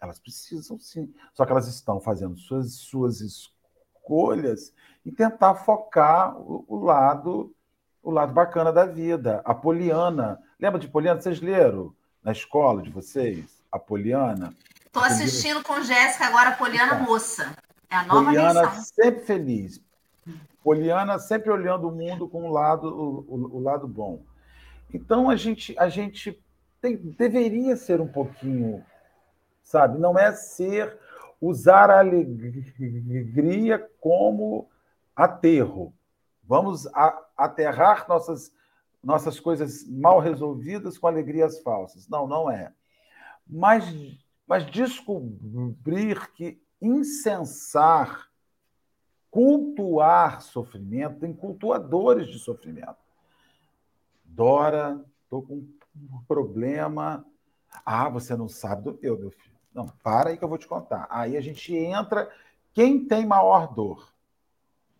Elas 0.00 0.18
precisam 0.18 0.76
sim, 0.76 1.14
só 1.32 1.46
que 1.46 1.52
elas 1.52 1.68
estão 1.68 2.00
fazendo 2.00 2.36
suas, 2.36 2.72
suas 2.74 3.20
escolhas 3.20 4.74
e 5.06 5.12
tentar 5.12 5.54
focar 5.54 6.36
o, 6.36 6.64
o 6.66 6.84
lado 6.84 7.54
o 8.02 8.10
lado 8.10 8.32
bacana 8.32 8.72
da 8.72 8.84
vida. 8.84 9.42
A 9.44 9.54
Poliana, 9.54 10.42
lembra 10.58 10.80
de 10.80 10.88
Poliana? 10.88 11.20
Vocês 11.20 11.40
leram 11.40 11.94
na 12.22 12.32
escola 12.32 12.82
de 12.82 12.90
vocês? 12.90 13.58
a 13.70 13.78
Poliana. 13.78 14.54
Estou 14.86 15.02
assistindo 15.02 15.62
com 15.62 15.82
Jéssica 15.82 16.26
agora 16.26 16.50
a 16.50 16.56
Poliana 16.56 16.94
então, 16.94 17.06
Moça. 17.06 17.54
É 17.90 17.96
a 17.96 18.04
nova 18.04 18.24
Poliana 18.24 18.62
lição. 18.62 18.82
sempre 18.82 19.20
feliz. 19.20 19.80
Poliana 20.64 21.18
sempre 21.18 21.50
olhando 21.50 21.88
o 21.88 21.92
mundo 21.92 22.28
com 22.28 22.48
o 22.48 22.52
lado, 22.52 22.88
o, 22.88 23.56
o 23.56 23.62
lado 23.62 23.86
bom. 23.86 24.22
Então 24.92 25.28
a 25.28 25.36
gente, 25.36 25.78
a 25.78 25.88
gente 25.88 26.42
tem, 26.80 26.96
deveria 26.96 27.76
ser 27.76 28.00
um 28.00 28.08
pouquinho, 28.08 28.84
sabe? 29.62 29.98
Não 29.98 30.18
é 30.18 30.32
ser 30.32 30.98
usar 31.40 31.90
a 31.90 32.00
alegria 32.00 33.78
como 34.00 34.68
aterro. 35.14 35.94
Vamos 36.42 36.86
a, 36.88 37.26
aterrar 37.36 38.08
nossas, 38.08 38.52
nossas 39.02 39.38
coisas 39.38 39.86
mal 39.88 40.18
resolvidas 40.18 40.96
com 40.96 41.06
alegrias 41.06 41.60
falsas. 41.60 42.08
Não, 42.08 42.26
não 42.26 42.50
é 42.50 42.72
mas, 43.48 43.84
mas 44.46 44.66
descobrir 44.66 46.30
que 46.32 46.60
incensar, 46.80 48.28
cultuar 49.30 50.42
sofrimento, 50.42 51.20
tem 51.20 51.32
cultuadores 51.32 52.28
de 52.28 52.38
sofrimento. 52.38 53.07
Dora, 54.28 55.04
estou 55.24 55.42
com 55.42 55.54
um 55.54 56.22
problema. 56.26 57.24
Ah, 57.84 58.08
você 58.08 58.36
não 58.36 58.48
sabe 58.48 58.84
do 58.84 58.98
meu, 59.02 59.18
meu 59.18 59.30
filho. 59.30 59.56
Não, 59.74 59.86
para 60.02 60.30
aí 60.30 60.36
que 60.36 60.44
eu 60.44 60.48
vou 60.48 60.58
te 60.58 60.66
contar. 60.66 61.06
Aí 61.10 61.36
a 61.36 61.40
gente 61.40 61.74
entra. 61.74 62.30
Quem 62.72 63.04
tem 63.04 63.26
maior 63.26 63.74
dor? 63.74 64.12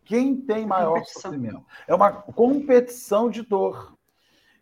Quem 0.03 0.35
tem 0.35 0.65
maior 0.65 0.95
competição. 0.99 1.21
sofrimento? 1.21 1.65
É 1.87 1.93
uma 1.93 2.11
competição 2.11 3.29
de 3.29 3.43
dor. 3.43 3.95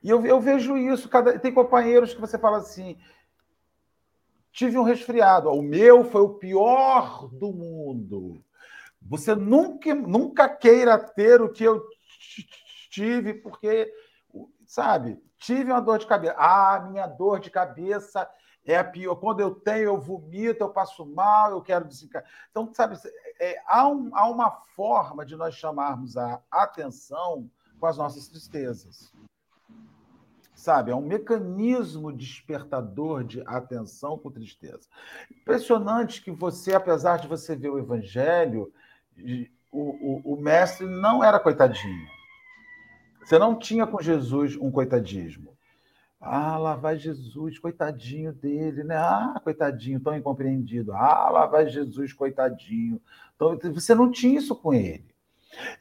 E 0.03 0.09
eu, 0.09 0.25
eu 0.25 0.39
vejo 0.39 0.77
isso. 0.77 1.09
Cada, 1.09 1.39
tem 1.39 1.53
companheiros 1.53 2.13
que 2.13 2.21
você 2.21 2.37
fala 2.37 2.57
assim: 2.57 2.97
tive 4.51 4.77
um 4.77 4.83
resfriado. 4.83 5.49
O 5.49 5.61
meu 5.61 6.03
foi 6.03 6.21
o 6.21 6.35
pior 6.35 7.27
do 7.29 7.51
mundo. 7.53 8.43
Você 9.01 9.35
nunca, 9.35 9.93
nunca 9.95 10.49
queira 10.49 10.97
ter 10.97 11.41
o 11.41 11.49
que 11.49 11.63
eu 11.63 11.81
tive, 12.89 13.35
porque, 13.35 13.93
sabe, 14.67 15.19
tive 15.37 15.71
uma 15.71 15.81
dor 15.81 15.97
de 15.97 16.05
cabeça. 16.05 16.35
Ah, 16.37 16.79
minha 16.87 17.07
dor 17.07 17.39
de 17.39 17.49
cabeça 17.49 18.29
é 18.65 18.77
a 18.77 18.83
pior. 18.83 19.15
Quando 19.15 19.39
eu 19.39 19.55
tenho, 19.55 19.85
eu 19.85 19.99
vomito, 19.99 20.63
eu 20.63 20.69
passo 20.69 21.05
mal, 21.05 21.51
eu 21.51 21.61
quero 21.61 21.85
desencadear. 21.85 22.29
Então, 22.51 22.71
sabe, 22.73 22.97
é, 23.39 23.59
há, 23.65 23.87
um, 23.87 24.11
há 24.13 24.29
uma 24.29 24.51
forma 24.75 25.25
de 25.25 25.35
nós 25.35 25.55
chamarmos 25.55 26.17
a 26.17 26.41
atenção 26.51 27.49
com 27.79 27.85
as 27.87 27.97
nossas 27.97 28.27
tristezas 28.27 29.11
sabe? 30.57 30.91
É 30.91 30.95
um 30.95 31.01
mecanismo 31.01 32.11
despertador 32.11 33.23
de 33.23 33.41
atenção 33.45 34.17
com 34.17 34.31
tristeza. 34.31 34.89
Impressionante 35.31 36.21
que 36.21 36.31
você, 36.31 36.73
apesar 36.73 37.17
de 37.17 37.27
você 37.27 37.55
ver 37.55 37.69
o 37.69 37.77
Evangelho, 37.77 38.73
o, 39.71 40.31
o, 40.31 40.33
o 40.33 40.41
mestre 40.41 40.87
não 40.87 41.23
era 41.23 41.39
coitadinho. 41.39 42.16
Você 43.27 43.37
não 43.37 43.59
tinha 43.59 43.85
com 43.85 44.01
Jesus 44.01 44.55
um 44.55 44.71
coitadismo. 44.71 45.53
Ah, 46.17 46.57
lá 46.57 46.77
vai 46.77 46.97
Jesus, 46.97 47.59
coitadinho 47.59 48.31
dele, 48.31 48.85
né? 48.85 48.95
Ah, 48.95 49.37
coitadinho, 49.43 49.99
tão 49.99 50.15
incompreendido. 50.15 50.93
Ah, 50.93 51.29
lá 51.29 51.45
vai 51.45 51.67
Jesus, 51.67 52.13
coitadinho. 52.13 53.01
Então, 53.35 53.59
você 53.73 53.93
não 53.93 54.09
tinha 54.09 54.39
isso 54.39 54.55
com 54.55 54.73
ele. 54.73 55.13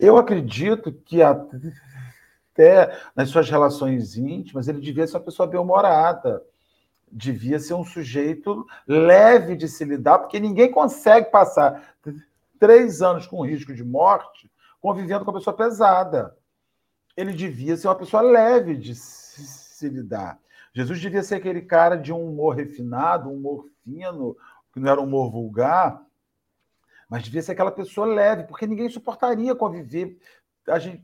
Eu 0.00 0.16
acredito 0.16 0.90
que 0.90 1.22
até 1.22 3.00
nas 3.14 3.28
suas 3.28 3.48
relações 3.48 4.16
íntimas 4.16 4.66
ele 4.66 4.80
devia 4.80 5.06
ser 5.06 5.16
uma 5.16 5.22
pessoa 5.22 5.46
bem-humorada, 5.46 6.42
devia 7.12 7.60
ser 7.60 7.74
um 7.74 7.84
sujeito 7.84 8.66
leve 8.88 9.54
de 9.54 9.68
se 9.68 9.84
lidar, 9.84 10.18
porque 10.18 10.40
ninguém 10.40 10.68
consegue 10.68 11.30
passar 11.30 11.94
três 12.58 13.02
anos 13.02 13.24
com 13.24 13.46
risco 13.46 13.72
de 13.72 13.84
morte 13.84 14.50
convivendo 14.80 15.24
com 15.24 15.30
uma 15.30 15.38
pessoa 15.38 15.56
pesada. 15.56 16.34
Ele 17.16 17.32
devia 17.32 17.76
ser 17.76 17.88
uma 17.88 17.94
pessoa 17.94 18.22
leve 18.22 18.76
de 18.76 18.94
se 18.94 19.88
lidar. 19.88 20.38
Jesus 20.72 21.00
devia 21.00 21.22
ser 21.22 21.36
aquele 21.36 21.62
cara 21.62 21.96
de 21.96 22.12
um 22.12 22.28
humor 22.28 22.54
refinado, 22.54 23.30
um 23.30 23.34
humor 23.34 23.66
fino, 23.82 24.36
que 24.72 24.78
não 24.78 24.90
era 24.90 25.00
um 25.00 25.04
humor 25.04 25.30
vulgar, 25.30 26.04
mas 27.08 27.22
devia 27.22 27.42
ser 27.42 27.52
aquela 27.52 27.70
pessoa 27.72 28.06
leve, 28.06 28.44
porque 28.44 28.66
ninguém 28.66 28.90
suportaria 28.90 29.54
conviver 29.54 30.18
a 30.68 30.78
gente, 30.78 31.02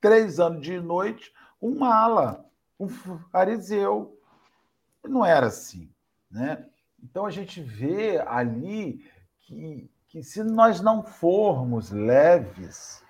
três 0.00 0.40
anos 0.40 0.62
de 0.62 0.80
noite 0.80 1.32
com 1.60 1.68
um 1.68 1.78
mala, 1.78 2.44
um 2.78 2.88
fariseu. 2.88 4.18
Não 5.04 5.24
era 5.24 5.46
assim. 5.46 5.88
Né? 6.30 6.66
Então 7.02 7.26
a 7.26 7.30
gente 7.30 7.60
vê 7.60 8.18
ali 8.18 9.04
que, 9.40 9.90
que 10.08 10.22
se 10.22 10.42
nós 10.42 10.80
não 10.80 11.02
formos 11.02 11.90
leves, 11.90 13.04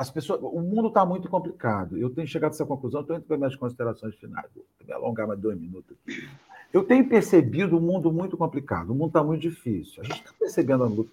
as 0.00 0.10
pessoas, 0.10 0.40
o 0.42 0.62
mundo 0.62 0.88
está 0.88 1.04
muito 1.04 1.28
complicado. 1.28 1.98
Eu 1.98 2.08
tenho 2.08 2.26
chegado 2.26 2.52
a 2.52 2.54
essa 2.54 2.64
conclusão, 2.64 3.02
estou 3.02 3.16
indo 3.16 3.26
para 3.26 3.36
minhas 3.36 3.54
considerações 3.54 4.14
finais. 4.14 4.46
Vou 4.56 4.64
me 4.82 4.90
alongar 4.94 5.28
mais 5.28 5.38
dois 5.38 5.60
minutos 5.60 5.94
aqui. 5.94 6.26
Eu 6.72 6.84
tenho 6.84 7.06
percebido 7.06 7.76
o 7.76 7.80
mundo 7.82 8.10
muito 8.10 8.34
complicado, 8.34 8.92
o 8.92 8.94
mundo 8.94 9.08
está 9.08 9.22
muito 9.22 9.42
difícil. 9.42 10.02
A 10.02 10.06
gente 10.06 10.20
está 10.20 10.32
percebendo 10.38 10.84
a 10.84 10.86
luta. 10.86 11.12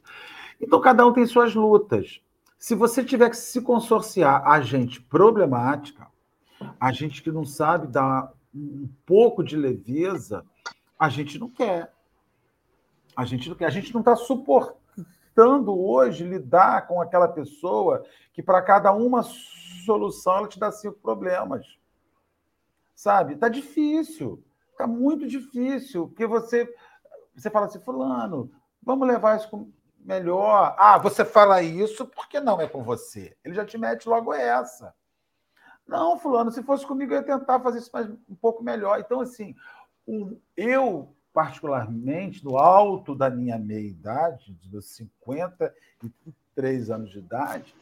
Então, 0.62 0.80
cada 0.80 1.06
um 1.06 1.12
tem 1.12 1.26
suas 1.26 1.54
lutas. 1.54 2.22
Se 2.58 2.76
você 2.76 3.04
tiver 3.04 3.30
que 3.30 3.36
se 3.36 3.60
consorciar 3.60 4.48
a 4.48 4.62
gente 4.62 5.02
problemática, 5.02 6.08
a 6.80 6.90
gente 6.94 7.22
que 7.22 7.30
não 7.30 7.44
sabe 7.44 7.88
dar 7.88 8.32
um 8.56 8.88
pouco 9.06 9.44
de 9.44 9.58
leveza, 9.58 10.46
a 10.98 11.10
gente 11.10 11.38
não 11.38 11.50
quer. 11.50 11.92
A 13.18 13.26
gente 13.26 13.50
não 13.50 13.56
quer. 13.58 13.66
A 13.66 13.70
gente 13.70 13.94
não 13.94 14.00
está 14.00 14.16
suportando 14.16 14.87
tentando 15.38 15.80
hoje 15.80 16.24
lidar 16.24 16.88
com 16.88 17.00
aquela 17.00 17.28
pessoa 17.28 18.04
que 18.34 18.42
para 18.42 18.60
cada 18.60 18.92
uma 18.92 19.22
solução 19.86 20.38
ela 20.38 20.48
te 20.48 20.60
dá 20.60 20.72
cinco 20.72 20.98
problemas. 21.00 21.78
Sabe? 22.96 23.36
Tá 23.36 23.48
difícil. 23.48 24.44
Tá 24.76 24.88
muito 24.88 25.28
difícil, 25.28 26.08
porque 26.08 26.26
você 26.26 26.74
você 27.36 27.52
fala 27.52 27.68
assim, 27.68 27.80
fulano, 27.80 28.52
vamos 28.82 29.08
levar 29.08 29.38
isso 29.38 29.72
melhor. 30.00 30.76
Ah, 30.76 30.98
você 30.98 31.24
fala 31.24 31.62
isso 31.62 32.08
porque 32.08 32.40
não 32.40 32.60
é 32.60 32.68
com 32.68 32.84
você. 32.84 33.38
Ele 33.44 33.54
já 33.54 33.64
te 33.64 33.78
mete 33.78 34.10
logo 34.10 34.34
essa. 34.34 34.96
Não, 35.88 36.18
fulano, 36.18 36.50
se 36.50 36.64
fosse 36.64 36.86
comigo 36.86 37.14
eu 37.14 37.18
ia 37.18 37.24
tentar 37.24 37.60
fazer 37.60 37.78
isso 37.78 37.92
mais, 37.94 38.08
um 38.08 38.36
pouco 38.42 38.64
melhor. 38.64 39.00
Então 39.00 39.22
assim, 39.22 39.56
eu 40.56 41.16
particularmente 41.38 42.44
no 42.44 42.58
alto 42.58 43.14
da 43.14 43.30
minha 43.30 43.60
meia-idade, 43.60 44.58
dos 44.64 44.88
53 44.96 46.90
anos 46.90 47.12
de 47.12 47.20
idade, 47.20 47.76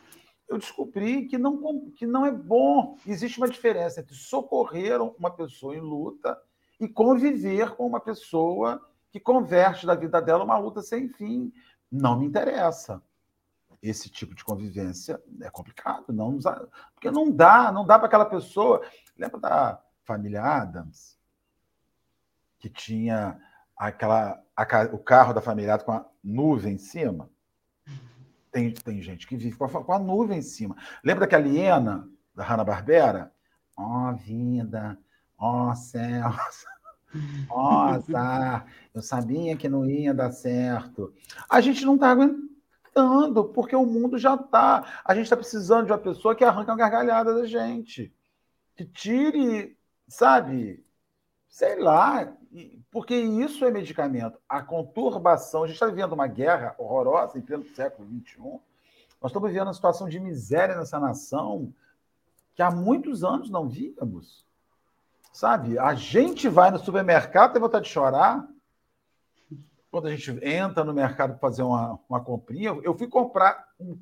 eu 0.46 0.58
descobri 0.58 1.26
que 1.26 1.38
não, 1.38 1.90
que 1.92 2.06
não 2.06 2.26
é 2.26 2.34
bom. 2.34 2.98
Existe 3.08 3.38
uma 3.38 3.48
diferença 3.48 4.02
entre 4.02 4.14
socorrer 4.14 5.02
uma 5.02 5.32
pessoa 5.32 5.74
em 5.74 5.80
luta 5.80 6.38
e 6.82 6.86
conviver 6.90 7.78
com 7.78 7.88
uma 7.88 8.02
pessoa 8.02 8.86
que 9.10 9.22
converte 9.22 9.86
da 9.86 9.96
vida 9.96 10.22
dela 10.22 10.44
uma 10.44 10.58
luta 10.58 10.82
sem 10.82 11.08
fim. 11.08 11.54
Não 11.90 12.20
me 12.20 12.26
interessa. 12.26 13.02
Esse 13.82 14.10
tipo 14.10 14.36
de 14.36 14.44
convivência 14.44 15.18
é 15.40 15.50
complicado, 15.50 16.12
não 16.12 16.38
porque 16.94 17.10
não 17.10 17.32
dá, 17.32 17.72
não 17.72 17.86
dá 17.86 17.98
para 17.98 18.08
aquela 18.08 18.26
pessoa. 18.26 18.82
Lembra 19.18 19.40
da 19.40 19.82
família 20.04 20.44
Adams? 20.44 21.18
Que 22.60 22.70
tinha 22.70 23.40
aquela, 23.78 24.42
a, 24.56 24.64
o 24.94 24.98
carro 24.98 25.34
da 25.34 25.42
família 25.42 25.78
com 25.78 25.92
a 25.92 26.06
nuvem 26.24 26.76
em 26.76 26.78
cima. 26.78 27.30
Tem, 28.52 28.74
tem 28.74 29.02
gente 29.02 29.28
que 29.28 29.36
vive 29.36 29.58
com 29.58 29.66
a, 29.66 29.84
com 29.84 29.94
a 29.94 30.00
nuvem 30.00 30.40
em 30.40 30.42
cima. 30.42 30.76
Lembra 31.04 31.22
daquela 31.22 31.48
hiena 31.48 32.10
da 32.34 32.44
Hanna-Barbera? 32.44 33.32
Ó 33.78 34.10
oh, 34.10 34.16
vida, 34.16 34.98
ó 35.38 35.70
oh, 35.70 35.76
céus, 35.76 36.66
ó 37.50 37.88
azar, 37.88 38.66
eu 38.94 39.02
sabia 39.02 39.58
que 39.58 39.68
não 39.68 39.86
ia 39.86 40.14
dar 40.14 40.32
certo. 40.32 41.14
A 41.50 41.60
gente 41.60 41.86
não 41.86 41.96
está 41.96 42.12
aguentando, 42.12 43.46
porque 43.54 43.76
o 43.76 43.86
mundo 43.86 44.18
já 44.18 44.36
está. 44.36 45.02
A 45.04 45.14
gente 45.14 45.26
está 45.26 45.36
precisando 45.36 45.88
de 45.88 45.92
uma 45.92 45.98
pessoa 45.98 46.36
que 46.36 46.46
arranque 46.46 46.72
uma 46.72 46.78
gargalhada 46.78 47.34
da 47.34 47.46
gente, 47.46 48.14
que 48.76 48.86
tire, 48.86 49.78
sabe, 50.08 50.86
sei 51.50 51.80
lá, 51.80 52.34
porque 52.92 53.16
isso 53.16 53.66
é 53.66 53.72
medicamento. 53.72 54.40
A 54.48 54.62
conturbação, 54.62 55.64
a 55.64 55.68
gente 55.68 55.76
está 55.76 55.88
vivendo 55.88 56.14
uma 56.14 56.28
guerra 56.28 56.76
horrorosa 56.78 57.38
em 57.38 57.42
pleno 57.42 57.66
século 57.76 58.08
XXI. 58.08 58.38
Nós 59.22 59.32
estamos 59.32 59.50
vivendo 59.50 59.68
uma 59.68 59.74
situação 59.74 60.08
de 60.08 60.20
miséria 60.20 60.78
nessa 60.78 61.00
nação 61.00 61.74
que 62.54 62.62
há 62.62 62.72
muitos 62.72 63.24
anos 63.24 63.50
não 63.50 63.68
víamos. 63.68 64.46
Sabe? 65.34 65.78
A 65.78 65.94
gente 65.94 66.48
vai 66.48 66.72
no 66.72 66.80
supermercado 66.80 67.52
tem 67.52 67.62
vontade 67.62 67.86
de 67.86 67.92
chorar. 67.92 68.48
Quando 69.92 70.08
a 70.08 70.16
gente 70.16 70.32
entra 70.46 70.84
no 70.84 70.94
mercado 70.94 71.32
para 71.32 71.40
fazer 71.40 71.64
uma, 71.64 72.00
uma 72.08 72.24
comprinha, 72.24 72.70
eu 72.84 72.98
fui 72.98 73.08
comprar 73.08 73.68
um, 73.80 73.98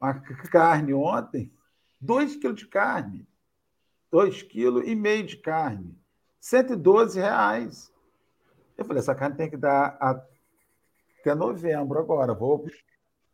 uma 0.00 0.14
carne 0.50 0.94
ontem, 0.94 1.52
dois 2.00 2.36
quilos 2.36 2.58
de 2.58 2.66
carne, 2.66 3.26
dois 4.10 4.42
quilos 4.42 4.86
e 4.86 4.94
meio 4.94 5.26
de 5.26 5.36
carne. 5.36 5.97
112 6.40 7.18
reais. 7.20 7.92
Eu 8.76 8.84
falei, 8.84 9.00
essa 9.00 9.14
carne 9.14 9.36
tem 9.36 9.50
que 9.50 9.56
dar 9.56 9.96
até 10.00 11.34
novembro 11.34 11.98
agora. 11.98 12.34
Vou 12.34 12.66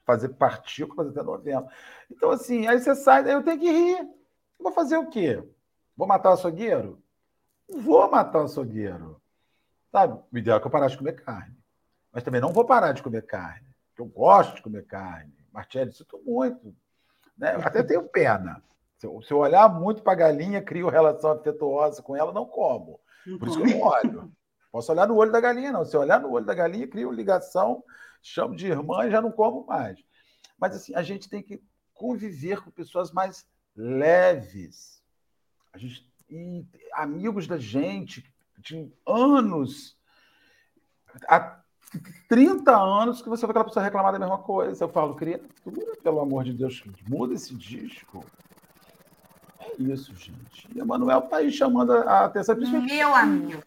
fazer 0.04 0.30
partícula 0.30 1.10
até 1.10 1.22
novembro. 1.22 1.68
Então, 2.10 2.30
assim, 2.30 2.66
aí 2.66 2.80
você 2.80 2.94
sai, 2.94 3.32
eu 3.32 3.42
tenho 3.42 3.60
que 3.60 3.70
rir. 3.70 4.08
Vou 4.58 4.72
fazer 4.72 4.96
o 4.96 5.08
quê? 5.08 5.42
Vou 5.96 6.06
matar 6.06 6.30
o 6.30 6.34
açougueiro? 6.34 7.02
Vou 7.68 8.10
matar 8.10 8.40
o 8.40 8.44
açougueiro. 8.44 9.20
Sabe? 9.90 10.20
O 10.32 10.38
ideal 10.38 10.58
é 10.58 10.60
que 10.60 10.66
eu 10.66 10.70
parasse 10.70 10.92
de 10.92 10.98
comer 10.98 11.22
carne. 11.22 11.56
Mas 12.12 12.22
também 12.22 12.40
não 12.40 12.52
vou 12.52 12.64
parar 12.64 12.92
de 12.92 13.02
comer 13.02 13.26
carne. 13.26 13.66
Eu 13.96 14.06
gosto 14.06 14.56
de 14.56 14.62
comer 14.62 14.84
carne. 14.86 15.32
Martelli, 15.52 15.92
sinto 15.92 16.20
muito. 16.24 16.74
Né? 17.36 17.54
Eu 17.54 17.60
até 17.60 17.82
tenho 17.82 18.02
pena. 18.08 18.62
Se 18.96 19.06
eu, 19.06 19.20
se 19.22 19.32
eu 19.32 19.38
olhar 19.38 19.68
muito 19.68 20.02
para 20.02 20.12
a 20.12 20.16
galinha, 20.16 20.62
crio 20.62 20.88
relação 20.88 21.32
afetuosa 21.32 22.02
com 22.02 22.16
ela, 22.16 22.32
não 22.32 22.46
como. 22.46 23.00
Por 23.38 23.48
isso 23.48 23.62
que 23.62 23.72
eu 23.72 23.78
não 23.78 23.86
olho. 23.86 24.32
Posso 24.70 24.90
olhar 24.92 25.06
no 25.06 25.16
olho 25.16 25.32
da 25.32 25.40
galinha, 25.40 25.72
não. 25.72 25.84
Se 25.84 25.96
eu 25.96 26.00
olhar 26.00 26.20
no 26.20 26.30
olho 26.30 26.44
da 26.44 26.54
galinha, 26.54 26.88
crio 26.88 27.10
ligação, 27.10 27.84
chamo 28.22 28.56
de 28.56 28.66
irmã 28.66 29.06
e 29.06 29.10
já 29.10 29.20
não 29.20 29.30
como 29.30 29.64
mais. 29.66 29.98
Mas 30.58 30.74
assim, 30.74 30.94
a 30.94 31.02
gente 31.02 31.28
tem 31.28 31.42
que 31.42 31.62
conviver 31.92 32.60
com 32.62 32.70
pessoas 32.70 33.12
mais 33.12 33.46
leves. 33.76 35.02
A 35.72 35.78
gente, 35.78 36.08
e 36.28 36.66
amigos 36.92 37.46
da 37.46 37.58
gente, 37.58 38.24
de 38.58 38.92
anos, 39.06 39.96
há 41.28 41.60
30 42.28 42.76
anos 42.76 43.22
que 43.22 43.28
você 43.28 43.46
vê 43.46 43.50
aquela 43.50 43.64
pessoa 43.64 43.84
reclamar 43.84 44.12
da 44.12 44.18
mesma 44.18 44.38
coisa. 44.38 44.84
Eu 44.84 44.88
falo, 44.88 45.14
criatura, 45.14 45.96
pelo 46.02 46.20
amor 46.20 46.44
de 46.44 46.52
Deus, 46.52 46.82
muda 47.08 47.34
esse 47.34 47.54
disco 47.54 48.24
isso, 49.78 50.14
gente. 50.14 50.68
E 50.74 50.78
Emanuel 50.78 51.20
está 51.20 51.38
aí 51.38 51.50
chamando 51.50 51.92
a 51.92 52.24
atenção. 52.26 52.56
Meu 52.56 53.14
amigo, 53.14 53.62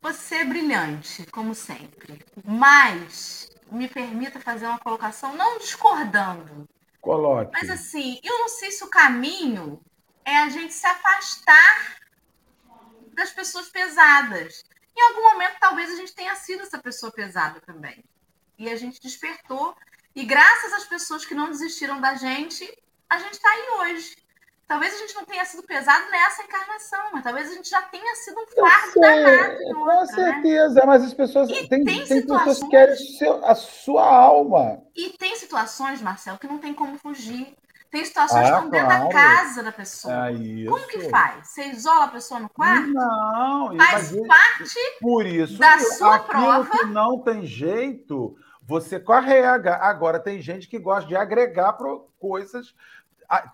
você 0.00 0.36
é 0.36 0.44
brilhante, 0.44 1.26
como 1.26 1.54
sempre. 1.54 2.24
Mas 2.44 3.50
me 3.70 3.88
permita 3.88 4.40
fazer 4.40 4.66
uma 4.66 4.78
colocação, 4.78 5.34
não 5.36 5.58
discordando. 5.58 6.68
Coloque. 7.00 7.50
Mas 7.52 7.70
assim, 7.70 8.20
eu 8.22 8.38
não 8.38 8.48
sei 8.48 8.70
se 8.70 8.84
o 8.84 8.90
caminho 8.90 9.80
é 10.24 10.38
a 10.38 10.48
gente 10.48 10.72
se 10.72 10.86
afastar 10.86 11.96
das 13.14 13.30
pessoas 13.30 13.68
pesadas. 13.68 14.64
Em 14.96 15.02
algum 15.08 15.32
momento, 15.32 15.56
talvez 15.58 15.90
a 15.90 15.96
gente 15.96 16.14
tenha 16.14 16.34
sido 16.36 16.62
essa 16.62 16.78
pessoa 16.78 17.10
pesada 17.10 17.60
também. 17.60 18.04
E 18.58 18.68
a 18.70 18.76
gente 18.76 19.00
despertou. 19.00 19.74
E 20.14 20.24
graças 20.24 20.72
às 20.72 20.84
pessoas 20.84 21.24
que 21.24 21.34
não 21.34 21.50
desistiram 21.50 22.00
da 22.00 22.14
gente, 22.14 22.64
a 23.08 23.18
gente 23.18 23.34
está 23.34 23.48
aí 23.48 23.68
hoje. 23.80 24.16
Talvez 24.66 24.94
a 24.94 24.98
gente 24.98 25.14
não 25.14 25.24
tenha 25.24 25.44
sido 25.44 25.62
pesado 25.64 26.10
nessa 26.10 26.42
encarnação, 26.42 27.00
mas 27.12 27.22
talvez 27.22 27.50
a 27.50 27.54
gente 27.54 27.68
já 27.68 27.82
tenha 27.82 28.14
sido 28.16 28.40
um 28.40 28.46
fardo 28.46 29.00
danado. 29.00 29.58
Com 29.64 29.80
outra, 29.80 29.96
né? 30.00 30.06
certeza, 30.06 30.74
né? 30.80 30.86
mas 30.86 31.04
as 31.04 31.12
pessoas. 31.14 31.50
E 31.50 31.68
tem, 31.68 31.84
tem, 31.84 32.04
tem 32.06 32.26
pessoas 32.26 32.58
que 32.60 32.68
querem 32.68 32.96
seu, 32.96 33.44
a 33.44 33.54
sua 33.54 34.06
alma. 34.06 34.82
E 34.96 35.10
tem 35.10 35.36
situações, 35.36 36.00
Marcelo, 36.00 36.38
que 36.38 36.46
não 36.46 36.58
tem 36.58 36.72
como 36.72 36.96
fugir. 36.98 37.54
Tem 37.90 38.02
situações 38.06 38.48
Ah, 38.48 38.52
que 38.52 38.54
estão 38.54 38.70
dentro 38.70 38.88
da 38.88 39.08
casa 39.10 39.62
da 39.62 39.70
pessoa. 39.70 40.30
É. 40.30 40.64
Como 40.66 40.86
que 40.86 41.10
faz? 41.10 41.48
Você 41.48 41.64
isola 41.66 42.06
a 42.06 42.08
pessoa 42.08 42.40
no 42.40 42.48
quarto? 42.48 42.86
Não, 42.88 43.76
Faz 43.76 44.10
parte 44.26 44.74
por 45.02 45.26
isso 45.26 45.58
da 45.58 45.78
sua 45.78 46.18
prova. 46.20 46.70
que 46.70 46.86
não 46.86 47.18
tem 47.18 47.44
jeito, 47.44 48.34
você 48.62 48.98
carrega. 48.98 49.76
Agora 49.76 50.18
tem 50.18 50.40
gente 50.40 50.66
que 50.68 50.78
gosta 50.78 51.06
de 51.06 51.14
agregar 51.14 51.74
pro- 51.74 52.08
coisas, 52.18 52.74
a- 53.28 53.52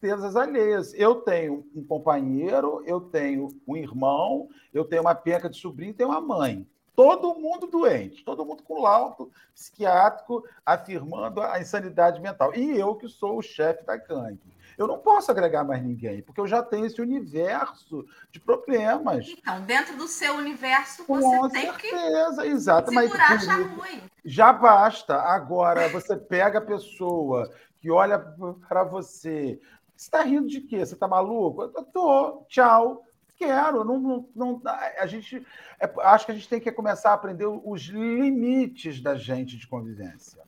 tristezas 0.00 0.36
alheias. 0.36 0.94
Eu 0.94 1.16
tenho 1.16 1.66
um 1.74 1.84
companheiro, 1.84 2.82
eu 2.86 3.00
tenho 3.00 3.48
um 3.66 3.76
irmão, 3.76 4.48
eu 4.72 4.84
tenho 4.84 5.02
uma 5.02 5.14
penca 5.14 5.48
de 5.50 5.58
sobrinho, 5.58 5.94
tenho 5.94 6.10
uma 6.10 6.20
mãe. 6.20 6.66
Todo 6.94 7.38
mundo 7.38 7.68
doente, 7.68 8.24
todo 8.24 8.44
mundo 8.44 8.62
com 8.64 8.80
laudo 8.80 9.30
psiquiátrico 9.54 10.42
afirmando 10.66 11.40
a 11.40 11.60
insanidade 11.60 12.20
mental. 12.20 12.52
E 12.56 12.76
eu 12.76 12.96
que 12.96 13.08
sou 13.08 13.38
o 13.38 13.42
chefe 13.42 13.84
da 13.84 13.96
gangue. 13.96 14.40
Eu 14.76 14.86
não 14.86 14.98
posso 14.98 15.30
agregar 15.30 15.64
mais 15.64 15.82
ninguém, 15.82 16.22
porque 16.22 16.40
eu 16.40 16.46
já 16.46 16.62
tenho 16.62 16.86
esse 16.86 17.00
universo 17.00 18.04
de 18.30 18.38
problemas. 18.38 19.26
Então, 19.28 19.60
dentro 19.62 19.96
do 19.96 20.06
seu 20.06 20.34
universo, 20.36 21.04
Com 21.04 21.20
você 21.20 21.50
tem 21.50 21.72
que 21.72 21.90
certeza, 21.90 22.46
exato. 22.46 22.92
Mas 22.92 23.10
isso, 23.12 23.46
charrua. 23.46 23.86
já 24.24 24.52
basta. 24.52 25.16
Agora, 25.16 25.88
você 25.88 26.16
pega 26.16 26.58
a 26.58 26.62
pessoa 26.62 27.50
que 27.80 27.90
olha 27.90 28.18
para 28.68 28.84
você. 28.84 29.60
Você 29.98 30.06
está 30.06 30.22
rindo 30.22 30.46
de 30.46 30.60
quê? 30.60 30.78
Você 30.86 30.94
está 30.94 31.08
maluco? 31.08 31.60
Eu 31.62 31.82
tô. 31.86 32.44
Tchau. 32.48 33.04
Quero. 33.36 33.82
Não, 33.84 33.98
não, 33.98 34.28
não- 34.34 34.62
a 34.96 35.06
gente, 35.08 35.44
é, 35.80 35.92
acho 36.02 36.24
que 36.24 36.30
a 36.30 36.34
gente 36.36 36.48
tem 36.48 36.60
que 36.60 36.70
começar 36.70 37.10
a 37.10 37.14
aprender 37.14 37.46
os 37.46 37.82
limites 37.82 39.00
da 39.00 39.16
gente 39.16 39.56
de 39.56 39.66
convivência. 39.66 40.40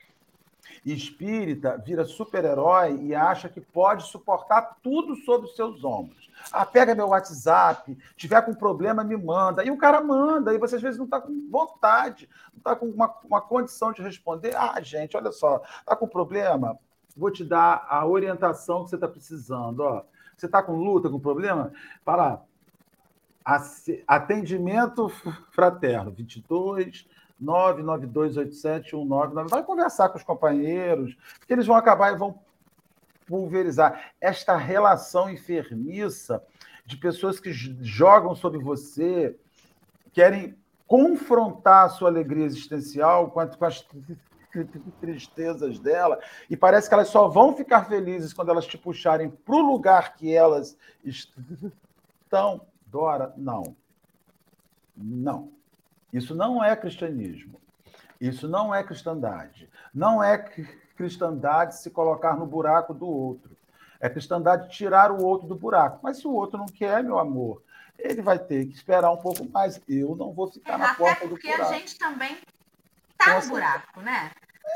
Espírita 0.87 1.77
vira 1.85 2.05
super-herói 2.05 2.97
e 3.03 3.13
acha 3.15 3.49
que 3.49 3.61
pode 3.61 4.05
suportar 4.05 4.77
tudo 4.83 5.17
sobre 5.17 5.49
os 5.49 5.57
seus 5.57 5.83
ombros. 5.83 6.31
Ah, 6.53 6.65
pega 6.65 6.95
meu 6.95 7.09
WhatsApp, 7.09 7.99
tiver 8.17 8.41
com 8.43 8.55
problema, 8.55 9.03
me 9.03 9.17
manda. 9.17 9.65
E 9.65 9.71
o 9.71 9.77
cara 9.77 10.01
manda, 10.01 10.55
e 10.55 10.59
você 10.59 10.77
às 10.77 10.83
vezes 10.83 10.97
não 10.97 11.07
está 11.07 11.21
com 11.21 11.49
vontade, 11.51 12.29
não 12.53 12.59
está 12.59 12.77
com 12.77 12.87
uma, 12.87 13.13
uma 13.25 13.41
condição 13.41 13.93
de 13.93 14.01
responder. 14.01 14.55
Ah, 14.57 14.81
gente, 14.81 15.17
olha 15.17 15.33
só, 15.33 15.61
está 15.81 15.97
com 15.97 16.07
problema? 16.07 16.79
Vou 17.17 17.31
te 17.31 17.45
dar 17.45 17.87
a 17.89 18.07
orientação 18.07 18.85
que 18.85 18.91
você 18.91 18.97
está 18.97 19.09
precisando. 19.09 19.81
Ó. 19.81 20.03
Você 20.37 20.47
está 20.47 20.63
com 20.63 20.77
luta, 20.77 21.11
com 21.11 21.19
problema? 21.21 21.73
Ace- 23.45 24.05
atendimento 24.07 25.09
fraterno, 25.51 26.11
22 26.11 27.07
992871999. 27.43 29.49
Vai 29.49 29.63
conversar 29.63 30.11
com 30.11 30.19
os 30.19 30.23
companheiros, 30.23 31.17
que 31.47 31.53
eles 31.53 31.67
vão 31.67 31.77
acabar 31.77 32.13
e 32.13 32.17
vão 32.17 32.39
pulverizar 33.27 34.13
esta 34.21 34.57
relação 34.57 35.31
enfermiça 35.31 36.45
de 36.85 36.97
pessoas 36.97 37.41
que 37.41 37.53
jogam 37.53 38.35
sobre 38.35 38.59
você, 38.59 39.39
querem 40.13 40.59
confrontar 40.87 41.87
a 41.87 41.89
sua 41.89 42.09
alegria 42.09 42.45
existencial 42.45 43.31
com 43.31 43.41
as 43.41 43.87
tristezas 45.01 45.79
dela, 45.79 46.19
e 46.49 46.57
parece 46.57 46.89
que 46.89 46.95
elas 46.95 47.09
só 47.09 47.29
vão 47.29 47.55
ficar 47.55 47.85
felizes 47.85 48.33
quando 48.33 48.51
elas 48.51 48.67
te 48.67 48.77
puxarem 48.77 49.31
para 49.31 49.55
o 49.55 49.61
lugar 49.61 50.15
que 50.15 50.35
elas 50.35 50.77
estão. 51.05 52.61
Dora, 52.87 53.33
não. 53.37 53.77
Não. 54.97 55.53
Isso 56.13 56.35
não 56.35 56.63
é 56.63 56.75
cristianismo. 56.75 57.61
Isso 58.21 58.49
não 58.49 58.75
é 58.75 58.83
cristandade. 58.83 59.69
Não 59.95 60.23
é 60.23 60.37
cri- 60.37 60.79
cristandade 60.97 61.77
se 61.77 61.89
colocar 61.91 62.37
no 62.37 62.45
buraco 62.47 62.93
do 62.93 63.07
outro. 63.09 63.57
É 64.01 64.09
cristandade 64.09 64.69
tirar 64.71 65.11
o 65.13 65.23
outro 65.25 65.47
do 65.47 65.55
buraco. 65.55 66.01
Mas 66.03 66.19
se 66.19 66.27
o 66.27 66.33
outro 66.33 66.59
não 66.59 66.67
quer, 66.67 67.03
meu 67.05 67.19
amor, 67.19 67.63
ele 67.99 68.21
vai 68.21 68.39
ter 68.39 68.67
que 68.67 68.75
esperar 68.75 69.11
um 69.13 69.17
pouco 69.17 69.49
mais. 69.49 69.81
Eu 69.89 70.17
não 70.17 70.33
vou 70.33 70.51
ficar 70.51 70.77
na 70.77 70.87
Até 70.91 70.97
porta 70.99 71.25
do 71.27 71.31
porque 71.31 71.49
a 71.49 71.57
buraco. 71.57 71.75
gente 71.75 71.99
também 71.99 72.37
tá 73.25 73.41
no 73.41 73.49
buraco, 73.49 74.01
né? 74.01 74.31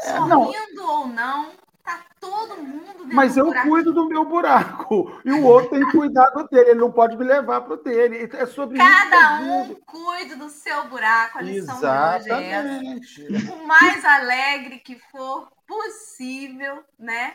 É, 0.04 0.12
não. 0.20 0.44
Sorrindo 0.44 0.84
ou 0.84 1.06
não, 1.06 1.52
tá 1.82 2.00
todo 2.20 2.56
mundo 2.56 3.04
dentro 3.04 3.14
Mas 3.14 3.36
eu 3.36 3.46
buraco. 3.46 3.68
cuido 3.68 3.92
do 3.92 4.08
meu 4.08 4.24
buraco. 4.24 5.20
E 5.24 5.32
o 5.32 5.44
outro 5.44 5.70
tem 5.70 5.84
que 5.84 5.92
cuidar 5.92 6.30
do 6.30 6.48
dele. 6.48 6.70
Ele 6.70 6.80
não 6.80 6.90
pode 6.90 7.16
me 7.16 7.24
levar 7.24 7.60
para 7.60 7.74
o 7.74 7.82
dele. 7.82 8.28
É 8.32 8.46
sobre 8.46 8.78
Cada 8.78 9.40
um 9.40 9.74
cuide 9.86 10.34
do 10.34 10.48
seu 10.48 10.84
buraco. 10.88 11.38
A 11.38 11.42
lição 11.42 11.78
de 11.78 11.86
hoje 11.86 12.30
é. 12.30 12.50
Exatamente. 12.50 13.26
O 13.52 13.66
mais 13.66 14.04
alegre 14.04 14.78
que 14.78 14.98
for 15.10 15.50
possível, 15.66 16.82
né? 16.98 17.34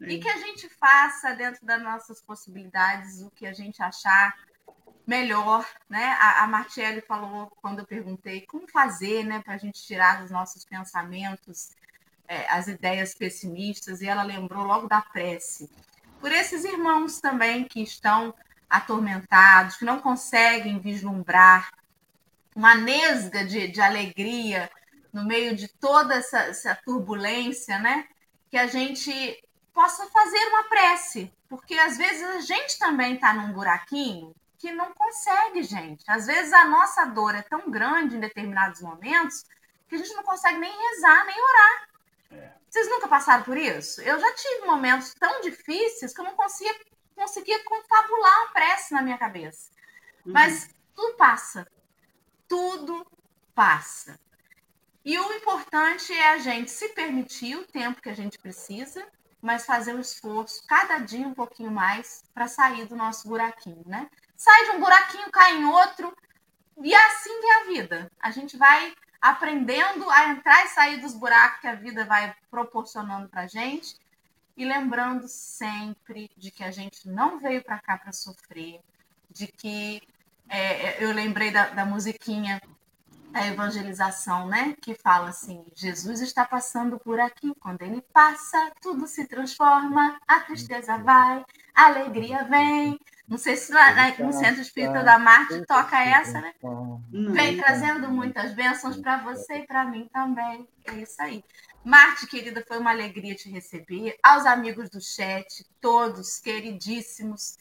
E 0.00 0.18
que 0.18 0.28
a 0.28 0.36
gente 0.38 0.68
faça 0.68 1.34
dentro 1.34 1.64
das 1.64 1.82
nossas 1.82 2.22
possibilidades 2.22 3.20
o 3.20 3.30
que 3.30 3.46
a 3.46 3.52
gente 3.52 3.82
achar 3.82 4.34
melhor, 5.10 5.66
né? 5.88 6.16
A, 6.20 6.44
a 6.44 7.00
falou 7.02 7.50
quando 7.60 7.80
eu 7.80 7.84
perguntei 7.84 8.42
como 8.42 8.68
fazer, 8.68 9.24
né, 9.24 9.42
para 9.44 9.54
a 9.54 9.58
gente 9.58 9.82
tirar 9.82 10.22
dos 10.22 10.30
nossos 10.30 10.64
pensamentos 10.64 11.70
é, 12.28 12.46
as 12.48 12.68
ideias 12.68 13.12
pessimistas, 13.12 14.00
e 14.00 14.06
ela 14.06 14.22
lembrou 14.22 14.62
logo 14.62 14.86
da 14.86 15.02
prece. 15.02 15.68
Por 16.20 16.30
esses 16.30 16.64
irmãos 16.64 17.20
também 17.20 17.64
que 17.64 17.82
estão 17.82 18.32
atormentados, 18.68 19.76
que 19.76 19.84
não 19.84 19.98
conseguem 20.00 20.78
vislumbrar 20.78 21.72
uma 22.54 22.76
nesga 22.76 23.44
de, 23.44 23.66
de 23.66 23.80
alegria 23.80 24.70
no 25.12 25.24
meio 25.24 25.56
de 25.56 25.66
toda 25.66 26.14
essa, 26.14 26.38
essa 26.38 26.72
turbulência, 26.84 27.80
né? 27.80 28.06
Que 28.48 28.56
a 28.56 28.68
gente 28.68 29.12
possa 29.74 30.06
fazer 30.06 30.44
uma 30.50 30.68
prece, 30.68 31.32
porque 31.48 31.74
às 31.74 31.98
vezes 31.98 32.22
a 32.22 32.40
gente 32.42 32.78
também 32.78 33.14
está 33.14 33.34
num 33.34 33.52
buraquinho 33.52 34.32
que 34.60 34.70
não 34.70 34.92
consegue, 34.92 35.62
gente. 35.62 36.04
Às 36.06 36.26
vezes 36.26 36.52
a 36.52 36.66
nossa 36.66 37.06
dor 37.06 37.34
é 37.34 37.40
tão 37.40 37.70
grande 37.70 38.16
em 38.16 38.20
determinados 38.20 38.82
momentos 38.82 39.42
que 39.88 39.94
a 39.94 39.98
gente 39.98 40.12
não 40.14 40.22
consegue 40.22 40.58
nem 40.58 40.70
rezar, 40.70 41.24
nem 41.24 41.42
orar. 41.42 41.88
Vocês 42.68 42.88
nunca 42.88 43.08
passaram 43.08 43.42
por 43.42 43.56
isso? 43.56 44.00
Eu 44.02 44.20
já 44.20 44.34
tive 44.34 44.66
momentos 44.66 45.14
tão 45.14 45.40
difíceis 45.40 46.14
que 46.14 46.20
eu 46.20 46.24
não 46.26 46.36
conseguia, 46.36 46.78
conseguia 47.16 47.64
confabular 47.64 48.42
uma 48.42 48.52
prece 48.52 48.92
na 48.92 49.02
minha 49.02 49.18
cabeça. 49.18 49.70
Uhum. 50.24 50.32
Mas 50.32 50.68
tudo 50.94 51.16
passa. 51.16 51.66
Tudo 52.46 53.04
passa. 53.54 54.20
E 55.02 55.18
o 55.18 55.32
importante 55.32 56.12
é 56.12 56.28
a 56.28 56.38
gente 56.38 56.70
se 56.70 56.90
permitir 56.90 57.56
o 57.56 57.66
tempo 57.66 58.02
que 58.02 58.10
a 58.10 58.14
gente 58.14 58.38
precisa, 58.38 59.04
mas 59.40 59.64
fazer 59.64 59.94
um 59.94 60.00
esforço 60.00 60.62
cada 60.68 60.98
dia 60.98 61.26
um 61.26 61.34
pouquinho 61.34 61.70
mais 61.70 62.22
para 62.34 62.46
sair 62.46 62.84
do 62.84 62.94
nosso 62.94 63.26
buraquinho, 63.26 63.82
né? 63.86 64.08
Sai 64.40 64.64
de 64.64 64.70
um 64.70 64.80
buraquinho, 64.80 65.30
cai 65.30 65.58
em 65.58 65.66
outro, 65.66 66.16
e 66.82 66.94
assim 66.94 67.40
que 67.42 67.46
é 67.46 67.60
a 67.60 67.64
vida. 67.66 68.10
A 68.18 68.30
gente 68.30 68.56
vai 68.56 68.94
aprendendo 69.20 70.08
a 70.08 70.30
entrar 70.30 70.64
e 70.64 70.68
sair 70.68 70.98
dos 70.98 71.12
buracos 71.12 71.60
que 71.60 71.66
a 71.66 71.74
vida 71.74 72.06
vai 72.06 72.34
proporcionando 72.50 73.28
para 73.28 73.46
gente 73.46 73.98
e 74.56 74.64
lembrando 74.64 75.28
sempre 75.28 76.30
de 76.38 76.50
que 76.50 76.64
a 76.64 76.70
gente 76.70 77.06
não 77.06 77.38
veio 77.38 77.62
para 77.62 77.78
cá 77.80 77.98
para 77.98 78.12
sofrer, 78.12 78.80
de 79.28 79.46
que 79.46 80.00
é, 80.48 81.04
eu 81.04 81.12
lembrei 81.12 81.50
da, 81.50 81.68
da 81.68 81.84
musiquinha 81.84 82.62
da 83.30 83.46
evangelização, 83.46 84.48
né? 84.48 84.74
Que 84.80 84.94
fala 84.94 85.28
assim: 85.28 85.66
Jesus 85.74 86.22
está 86.22 86.46
passando 86.46 86.98
por 86.98 87.20
aqui. 87.20 87.54
Quando 87.60 87.82
ele 87.82 88.00
passa, 88.00 88.72
tudo 88.80 89.06
se 89.06 89.26
transforma, 89.26 90.18
a 90.26 90.40
tristeza 90.40 90.96
vai, 90.96 91.44
a 91.74 91.84
alegria 91.84 92.42
vem. 92.44 92.98
Não 93.30 93.38
sei 93.38 93.56
se 93.56 93.72
lá 93.72 93.92
na- 93.94 94.18
no 94.18 94.32
Centro 94.32 94.60
Espírita 94.60 95.04
da 95.04 95.16
Marte 95.16 95.64
toca 95.64 95.96
essa, 96.02 96.40
né? 96.40 96.52
Não. 96.60 97.00
Vem 97.32 97.56
trazendo 97.56 98.08
muitas 98.10 98.52
bênçãos 98.52 98.96
para 98.96 99.18
você 99.18 99.58
e 99.58 99.66
para 99.68 99.84
mim 99.84 100.10
também. 100.12 100.68
É 100.84 100.94
isso 100.94 101.22
aí. 101.22 101.44
Marte, 101.84 102.26
querida, 102.26 102.64
foi 102.66 102.78
uma 102.78 102.90
alegria 102.90 103.36
te 103.36 103.48
receber. 103.48 104.18
Aos 104.20 104.44
amigos 104.46 104.90
do 104.90 105.00
chat, 105.00 105.64
todos 105.80 106.40
queridíssimos, 106.40 107.56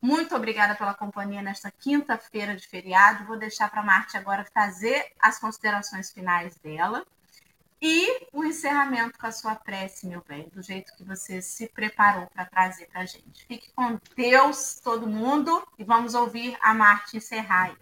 muito 0.00 0.34
obrigada 0.34 0.74
pela 0.74 0.94
companhia 0.94 1.42
nesta 1.42 1.70
quinta-feira 1.70 2.56
de 2.56 2.66
feriado. 2.66 3.26
Vou 3.26 3.38
deixar 3.38 3.70
para 3.70 3.82
Marte 3.82 4.16
agora 4.16 4.46
fazer 4.54 5.12
as 5.20 5.38
considerações 5.38 6.10
finais 6.10 6.56
dela 6.56 7.04
e 7.84 8.28
o 8.32 8.44
encerramento 8.44 9.18
com 9.18 9.26
a 9.26 9.32
sua 9.32 9.56
prece, 9.56 10.06
meu 10.06 10.22
bem, 10.26 10.48
do 10.50 10.62
jeito 10.62 10.96
que 10.96 11.02
você 11.02 11.42
se 11.42 11.66
preparou 11.66 12.28
para 12.28 12.44
trazer 12.44 12.86
para 12.86 13.00
a 13.00 13.06
gente. 13.06 13.44
Fique 13.44 13.72
com 13.74 13.98
Deus, 14.16 14.78
todo 14.78 15.04
mundo, 15.04 15.66
e 15.76 15.82
vamos 15.82 16.14
ouvir 16.14 16.56
a 16.60 16.72
Marte 16.72 17.16
encerrar 17.16 17.70
aí. 17.70 17.76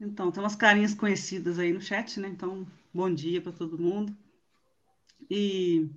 Então, 0.00 0.30
tem 0.30 0.40
umas 0.40 0.54
carinhas 0.54 0.94
conhecidas 0.94 1.58
aí 1.58 1.72
no 1.72 1.80
chat, 1.80 2.20
né? 2.20 2.28
Então, 2.28 2.64
bom 2.92 3.12
dia 3.12 3.42
para 3.42 3.50
todo 3.50 3.76
mundo. 3.76 4.16
E 5.28 5.90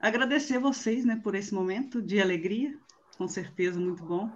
agradecer 0.00 0.58
vocês, 0.58 1.04
né, 1.04 1.20
por 1.22 1.34
esse 1.34 1.52
momento 1.52 2.00
de 2.00 2.18
alegria, 2.18 2.78
com 3.18 3.28
certeza 3.28 3.78
muito 3.78 4.02
bom. 4.02 4.34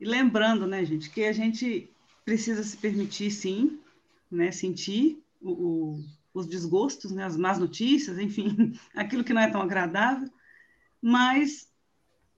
E 0.00 0.06
lembrando, 0.06 0.66
né, 0.66 0.82
gente, 0.86 1.10
que 1.10 1.24
a 1.24 1.32
gente 1.32 1.94
precisa 2.24 2.62
se 2.62 2.78
permitir, 2.78 3.30
sim, 3.30 3.81
né, 4.32 4.50
sentir 4.50 5.22
o, 5.40 5.50
o, 5.50 6.04
os 6.32 6.46
desgostos, 6.46 7.12
né, 7.12 7.24
as 7.24 7.36
más 7.36 7.58
notícias, 7.58 8.18
enfim, 8.18 8.78
aquilo 8.96 9.22
que 9.22 9.32
não 9.32 9.42
é 9.42 9.50
tão 9.50 9.60
agradável, 9.60 10.30
mas 11.00 11.70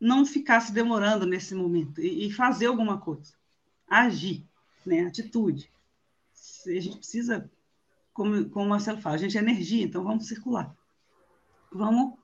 não 0.00 0.26
ficar 0.26 0.60
se 0.60 0.72
demorando 0.72 1.24
nesse 1.24 1.54
momento 1.54 2.00
e, 2.00 2.26
e 2.26 2.32
fazer 2.32 2.66
alguma 2.66 2.98
coisa, 2.98 3.32
agir, 3.88 4.44
né, 4.84 5.06
atitude. 5.06 5.70
A 6.66 6.80
gente 6.80 6.98
precisa, 6.98 7.50
como, 8.12 8.48
como 8.50 8.66
o 8.66 8.68
Marcelo 8.68 9.00
fala, 9.00 9.14
a 9.14 9.18
gente 9.18 9.38
é 9.38 9.40
energia, 9.40 9.84
então 9.84 10.02
vamos 10.02 10.26
circular, 10.26 10.74
vamos 11.72 12.14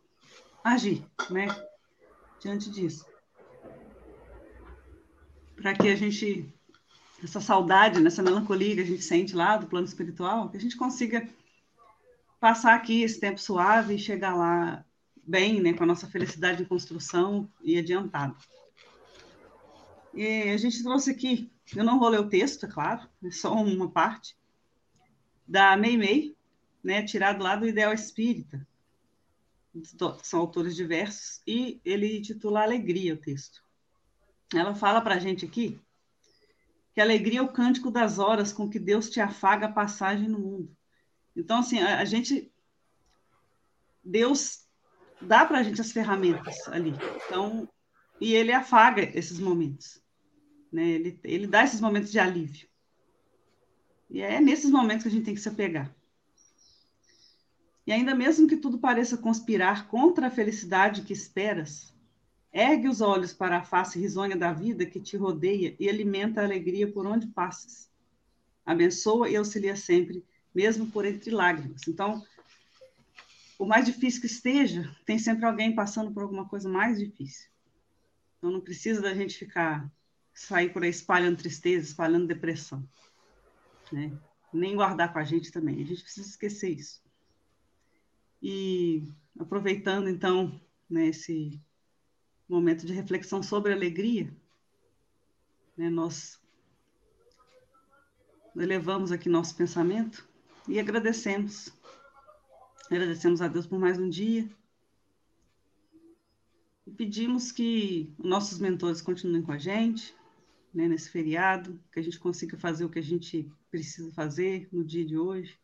agir, 0.64 1.04
né, 1.30 1.46
diante 2.40 2.70
disso, 2.70 3.06
para 5.54 5.74
que 5.74 5.88
a 5.88 5.94
gente 5.94 6.52
essa 7.22 7.40
saudade, 7.40 8.00
nessa 8.00 8.22
melancolia 8.22 8.74
que 8.74 8.80
a 8.80 8.86
gente 8.86 9.02
sente 9.02 9.34
lá 9.34 9.56
do 9.56 9.66
plano 9.66 9.86
espiritual, 9.86 10.48
que 10.48 10.56
a 10.56 10.60
gente 10.60 10.76
consiga 10.76 11.28
passar 12.38 12.74
aqui 12.74 13.02
esse 13.02 13.20
tempo 13.20 13.38
suave 13.38 13.94
e 13.94 13.98
chegar 13.98 14.34
lá 14.34 14.84
bem, 15.22 15.60
né, 15.60 15.74
com 15.74 15.84
a 15.84 15.86
nossa 15.86 16.06
felicidade 16.06 16.62
em 16.62 16.66
construção 16.66 17.48
e 17.62 17.78
adiantado. 17.78 18.36
E 20.14 20.50
a 20.50 20.56
gente 20.56 20.82
trouxe 20.82 21.10
aqui, 21.10 21.52
eu 21.76 21.84
não 21.84 21.98
vou 21.98 22.08
ler 22.08 22.20
o 22.20 22.28
texto, 22.28 22.66
é 22.66 22.68
claro, 22.68 23.08
é 23.24 23.30
só 23.30 23.52
uma 23.54 23.88
parte, 23.90 24.36
da 25.46 25.76
Mei 25.76 25.96
Mei, 25.96 26.36
né, 26.82 27.02
tirado 27.02 27.42
lá 27.42 27.54
do 27.54 27.68
Ideal 27.68 27.92
Espírita. 27.92 28.66
São 30.22 30.40
autores 30.40 30.74
diversos, 30.74 31.40
e 31.46 31.80
ele 31.84 32.20
titula 32.20 32.62
Alegria, 32.62 33.14
o 33.14 33.18
texto. 33.18 33.62
Ela 34.52 34.74
fala 34.74 35.00
para 35.00 35.14
a 35.14 35.18
gente 35.18 35.44
aqui 35.44 35.78
que 36.92 37.00
alegria 37.00 37.40
é 37.40 37.42
o 37.42 37.52
cântico 37.52 37.90
das 37.90 38.18
horas 38.18 38.52
com 38.52 38.68
que 38.68 38.78
Deus 38.78 39.08
te 39.08 39.20
afaga 39.20 39.66
a 39.66 39.72
passagem 39.72 40.28
no 40.28 40.38
mundo. 40.38 40.76
Então, 41.36 41.58
assim, 41.58 41.78
a, 41.78 42.00
a 42.00 42.04
gente. 42.04 42.52
Deus 44.02 44.66
dá 45.20 45.44
para 45.44 45.58
a 45.58 45.62
gente 45.62 45.80
as 45.80 45.92
ferramentas 45.92 46.66
ali. 46.68 46.94
Então, 47.26 47.68
e 48.20 48.34
ele 48.34 48.52
afaga 48.52 49.02
esses 49.16 49.38
momentos. 49.38 50.00
Né? 50.72 50.88
Ele, 50.88 51.20
ele 51.24 51.46
dá 51.46 51.64
esses 51.64 51.80
momentos 51.80 52.10
de 52.10 52.18
alívio. 52.18 52.68
E 54.08 54.20
é 54.20 54.40
nesses 54.40 54.70
momentos 54.70 55.04
que 55.04 55.08
a 55.08 55.12
gente 55.12 55.24
tem 55.24 55.34
que 55.34 55.40
se 55.40 55.48
apegar. 55.48 55.94
E 57.86 57.92
ainda 57.92 58.14
mesmo 58.14 58.46
que 58.46 58.56
tudo 58.56 58.78
pareça 58.78 59.16
conspirar 59.16 59.88
contra 59.88 60.26
a 60.26 60.30
felicidade 60.30 61.02
que 61.02 61.12
esperas, 61.12 61.94
ergue 62.52 62.88
os 62.88 63.00
olhos 63.00 63.32
para 63.32 63.58
a 63.58 63.64
face 63.64 63.98
risonha 63.98 64.36
da 64.36 64.52
vida 64.52 64.86
que 64.86 65.00
te 65.00 65.16
rodeia 65.16 65.74
e 65.78 65.88
alimenta 65.88 66.40
a 66.40 66.44
alegria 66.44 66.90
por 66.90 67.06
onde 67.06 67.26
passes. 67.28 67.90
Abençoa 68.64 69.28
e 69.28 69.36
auxilia 69.36 69.76
sempre 69.76 70.24
mesmo 70.54 70.90
por 70.90 71.04
entre 71.04 71.30
lágrimas. 71.30 71.86
Então, 71.86 72.24
o 73.58 73.64
mais 73.64 73.86
difícil 73.86 74.20
que 74.20 74.26
esteja, 74.26 74.94
tem 75.04 75.18
sempre 75.18 75.44
alguém 75.44 75.74
passando 75.74 76.12
por 76.12 76.22
alguma 76.22 76.48
coisa 76.48 76.68
mais 76.68 76.98
difícil. 76.98 77.48
Então, 78.38 78.50
não 78.50 78.60
precisa 78.60 79.00
da 79.00 79.14
gente 79.14 79.36
ficar, 79.36 79.90
sair 80.34 80.72
por 80.72 80.82
aí 80.82 80.90
espalhando 80.90 81.38
tristeza, 81.38 81.86
espalhando 81.86 82.26
depressão. 82.26 82.86
Né? 83.92 84.12
Nem 84.52 84.74
guardar 84.74 85.12
com 85.12 85.18
a 85.18 85.24
gente 85.24 85.52
também. 85.52 85.82
A 85.82 85.86
gente 85.86 86.02
precisa 86.02 86.28
esquecer 86.28 86.70
isso. 86.70 87.02
E 88.42 89.04
aproveitando, 89.38 90.08
então, 90.08 90.60
né, 90.88 91.08
esse 91.08 91.60
momento 92.50 92.84
de 92.84 92.92
reflexão 92.92 93.42
sobre 93.42 93.72
alegria, 93.72 94.30
né, 95.76 95.88
nós 95.88 96.40
elevamos 98.56 99.12
aqui 99.12 99.28
nosso 99.28 99.54
pensamento 99.56 100.28
e 100.68 100.78
agradecemos. 100.78 101.72
Agradecemos 102.90 103.40
a 103.40 103.46
Deus 103.46 103.66
por 103.66 103.78
mais 103.78 103.98
um 103.98 104.08
dia. 104.08 104.50
E 106.86 106.90
pedimos 106.90 107.52
que 107.52 108.12
nossos 108.18 108.58
mentores 108.58 109.00
continuem 109.00 109.42
com 109.42 109.52
a 109.52 109.58
gente, 109.58 110.14
né, 110.74 110.88
nesse 110.88 111.08
feriado, 111.08 111.80
que 111.92 112.00
a 112.00 112.02
gente 112.02 112.18
consiga 112.18 112.58
fazer 112.58 112.84
o 112.84 112.90
que 112.90 112.98
a 112.98 113.02
gente 113.02 113.50
precisa 113.70 114.12
fazer 114.12 114.68
no 114.72 114.84
dia 114.84 115.04
de 115.04 115.16
hoje. 115.16 115.56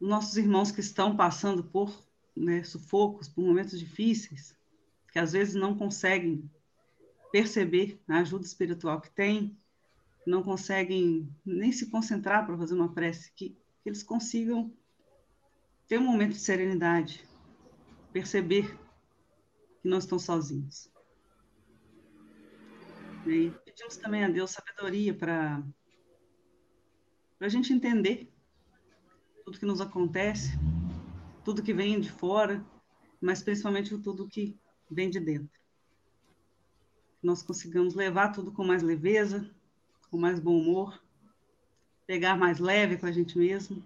Nossos 0.00 0.36
irmãos 0.36 0.72
que 0.72 0.80
estão 0.80 1.16
passando 1.16 1.62
por 1.62 2.04
né, 2.34 2.64
sufocos, 2.64 3.28
por 3.28 3.44
momentos 3.44 3.78
difíceis, 3.78 4.58
que 5.12 5.18
às 5.18 5.32
vezes 5.32 5.54
não 5.54 5.76
conseguem 5.76 6.48
perceber 7.32 8.00
a 8.08 8.18
ajuda 8.18 8.44
espiritual 8.44 9.00
que 9.00 9.10
tem, 9.10 9.56
não 10.26 10.42
conseguem 10.42 11.28
nem 11.44 11.72
se 11.72 11.90
concentrar 11.90 12.46
para 12.46 12.56
fazer 12.56 12.74
uma 12.74 12.92
prece, 12.92 13.32
que, 13.34 13.50
que 13.82 13.88
eles 13.88 14.02
consigam 14.02 14.72
ter 15.88 15.98
um 15.98 16.04
momento 16.04 16.32
de 16.32 16.40
serenidade, 16.40 17.26
perceber 18.12 18.76
que 19.80 19.88
não 19.88 19.98
estão 19.98 20.18
sozinhos. 20.18 20.90
E 23.26 23.50
pedimos 23.64 23.96
também 23.96 24.24
a 24.24 24.28
Deus 24.28 24.50
sabedoria 24.50 25.14
para 25.14 25.62
a 27.40 27.48
gente 27.48 27.72
entender 27.72 28.32
tudo 29.44 29.58
que 29.58 29.66
nos 29.66 29.80
acontece, 29.80 30.50
tudo 31.44 31.62
que 31.62 31.74
vem 31.74 32.00
de 32.00 32.10
fora, 32.10 32.64
mas 33.20 33.42
principalmente 33.42 33.96
tudo 33.98 34.28
que 34.28 34.58
vem 34.90 35.08
de 35.08 35.20
dentro. 35.20 35.60
Nós 37.22 37.42
consigamos 37.42 37.94
levar 37.94 38.30
tudo 38.32 38.50
com 38.50 38.64
mais 38.64 38.82
leveza, 38.82 39.48
com 40.10 40.18
mais 40.18 40.40
bom 40.40 40.58
humor, 40.58 41.02
pegar 42.06 42.36
mais 42.36 42.58
leve 42.58 42.96
com 42.96 43.06
a 43.06 43.12
gente 43.12 43.38
mesmo 43.38 43.82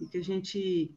e 0.00 0.06
que 0.06 0.18
a 0.18 0.24
gente 0.24 0.90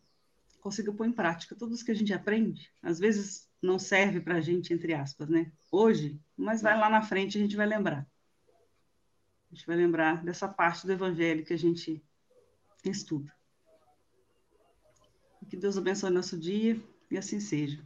consiga 0.62 0.92
pôr 0.94 1.06
em 1.06 1.12
prática 1.12 1.56
tudo 1.56 1.74
isso 1.74 1.84
que 1.84 1.92
a 1.92 1.96
gente 1.96 2.14
aprende. 2.14 2.72
Às 2.82 2.98
vezes 3.00 3.50
não 3.62 3.78
serve 3.78 4.22
para 4.22 4.36
a 4.36 4.42
gente, 4.42 4.74
entre 4.74 4.94
aspas, 4.94 5.28
né? 5.28 5.52
Hoje, 5.72 6.20
mas 6.38 6.62
vai 6.62 6.78
lá 6.78 6.90
na 6.90 7.02
frente 7.02 7.38
a 7.38 7.42
gente 7.42 7.56
vai 7.56 7.66
lembrar. 7.66 8.08
A 9.52 9.56
gente 9.56 9.66
vai 9.68 9.76
lembrar 9.76 10.24
dessa 10.24 10.48
parte 10.48 10.86
do 10.86 10.94
evangelho 10.94 11.46
que 11.46 11.54
a 11.54 11.58
gente 11.58 12.04
estuda. 12.84 13.34
Que 15.50 15.56
Deus 15.56 15.78
abençoe 15.78 16.10
nosso 16.10 16.38
dia 16.38 16.82
e 17.16 17.18
assim 17.18 17.40
seja. 17.40 17.80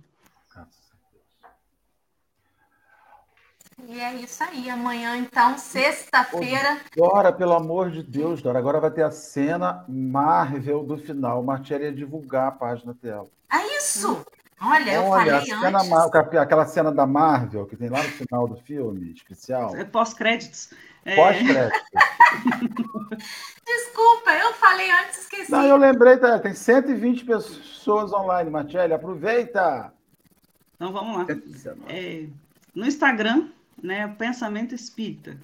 E 3.88 4.00
é 4.00 4.14
isso 4.16 4.44
aí. 4.44 4.70
Amanhã, 4.70 5.16
então, 5.16 5.58
sexta-feira. 5.58 6.82
Dora, 6.96 7.32
pelo 7.32 7.54
amor 7.54 7.90
de 7.90 8.04
Deus, 8.04 8.42
Dora, 8.42 8.60
agora 8.60 8.80
vai 8.80 8.92
ter 8.92 9.04
a 9.04 9.12
cena 9.12 9.86
Marvel 9.88 10.84
do 10.84 10.98
final. 10.98 11.42
Martiel 11.42 11.82
ia 11.84 11.94
divulgar 11.94 12.48
a 12.48 12.52
página 12.52 12.94
dela. 13.02 13.30
É 13.52 13.78
isso! 13.78 14.26
Olha, 14.62 14.92
eu 14.92 15.04
Olha, 15.04 15.40
falei 15.40 15.46
cena, 15.46 15.80
antes. 15.80 16.36
aquela 16.36 16.66
cena 16.66 16.92
da 16.92 17.08
Marvel 17.08 17.66
que 17.66 17.78
tem 17.78 17.88
lá 17.88 18.04
no 18.04 18.10
final 18.10 18.46
do 18.46 18.58
filme, 18.58 19.14
especial. 19.14 19.74
É 19.74 19.86
pós-créditos. 19.86 20.74
É... 21.06 21.16
Pós-crédito. 21.16 21.80
Desculpa, 23.66 24.32
eu 24.32 24.54
falei 24.54 24.92
antes, 24.92 25.22
esqueci. 25.22 25.52
Não, 25.52 25.66
eu 25.66 25.78
lembrei, 25.78 26.18
tá, 26.18 26.40
tem 26.40 26.54
120 26.54 27.26
pessoas 27.26 28.12
online, 28.14 28.50
Martiel. 28.50 28.94
Aproveita! 28.94 29.94
Então 30.76 30.92
vamos 30.92 31.18
lá. 31.18 31.26
É, 31.88 32.26
no 32.74 32.86
Instagram, 32.86 33.50
né, 33.82 34.08
Pensamento 34.18 34.76
Espírita. 34.76 35.38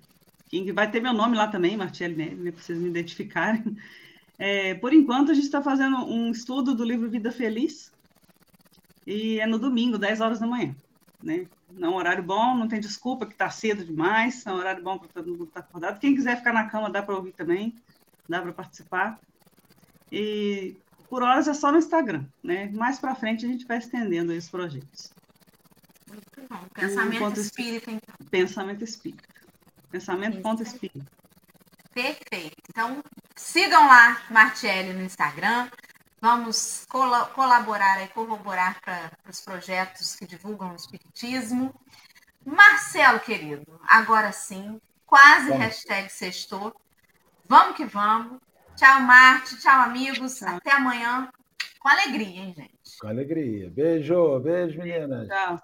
Que 0.50 0.72
vai 0.72 0.90
ter 0.90 1.02
meu 1.02 1.14
nome 1.14 1.36
lá 1.36 1.48
também, 1.48 1.76
Martiele 1.76 2.16
Neve, 2.16 2.36
né, 2.36 2.52
para 2.52 2.62
vocês 2.62 2.78
me 2.78 2.88
identificarem. 2.90 3.78
É, 4.38 4.74
por 4.76 4.94
enquanto, 4.94 5.32
a 5.32 5.34
gente 5.34 5.46
está 5.46 5.62
fazendo 5.62 5.98
um 6.06 6.32
estudo 6.32 6.76
do 6.76 6.84
livro 6.84 7.10
Vida 7.10 7.32
Feliz, 7.32 7.92
e 9.06 9.40
é 9.40 9.46
no 9.46 9.60
domingo, 9.60 9.98
10 9.98 10.22
horas 10.22 10.40
da 10.40 10.48
manhã. 10.48 10.76
Né? 11.24 11.48
Não 11.78 11.90
é 11.90 11.92
um 11.92 11.96
horário 11.96 12.24
bom, 12.24 12.56
não 12.56 12.68
tem 12.68 12.80
desculpa 12.80 13.26
que 13.26 13.34
está 13.34 13.50
cedo 13.50 13.84
demais, 13.84 14.46
é 14.46 14.52
um 14.52 14.56
horário 14.56 14.84
bom 14.84 14.98
para 14.98 15.10
todo 15.10 15.32
mundo 15.32 15.44
estar 15.44 15.62
tá 15.62 15.68
acordado. 15.68 16.00
Quem 16.00 16.16
quiser 16.16 16.38
ficar 16.38 16.54
na 16.54 16.70
cama, 16.70 16.90
dá 16.90 17.04
para 17.04 17.16
ouvir 17.16 17.34
também, 17.34 17.76
dá 18.28 18.42
para 18.42 18.54
participar. 18.54 19.20
E 20.12 20.76
por 21.10 21.22
horas 21.22 21.48
é 21.48 21.54
só 21.54 21.72
no 21.72 21.78
Instagram, 21.78 22.26
né? 22.44 22.70
Mais 22.74 23.00
para 23.00 23.16
frente 23.16 23.46
a 23.46 23.50
gente 23.50 23.66
vai 23.66 23.78
estendendo 23.78 24.32
esses 24.32 24.50
projetos. 24.50 25.12
Muito 26.10 26.50
bom. 26.50 26.66
Pensamento 26.74 27.40
espírita, 27.40 27.92
então. 27.92 28.16
Pensamento 28.30 28.84
espírita. 28.84 29.36
Pensamento 29.92 30.42
ponto 30.42 30.64
espírita. 30.64 31.06
Perfeito. 31.94 32.58
Então, 32.70 33.02
sigam 33.36 33.88
lá 33.88 34.22
Martielli 34.30 34.94
no 34.94 35.04
Instagram. 35.04 35.70
Vamos 36.22 36.86
col 36.90 37.10
colaborar 37.34 38.04
e 38.04 38.08
corroborar 38.10 38.82
para 38.82 39.12
os 39.30 39.42
projetos 39.42 40.16
que 40.16 40.26
divulgam 40.26 40.72
o 40.72 40.76
espiritismo. 40.76 41.74
Marcelo, 42.46 43.20
querido, 43.20 43.80
agora 43.88 44.32
sim, 44.32 44.80
quase 45.06 45.50
vamos. 45.50 45.66
hashtag 45.66 46.10
sextou. 46.10 46.76
Vamos 47.48 47.76
que 47.76 47.86
vamos. 47.86 48.40
Tchau, 48.76 49.02
Marte. 49.02 49.58
Tchau, 49.60 49.82
amigos. 49.82 50.36
Tchau. 50.38 50.58
Até 50.58 50.72
amanhã. 50.72 51.30
Com 51.80 51.90
alegria, 51.90 52.42
hein, 52.42 52.54
gente? 52.56 52.98
Com 53.00 53.08
alegria. 53.08 53.70
Beijo, 53.70 54.40
beijo, 54.40 54.78
meninas. 54.80 55.28
Tchau. 55.28 55.62